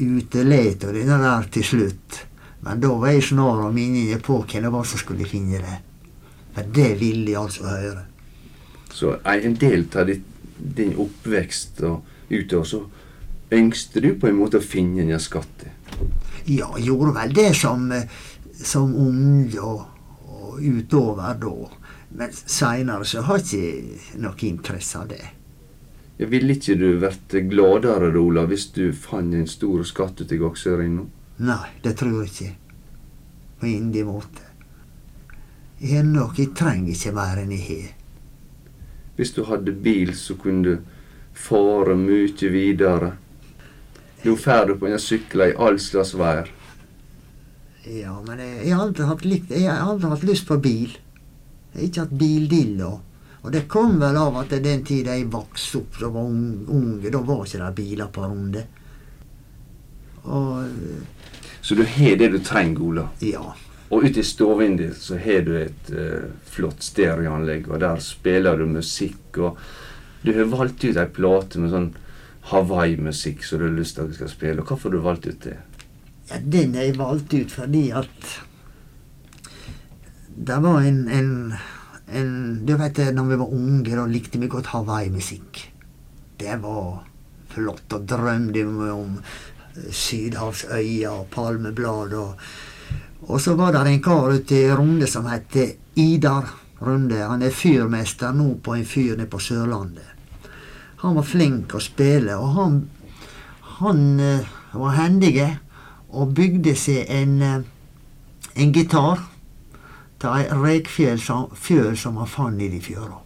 utelet 0.00 0.84
og 0.88 0.94
denne 0.96 1.18
der 1.22 1.48
til 1.52 1.66
slutt. 1.66 2.22
Men 2.62 2.80
da 2.82 2.92
var 2.94 3.12
jeg 3.14 3.26
snar 3.26 3.64
og 3.66 3.74
minnet 3.74 4.22
på 4.22 4.38
hvem 4.42 4.66
det 4.66 4.72
var 4.72 4.86
som 4.86 5.02
skulle 5.02 5.28
finne 5.28 5.60
det. 5.62 5.78
For 6.54 6.74
det 6.74 6.90
ville 7.00 7.30
jeg 7.30 7.40
altså 7.40 7.68
høre. 7.68 8.04
Så 8.92 9.16
en 9.24 9.54
del 9.58 9.86
av 9.96 10.10
din 10.76 10.96
oppvekst 11.00 11.80
og 11.88 12.02
utover, 12.30 12.64
så 12.64 12.82
ønskte 13.52 14.00
du 14.00 14.12
på 14.20 14.28
en 14.28 14.38
måte 14.38 14.60
å 14.60 14.64
finne 14.64 15.02
denne 15.02 15.18
skatten. 15.20 15.72
Ja, 16.46 16.70
jeg 16.76 16.86
gjorde 16.88 17.14
vel 17.16 17.34
det 17.36 17.50
som, 17.56 17.90
eh, 17.92 18.08
som 18.62 18.94
ung 18.94 19.48
og, 19.58 19.84
og 20.28 20.60
utover 20.60 21.38
da. 21.40 21.54
Men 22.18 22.32
seinere 22.32 23.04
så 23.08 23.22
har 23.26 23.40
jeg 23.40 23.84
ikke 23.84 24.20
noe 24.20 24.48
interesse 24.48 24.98
av 24.98 25.08
det. 25.08 25.24
Ville 26.28 26.56
ikke 26.56 26.76
du 26.78 26.88
vært 27.02 27.34
gladere, 27.50 28.12
Ola, 28.18 28.44
hvis 28.46 28.68
du 28.76 28.92
fant 28.92 29.34
en 29.34 29.48
stor 29.48 29.82
skatt 29.88 30.20
ute 30.20 30.36
i 30.36 30.40
Goksøyringa? 30.40 31.04
Nei, 31.42 31.68
det 31.82 31.96
tror 31.98 32.22
jeg 32.22 32.30
ikke. 32.30 32.52
På 33.60 33.66
ingen 33.66 34.06
måte. 34.06 34.48
Jeg 35.80 35.96
har 35.98 36.06
nok, 36.06 36.38
jeg 36.38 36.52
trenger 36.54 36.92
ikke 36.94 37.14
mer 37.16 37.40
enn 37.42 37.54
jeg 37.56 37.64
har. 37.66 37.90
Hvis 39.16 39.34
du 39.34 39.42
hadde 39.48 39.74
bil, 39.74 40.14
så 40.14 40.36
kunne 40.38 40.62
du 40.62 40.76
fare 41.34 41.96
mye 41.98 42.50
videre. 42.52 43.12
Nå 44.22 44.36
fer 44.38 44.68
du 44.68 44.76
på 44.78 44.86
en 44.86 45.00
sykkel 45.02 45.48
i 45.48 45.54
all 45.58 45.80
slags 45.82 46.14
vær. 46.14 46.50
Ja, 47.82 48.14
men 48.22 48.38
jeg, 48.38 48.60
jeg, 48.68 48.74
har 48.76 48.84
aldri 48.86 49.08
hatt 49.08 49.24
jeg 49.26 49.66
har 49.66 49.88
aldri 49.90 50.12
hatt 50.12 50.26
lyst 50.28 50.46
på 50.46 50.60
bil. 50.62 50.92
Jeg 51.72 51.80
har 51.80 51.88
ikke 51.88 52.04
hatt 52.04 52.18
bildilla. 52.20 52.92
Og 53.42 53.50
det 53.52 53.64
kom 53.68 53.96
vel 53.98 54.16
av 54.16 54.36
at 54.38 54.52
den 54.62 54.84
tida 54.86 55.16
jeg 55.18 55.30
vokste 55.32 55.80
opp 55.82 55.96
som 55.98 56.12
var 56.14 56.28
ung- 56.30 56.68
unge, 56.68 57.10
da 57.10 57.18
var 57.26 57.42
ikke 57.44 57.58
det 57.64 57.74
biler 57.74 58.06
på 58.14 58.22
runde. 58.28 58.62
Og 60.22 60.68
Så 61.62 61.74
du 61.74 61.82
har 61.84 62.16
det 62.16 62.28
du 62.32 62.38
trenger, 62.38 62.82
Ola. 62.82 63.08
ja. 63.20 63.54
Og 63.92 64.04
ute 64.04 64.20
i 64.20 64.24
stuen 64.24 64.78
så 64.96 65.18
har 65.20 65.42
du 65.44 65.52
et 65.58 65.90
uh, 65.92 66.30
flott 66.48 66.80
stereoanlegg, 66.82 67.66
og 67.68 67.80
der 67.82 67.98
spiller 68.00 68.56
du 68.56 68.64
musikk. 68.66 69.36
Og 69.36 69.58
du 70.24 70.32
har 70.32 70.48
valgt 70.48 70.84
ut 70.84 70.96
ei 70.96 71.04
plate 71.12 71.60
med 71.60 71.70
sånn 71.74 71.90
Hawaii-musikk 72.48 73.44
som 73.44 73.58
du 73.60 73.66
har 73.66 73.76
lyst 73.76 73.94
til 73.98 74.06
at 74.06 74.14
du 74.14 74.16
skal 74.16 74.30
spille. 74.32 74.62
Og 74.62 74.66
hvorfor 74.70 74.88
har 74.88 74.96
du 74.96 75.04
valgt 75.04 75.26
ut 75.28 75.44
det? 75.44 75.58
Ja, 76.30 76.38
den 76.40 76.74
har 76.74 76.82
jeg 76.88 76.96
valgt 76.98 77.34
ut 77.34 77.52
fordi 77.52 77.90
at 77.90 78.32
det 80.32 80.56
var 80.64 80.80
en, 80.88 81.02
en, 81.12 81.32
en 82.12 82.66
Du 82.66 82.76
vet, 82.76 82.98
når 83.14 83.30
vi 83.30 83.38
var 83.40 83.54
unge, 83.54 83.96
da 83.96 84.06
likte 84.06 84.38
vi 84.38 84.50
godt 84.50 84.72
Hawaii-musikk. 84.72 85.62
Det 86.38 86.58
var 86.62 87.02
flott. 87.52 87.92
Og 87.92 88.06
drømte 88.08 88.64
om 88.92 89.18
eh, 89.18 89.90
sydhavsøyer 89.90 91.10
og 91.10 91.26
palmeblad. 91.32 92.14
Og, 92.18 92.34
og 93.28 93.40
så 93.40 93.56
var 93.58 93.72
det 93.76 93.86
en 93.90 94.02
kar 94.02 94.32
ute 94.32 94.58
i 94.58 94.72
Runde 94.72 95.06
som 95.10 95.28
het 95.30 95.56
Idar 95.96 96.50
Runde. 96.82 97.20
Han 97.22 97.42
er 97.42 97.54
fyrmester 97.54 98.32
nå 98.34 98.54
på 98.62 98.76
en 98.76 98.86
fyr 98.86 99.16
nede 99.16 99.30
på 99.30 99.40
Sørlandet. 99.40 100.08
Han 101.02 101.16
var 101.18 101.26
flink 101.26 101.74
å 101.74 101.80
spille, 101.82 102.36
og 102.38 102.54
han, 102.54 102.74
han 103.80 104.02
eh, 104.22 104.50
var 104.72 104.96
hendig 105.00 105.34
og 106.12 106.34
bygde 106.36 106.76
seg 106.78 107.08
en, 107.10 107.36
eh, 107.42 107.62
en 108.54 108.74
gitar 108.74 109.24
til 110.22 110.30
ei 110.30 110.46
rekfjøl 110.54 111.18
som, 111.20 111.50
som 111.98 112.20
han 112.20 112.30
fant 112.30 112.58
nedi 112.58 112.80
fjøra. 112.82 113.18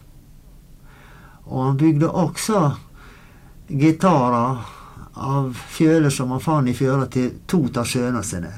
Og 1.47 1.63
han 1.63 1.77
bygde 1.77 2.09
også 2.09 2.63
gitarer 3.67 4.65
av 5.17 5.53
fjøler 5.73 6.13
som 6.13 6.33
han 6.33 6.43
fant 6.43 6.69
i 6.69 6.75
fjøra 6.77 7.07
til 7.13 7.35
to 7.49 7.63
av 7.69 7.85
sønnene 7.85 8.23
sine. 8.25 8.53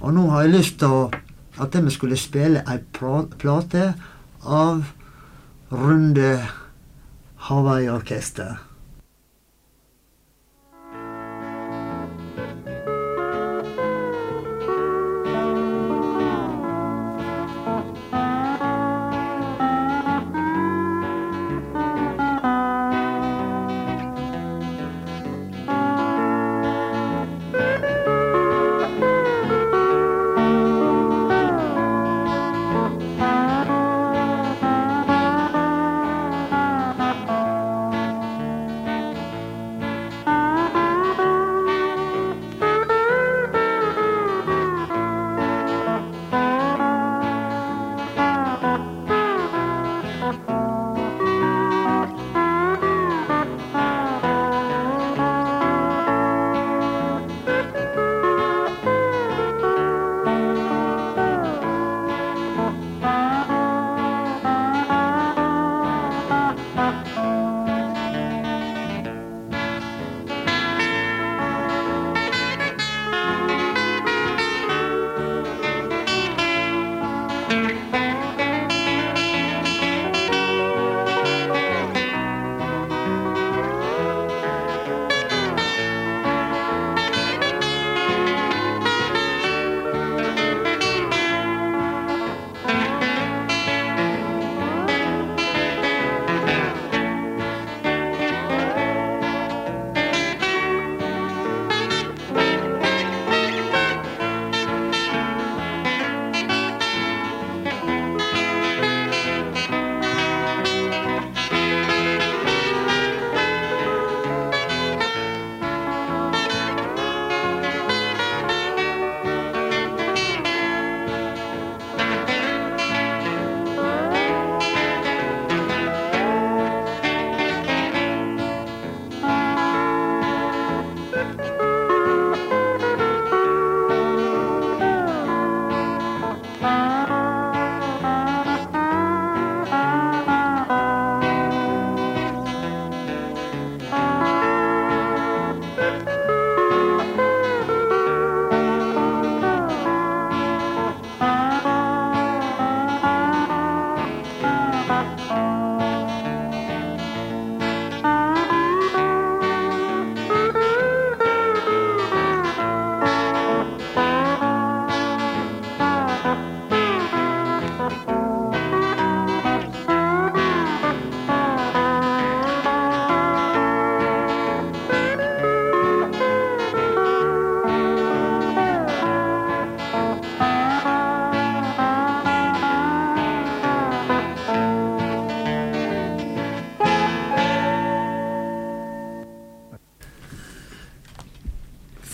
Og 0.00 0.14
nå 0.16 0.26
har 0.32 0.46
jeg 0.46 0.54
lyst 0.56 0.80
til 0.80 1.12
at 1.60 1.76
vi 1.76 1.92
skulle 1.92 2.16
spille 2.16 2.64
ei 2.68 2.80
plate 2.90 3.92
av 4.40 4.82
Runde 5.70 6.32
Hawaii-orkester. 7.46 8.69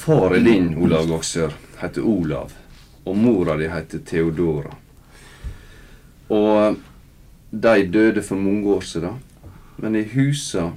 Faren 0.06 0.44
din, 0.44 0.76
Olav 0.78 1.08
Goksør, 1.08 1.50
heter 1.80 2.04
Olav, 2.06 2.52
og 3.04 3.16
mora 3.18 3.56
di 3.58 3.66
heter 3.66 4.04
Theodora. 4.06 4.70
Og 6.30 6.76
de 7.50 7.72
døde 7.90 8.22
for 8.22 8.38
mange 8.38 8.70
år 8.70 8.86
siden. 8.86 9.16
Men 9.82 9.96
i 9.98 10.04
husa 10.12 10.68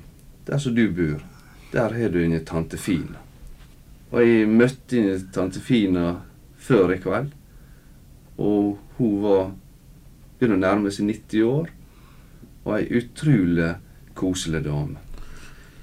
der 0.47 0.57
som 0.57 0.73
du 0.73 0.87
bor, 0.89 1.21
der 1.71 1.93
har 1.93 2.09
du 2.09 2.17
en 2.23 2.33
tante 2.45 2.77
Fina. 2.77 3.21
Og 4.09 4.25
jeg 4.25 4.49
møtte 4.49 4.97
en 4.97 5.29
tante 5.29 5.61
Fina 5.61 6.15
før 6.57 6.95
i 6.97 6.99
kveld. 7.05 7.29
Og 8.41 8.81
hun 8.97 9.15
var 9.27 9.51
begynner 10.39 10.57
å 10.57 10.65
nærme 10.65 10.89
seg 10.89 11.05
90 11.05 11.45
år. 11.45 11.69
Og 12.65 12.75
ei 12.79 12.89
utrolig 12.97 13.75
koselig 14.17 14.65
dame. 14.65 14.97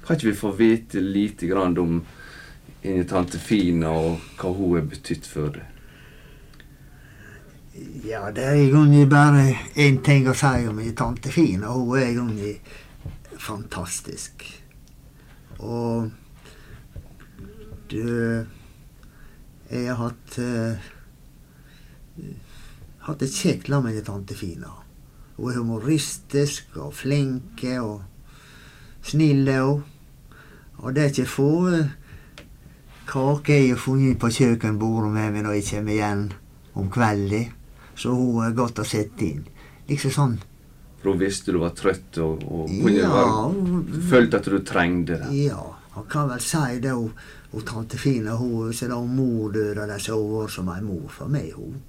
Kan 0.03 0.19
ikke 0.19 0.33
vi 0.33 0.39
få 0.43 0.57
vite 0.59 1.09
lite 1.15 1.47
grann 1.47 1.79
om 1.79 2.01
inni 2.87 3.07
tante 3.09 3.39
Fina 3.43 3.91
og 3.91 4.21
hva 4.39 4.53
hun 4.55 4.77
har 4.77 4.87
betydd 4.91 5.27
for 5.29 5.55
deg? 5.57 5.73
Ja, 8.07 8.31
det 8.33 8.45
er 8.45 8.57
i 8.57 8.69
grunnen 8.71 9.09
bare 9.11 9.51
én 9.77 9.99
ting 10.05 10.29
å 10.31 10.35
si 10.37 10.69
om 10.69 10.79
min 10.79 10.95
tante 10.97 11.33
Fina. 11.33 11.75
Hun 11.75 11.99
er 11.99 12.07
i 12.09 12.15
grunnen 12.17 12.61
fantastisk. 13.39 14.47
Og 15.59 16.11
du 17.91 18.47
Jeg 19.67 19.89
har 19.89 19.97
hatt 19.99 20.37
uh, 20.39 20.79
hatt 23.07 23.19
det 23.19 23.33
kjekt 23.35 23.67
sammen 23.67 23.95
med 23.95 24.05
tante 24.07 24.35
Fina. 24.39 24.71
Hun 25.37 25.51
er 25.51 25.59
humoristisk 25.59 26.77
og 26.79 26.95
flink 26.95 27.65
og 27.81 28.05
snill. 29.03 29.49
Og, 29.59 29.83
og 30.79 30.95
det 30.95 31.03
er 31.03 31.11
ikke 31.11 31.35
få 31.35 31.51
uh, 33.15 33.39
er 33.49 33.69
har 33.71 33.77
funnet 33.79 34.19
på 34.19 34.29
kjøkkenbordet 34.33 35.13
med 35.13 35.33
meg 35.33 35.45
når 35.47 35.55
jeg 35.61 35.65
kommer 35.71 35.93
igjen 35.93 36.27
om 36.75 36.91
kvelden. 36.91 37.53
Så 37.97 38.13
hun 38.13 38.45
er 38.45 38.53
godt 38.57 38.79
å 38.83 38.85
sette 38.85 39.25
inn. 39.25 39.45
Liksom 39.89 40.11
sånn. 40.11 40.37
For 41.01 41.13
hun 41.13 41.21
visste 41.21 41.53
du 41.55 41.59
var 41.63 41.71
trøtt 41.79 42.19
og, 42.19 42.43
og 42.51 42.91
Ja, 42.91 43.49
hun- 43.49 43.87
følte 44.11 44.37
at 44.41 44.45
du 44.51 44.59
trengte 44.61 45.19
det. 45.23 45.31
Ja, 45.47 45.63
han 45.95 46.05
kan 46.11 46.29
vel 46.29 46.41
si 46.41 46.81
det. 46.81 46.93
Hun, 46.93 47.13
hun 47.53 47.63
tante 47.63 47.97
Fina 47.97 48.35
hun, 48.37 48.73
så 48.73 48.89
da 48.89 48.99
mor 49.01 49.53
døde, 49.53 49.87
så 50.01 50.17
har 50.17 50.41
hun 50.43 50.49
som 50.49 50.69
ei 50.69 50.81
mor 50.83 51.09
for 51.09 51.29
meg. 51.29 51.53
hun. 51.55 51.81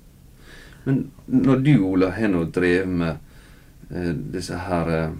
Men 0.85 1.11
når 1.27 1.63
du, 1.63 1.73
Ola, 1.83 2.09
har 2.15 2.27
nå 2.31 2.45
drevet 2.45 2.87
med 2.87 3.17
eh, 3.91 4.13
disse 4.13 4.55
her 4.55 4.87
eh, 4.89 5.11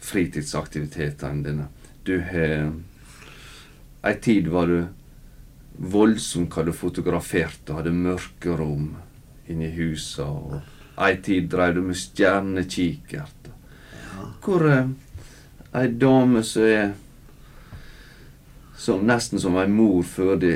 fritidsaktivitetene 0.00 1.42
dine 1.42 1.66
Du 2.06 2.20
har 2.20 2.72
Ei 4.06 4.14
tid 4.22 4.46
var 4.48 4.66
du 4.70 4.84
voldsomt 5.76 6.54
hva 6.54 6.64
du 6.66 6.72
fotograferte 6.74 7.72
og 7.72 7.82
hadde 7.82 7.94
mørkerom 7.94 8.92
inni 9.50 9.70
husa. 9.76 10.26
Og 10.26 11.02
ei 11.06 11.16
tid 11.22 11.50
drev 11.52 11.76
du 11.76 11.82
med 11.88 11.98
stjernekikkert. 12.00 13.50
Hvor 14.44 14.64
eh, 14.70 14.94
ei 15.76 15.90
dame 16.00 16.44
som 16.46 16.64
er 16.70 16.94
som 18.76 19.06
nesten 19.08 19.40
som 19.40 19.56
ei 19.56 19.68
mor 19.72 20.02
før 20.04 20.34
det 20.40 20.52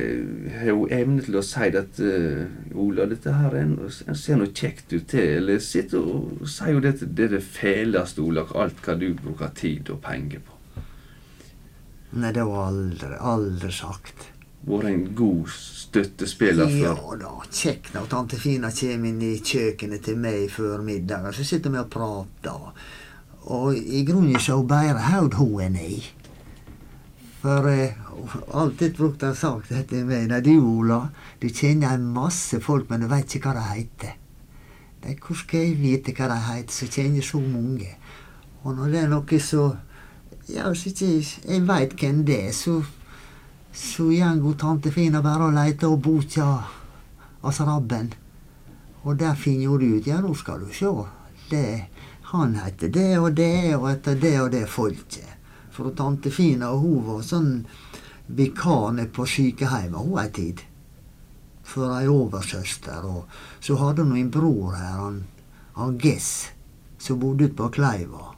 har 0.60 0.76
hun 0.76 0.92
evne 0.92 1.22
til 1.24 1.38
å 1.40 1.44
si 1.44 1.70
at 1.80 2.00
uh, 2.04 2.42
Ola, 2.76 3.06
dette 3.08 3.32
her 3.32 3.54
er 3.56 3.64
en, 3.64 3.72
en 3.80 4.18
ser 4.18 4.36
noe 4.36 4.52
kjekt 4.52 4.92
ut 4.92 5.06
til. 5.08 5.38
Eller 5.40 5.62
sitter 5.64 6.04
og 6.04 6.44
sier 6.44 6.76
jo 6.76 6.82
det 6.84 6.98
det 7.00 7.30
er 7.30 7.36
det 7.38 7.42
fæleste, 7.46 8.20
Ola, 8.20 8.44
alt 8.60 8.82
hva 8.84 8.98
du 9.00 9.08
bruker 9.16 9.54
tid 9.56 9.88
og 9.94 10.02
penger 10.04 10.44
på. 10.44 10.58
Nei, 12.20 12.34
det 12.34 12.44
var 12.44 12.68
aldri, 12.68 13.16
aldri 13.32 13.72
sagt. 13.72 14.28
Vært 14.60 14.90
en 14.90 15.04
god 15.16 15.48
støttespiller 15.54 16.68
Ja 16.82 16.92
da, 17.16 17.30
kjekt 17.48 17.94
når 17.94 18.08
tante 18.12 18.36
Fina 18.40 18.68
kommer 18.76 19.08
inn 19.08 19.22
i 19.24 19.38
kjøkkenet 19.40 20.04
til 20.04 20.18
meg 20.20 20.50
før 20.52 20.84
middag, 20.84 21.30
og 21.30 21.36
så 21.36 21.46
sitter 21.48 21.72
vi 21.72 21.80
og 21.80 21.88
prater. 21.92 22.66
Og 23.48 23.72
i 23.74 24.04
grunnen 24.04 24.36
så 24.40 24.58
er 24.60 24.68
bare 24.68 25.06
haud 25.08 25.38
hun 25.40 25.62
enn 25.64 25.80
jeg. 25.80 26.02
For 27.40 27.70
eh, 27.72 27.96
alltid 28.52 28.96
brukte 28.98 29.30
han 29.30 29.38
sagt 29.38 29.72
dette 29.72 29.94
til 29.94 30.04
meg. 30.04 30.28
Nei, 30.28 30.42
du 30.44 30.58
Ola, 30.60 31.06
du 31.40 31.48
kjenner 31.48 31.96
en 31.96 32.04
masse 32.12 32.60
folk, 32.60 32.90
men 32.90 33.00
du 33.00 33.08
veit 33.08 33.32
ikke 33.32 33.48
hva 33.48 33.56
de 33.56 33.66
heter. 33.78 34.18
Nei, 35.00 35.16
hvor 35.16 35.38
skal 35.40 35.64
jeg 35.64 35.78
vite 35.80 36.12
hva 36.12 36.28
de 36.28 36.36
heter, 36.50 36.74
som 36.76 36.92
kjenner 36.92 37.24
så 37.24 37.40
mange? 37.40 37.94
Og 38.60 38.76
når 38.76 38.92
det 38.92 39.06
er 39.06 39.14
noe 39.14 39.40
så 39.40 39.70
Ja, 40.50 40.66
hvis 40.66 40.88
ikke 40.90 41.06
jeg 41.06 41.62
veit 41.68 41.92
hvem 41.94 42.24
det 42.26 42.36
er, 42.48 42.52
så 42.52 42.80
så 43.72 44.02
hun 44.02 44.54
tante 44.54 44.90
Fina 44.90 45.22
bare 45.22 45.46
og 45.46 45.54
leiter 45.54 45.90
opp 45.90 46.02
bokja 46.02 46.46
av 47.40 47.60
Rabben. 47.66 48.10
Og 49.02 49.16
der 49.16 49.34
finner 49.34 49.68
hun 49.68 49.96
ut 49.96 50.06
Ja, 50.06 50.20
nå 50.20 50.34
skal 50.34 50.60
du 50.60 50.72
sjå. 50.72 51.06
Han 52.32 52.54
heter 52.54 52.88
det 52.88 53.18
og 53.18 53.32
det, 53.34 53.76
og 53.76 53.90
etter 53.90 54.14
det 54.14 54.40
og 54.40 54.50
det 54.50 54.66
folket. 54.68 55.38
For 55.70 55.90
tante 55.96 56.30
Fina 56.30 56.70
og 56.70 56.84
hun 56.84 57.06
var 57.06 57.22
sånn 57.26 57.52
vikarene 58.26 59.08
på 59.10 59.26
sykehjemmet 59.26 59.98
hun 59.98 60.18
ei 60.20 60.28
tid. 60.34 60.60
For 61.64 61.94
ei 61.96 62.06
oversøster. 62.10 63.06
Og 63.06 63.26
så 63.60 63.78
hadde 63.80 64.04
hun 64.06 64.18
en 64.18 64.30
bror 64.30 64.76
her, 64.76 64.98
han, 64.98 65.24
han 65.78 65.98
Gess, 65.98 66.50
som 66.98 67.18
bodde 67.18 67.48
ute 67.48 67.58
på 67.58 67.70
Kleiva. 67.78 68.34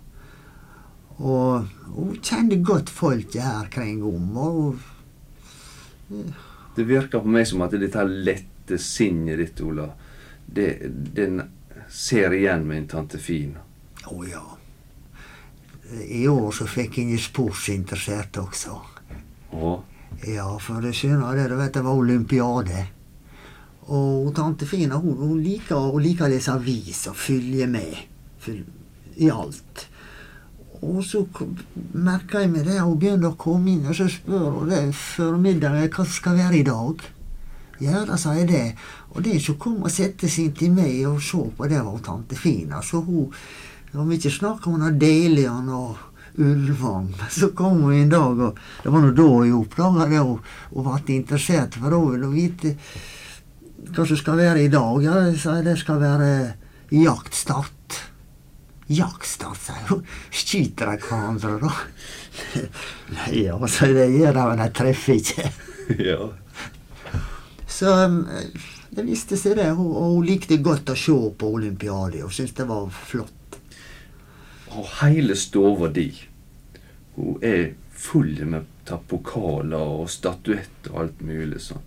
Og 1.18 1.68
hun 1.93 2.16
kjente 2.24 2.62
godt 2.64 2.91
folket 2.93 3.43
her 3.45 3.68
kring 3.72 4.01
om. 4.05 4.37
og 4.37 4.91
Det 6.77 6.87
virker 6.89 7.21
på 7.21 7.33
meg 7.33 7.47
som 7.49 7.65
at 7.65 7.75
dette 7.77 8.05
lette 8.09 8.79
sinnet 8.81 9.41
ditt, 9.41 9.61
Ola, 9.65 9.91
det, 10.47 10.69
den 10.89 11.43
ser 11.93 12.33
igjen 12.33 12.67
med 12.67 12.83
en 12.83 12.89
tante 12.89 13.21
Fin. 13.21 13.55
Å 14.09 14.25
ja. 14.25 14.43
I 16.09 16.25
år 16.29 16.51
så 16.57 16.67
fikk 16.71 16.99
jeg 16.99 17.13
en 17.13 17.21
sportsinteressert 17.21 18.39
også. 18.41 18.79
Oh. 19.53 19.83
Ja, 20.29 20.49
for 20.63 20.81
det 20.85 20.95
skjønner 20.97 21.37
det, 21.37 21.51
du 21.53 21.57
vet 21.59 21.77
det 21.77 21.85
var 21.85 21.99
olympiade. 21.99 22.87
Og 23.93 24.31
tante 24.37 24.69
Fina 24.69 25.01
hun, 25.03 25.17
hun 25.19 25.41
liker 25.43 25.77
å 25.77 26.01
lese 26.01 26.55
avis 26.55 27.07
og 27.11 27.19
følge 27.19 27.67
med 27.69 27.97
i 29.17 29.29
alt. 29.31 29.89
Og 30.83 31.03
så 31.07 31.22
merka 31.95 32.43
jeg 32.43 32.51
meg 32.51 32.66
det, 32.66 32.80
hun 32.83 32.99
begynte 32.99 33.30
å 33.30 33.39
komme 33.39 33.70
inn, 33.70 33.87
og 33.87 33.95
så 33.95 34.09
spør 34.11 34.49
hun 34.59 34.70
det 34.72 34.85
før 34.99 35.37
middagen 35.39 35.91
hva 35.95 36.07
skal 36.11 36.39
være 36.41 36.59
i 36.59 36.64
dag. 36.66 37.05
Ja, 37.83 38.05
da 38.07 38.16
sa 38.18 38.35
jeg 38.35 38.49
det. 38.51 38.64
Og 39.14 39.22
det 39.26 39.39
som 39.43 39.59
kom 39.62 39.83
og 39.83 39.93
sette 39.95 40.30
seg 40.30 40.51
inntil 40.51 40.74
meg 40.74 41.03
og 41.09 41.22
se 41.22 41.43
på, 41.57 41.68
det 41.70 41.83
var 41.83 42.03
tante 42.05 42.39
Fina. 42.39 42.83
Så 42.83 43.03
hun 43.07 43.30
Om 43.93 44.09
ikke 44.09 44.30
snakker 44.33 44.72
om 44.72 44.99
Delian 44.99 45.66
og 45.68 45.99
Ulvang, 46.41 47.11
så 47.28 47.51
kom 47.53 47.83
hun 47.83 47.93
en 47.93 48.09
dag, 48.09 48.39
og 48.41 48.57
det 48.83 48.93
var 48.93 49.03
nå 49.05 49.11
da 49.12 49.26
jeg 49.45 49.53
oppdaga 49.53 50.07
det, 50.09 50.20
og, 50.24 50.39
og 50.72 50.87
ble 50.87 51.18
interessert, 51.18 51.76
for 51.76 51.93
da 51.93 51.99
ville 52.01 52.30
hun 52.30 52.33
vite 52.33 52.72
hva 53.93 54.07
som 54.09 54.16
skal 54.16 54.41
være 54.41 54.62
i 54.64 54.70
dag. 54.72 54.97
Ja, 55.05 55.18
jeg 55.26 55.37
sa 55.43 55.59
det 55.61 55.76
skal 55.83 56.01
være 56.01 56.30
jaktstart. 56.89 57.82
Jaktstart, 58.99 59.61
sier 59.62 59.88
hun. 59.90 60.05
Skyter 60.30 60.93
de 60.93 60.99
hverandre, 61.07 61.57
da? 61.62 61.72
Nei, 63.16 63.45
altså, 63.53 63.90
det 63.93 64.09
gjør 64.14 64.36
de, 64.38 64.47
men 64.51 64.62
de 64.62 64.70
treffer 64.76 65.20
ikke. 65.20 65.53
ja. 66.11 66.30
Så 67.72 67.93
det 68.93 69.07
viste 69.07 69.38
seg 69.40 69.57
det, 69.57 69.70
og 69.72 69.88
og 69.88 70.16
hun 70.18 70.26
likte 70.28 70.61
godt 70.62 70.93
å 70.93 70.99
se 70.99 71.14
på 71.38 71.55
olympiade, 71.59 72.24
og 72.24 72.34
syntes 72.34 72.59
det 72.59 72.68
var 72.68 72.90
flott. 72.93 73.57
Og 74.72 74.88
hele 75.01 75.36
stova 75.36 75.88
di, 75.93 76.11
hun 77.16 77.40
er 77.45 77.72
full 78.03 78.34
med 78.49 78.68
pokaler 79.09 79.78
og 79.78 80.11
statuetter 80.11 80.93
og 80.93 81.01
alt 81.05 81.20
mulig 81.24 81.61
sånn. 81.62 81.84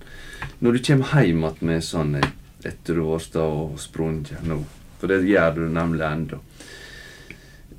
Når 0.64 0.78
du 0.78 0.84
kommer 0.88 1.26
hjem 1.26 1.44
igjen 1.44 1.70
med 1.70 1.84
sånn 1.84 2.16
etter 2.18 2.98
du 2.98 3.04
har 3.10 3.22
stått 3.22 3.42
og 3.46 3.80
sprunget 3.82 4.46
nå, 4.48 4.62
for 5.00 5.12
det 5.12 5.26
gjør 5.28 5.58
du 5.58 5.66
nemlig 5.70 6.06
ennå, 6.08 6.40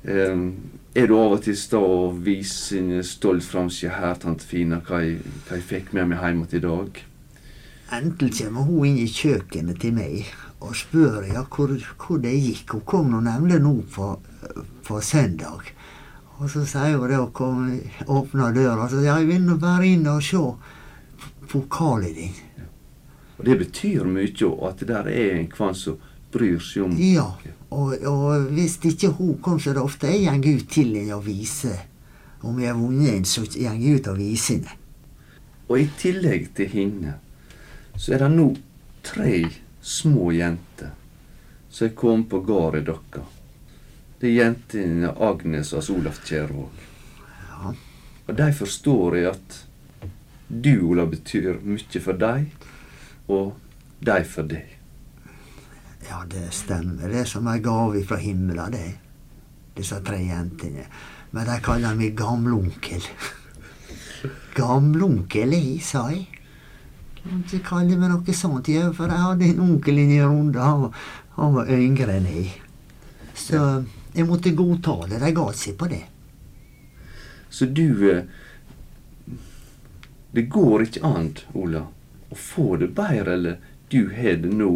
er 0.03 1.07
du 1.07 1.13
av 1.17 1.37
og 1.37 1.43
til 1.45 1.57
å 1.77 1.83
og 1.83 2.19
vise 2.25 2.55
sin 2.71 2.91
stolt 3.03 3.45
framside 3.45 3.95
her, 3.97 4.15
tante 4.21 4.45
Fina, 4.45 4.81
hva 4.85 5.01
jeg, 5.03 5.21
hva 5.47 5.57
jeg 5.57 5.67
fikk 5.67 5.93
med 5.97 6.11
meg 6.11 6.23
hjem 6.23 6.43
i 6.51 6.63
dag? 6.63 7.01
Enten 7.97 8.31
kommer 8.35 8.67
hun 8.67 8.85
inn 8.89 8.99
i 8.99 9.07
kjøkkenet 9.07 9.79
til 9.79 9.95
meg 9.95 10.27
og 10.59 10.73
spør 10.75 11.27
ja, 11.29 11.43
hvor, 11.47 11.71
hvor 12.01 12.19
det 12.19 12.33
gikk. 12.35 12.73
Hun 12.73 12.85
kom 12.89 13.11
nå 13.13 13.21
nemlig 13.23 13.61
nå 13.63 13.75
på, 13.93 14.09
på 14.83 15.01
søndag. 15.01 15.69
Og 16.37 16.49
så 16.51 16.65
sier 16.67 16.97
hun 16.97 17.09
det 17.09 17.21
og 17.21 17.31
kom, 17.37 17.63
åpner 18.05 18.53
døra 18.57 18.83
og 18.83 18.91
så 18.91 18.99
sier 18.99 19.13
jeg 19.13 19.29
vil 19.31 19.47
nå 19.47 19.55
bare 19.61 19.87
inn 19.87 20.05
og 20.11 20.25
se 20.25 20.43
pokalen 21.47 22.13
din. 22.17 22.35
Og 23.37 23.45
det 23.45 23.57
betyr 23.61 24.05
mye, 24.09 24.51
at 24.67 24.79
det 24.81 24.89
der 24.89 25.09
er 25.13 25.37
en 25.37 25.49
kvann 25.51 25.77
som 25.77 26.01
bryr 26.37 26.63
seg 26.63 26.87
om 26.87 26.97
Ja, 27.01 27.27
og, 27.69 27.93
og 28.07 28.49
hvis 28.55 28.77
ikke 28.85 29.11
hun 29.17 29.37
kom, 29.43 29.59
så 29.59 29.73
er 29.73 29.79
det 29.79 29.85
ofte 29.85 30.11
jeg 30.13 30.41
går 30.43 30.61
ut 30.61 30.67
til 30.71 30.93
henne 30.95 31.17
og 31.17 31.25
viser. 31.27 31.79
Om 32.45 32.59
jeg 32.61 32.71
har 32.71 32.77
vunnet 32.79 33.13
en, 33.15 33.25
så 33.25 33.43
går 33.43 33.57
jeg 33.65 33.97
ut 33.97 34.11
og 34.11 34.19
viser 34.21 34.59
henne. 34.59 34.77
Og 35.67 35.81
i 35.81 35.87
tillegg 35.99 36.51
til 36.55 36.69
henne, 36.71 37.17
så 37.97 38.13
er 38.15 38.23
det 38.23 38.29
nå 38.37 38.51
tre 39.03 39.41
små 39.81 40.29
jenter 40.35 40.93
som 41.69 41.87
er 41.87 41.97
kommet 41.97 42.29
på 42.31 42.39
gården 42.47 42.85
deres. 42.87 43.33
Det 44.19 44.29
er 44.31 44.37
jentene 44.39 45.11
Agnes 45.21 45.73
og 45.77 45.89
Olaf 45.93 46.23
Kjærvåg. 46.25 46.85
Ja. 47.49 47.73
Og 48.27 48.37
de 48.39 48.47
forstår 48.53 49.17
jeg 49.19 49.27
at 49.29 49.59
du, 50.47 50.73
Ola, 50.89 51.05
betyr 51.05 51.59
mye 51.61 52.01
for 52.01 52.17
dem, 52.17 52.47
og 53.27 53.53
de 53.99 54.17
for 54.25 54.47
deg. 54.47 54.76
Ja, 56.09 56.21
det 56.29 56.45
stemmer. 56.55 57.09
Det 57.11 57.19
er 57.23 57.27
som 57.27 57.47
ei 57.51 57.59
gave 57.63 58.03
fra 58.07 58.17
himmelen, 58.21 58.71
det. 58.71 58.85
Disse 59.77 59.99
tre 60.05 60.19
jentene. 60.23 60.85
Men 61.35 61.45
de 61.49 61.57
kaller 61.65 61.95
meg 61.99 62.15
gamleonkel. 62.17 63.03
Gamleonkel, 64.57 65.53
sa 65.83 66.07
jeg. 66.13 66.25
Kan 67.21 67.43
ikke 67.43 67.59
kalle 67.67 67.97
meg 67.99 68.09
noe 68.13 68.33
sånt, 68.35 68.69
jeg, 68.71 68.93
for 68.95 69.11
jeg 69.11 69.19
hadde 69.25 69.49
en 69.51 69.63
onkel 69.67 69.99
inni 69.99 70.21
Runde. 70.23 70.63
Han, 70.63 70.85
var- 70.87 71.07
han 71.37 71.53
var 71.57 71.69
yngre 71.75 72.15
enn 72.17 72.29
jeg. 72.31 72.53
Så 73.37 73.59
jeg 74.15 74.25
måtte 74.25 74.55
godta 74.57 74.95
det. 75.11 75.19
De 75.21 75.33
ga 75.35 75.47
seg 75.53 75.75
på 75.77 75.89
det. 75.91 76.05
Så 77.53 77.67
du 77.69 77.83
eh, 78.11 78.23
Det 80.33 80.43
går 80.51 80.83
ikke 80.87 81.03
an, 81.07 81.29
Ola, 81.57 81.83
å 82.31 82.35
få 82.37 82.75
det 82.81 82.89
bedre 82.97 83.33
eller 83.37 83.59
du 83.89 84.09
har 84.13 84.35
det 84.43 84.49
nå, 84.53 84.71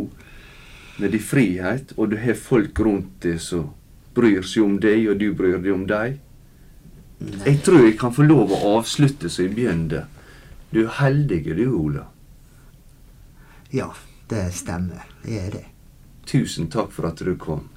med 0.97 1.11
din 1.11 1.23
frihet, 1.23 1.93
og 1.97 2.11
du 2.11 2.17
har 2.21 2.37
folk 2.37 2.79
rundt 2.79 3.21
deg 3.23 3.39
som 3.41 3.71
bryr 4.15 4.43
seg 4.43 4.65
om 4.65 4.77
deg, 4.83 5.07
og 5.11 5.19
du 5.21 5.31
bryr 5.35 5.59
deg 5.63 5.73
om 5.73 5.85
dem. 5.89 6.19
Jeg 7.45 7.61
tror 7.65 7.85
jeg 7.85 7.97
kan 8.01 8.13
få 8.13 8.25
lov 8.25 8.51
å 8.51 8.61
avslutte 8.77 9.29
som 9.29 9.45
jeg 9.45 9.55
begynte. 9.55 10.05
Du 10.71 10.83
er 10.85 10.95
heldig, 11.01 11.43
du, 11.55 11.65
Ola. 11.75 12.07
Ja, 13.71 13.91
det 14.31 14.49
stemmer. 14.55 15.05
Jeg 15.23 15.45
er 15.47 15.51
det. 15.57 15.65
Tusen 16.27 16.69
takk 16.71 16.91
for 16.95 17.07
at 17.11 17.21
du 17.23 17.35
kom. 17.39 17.67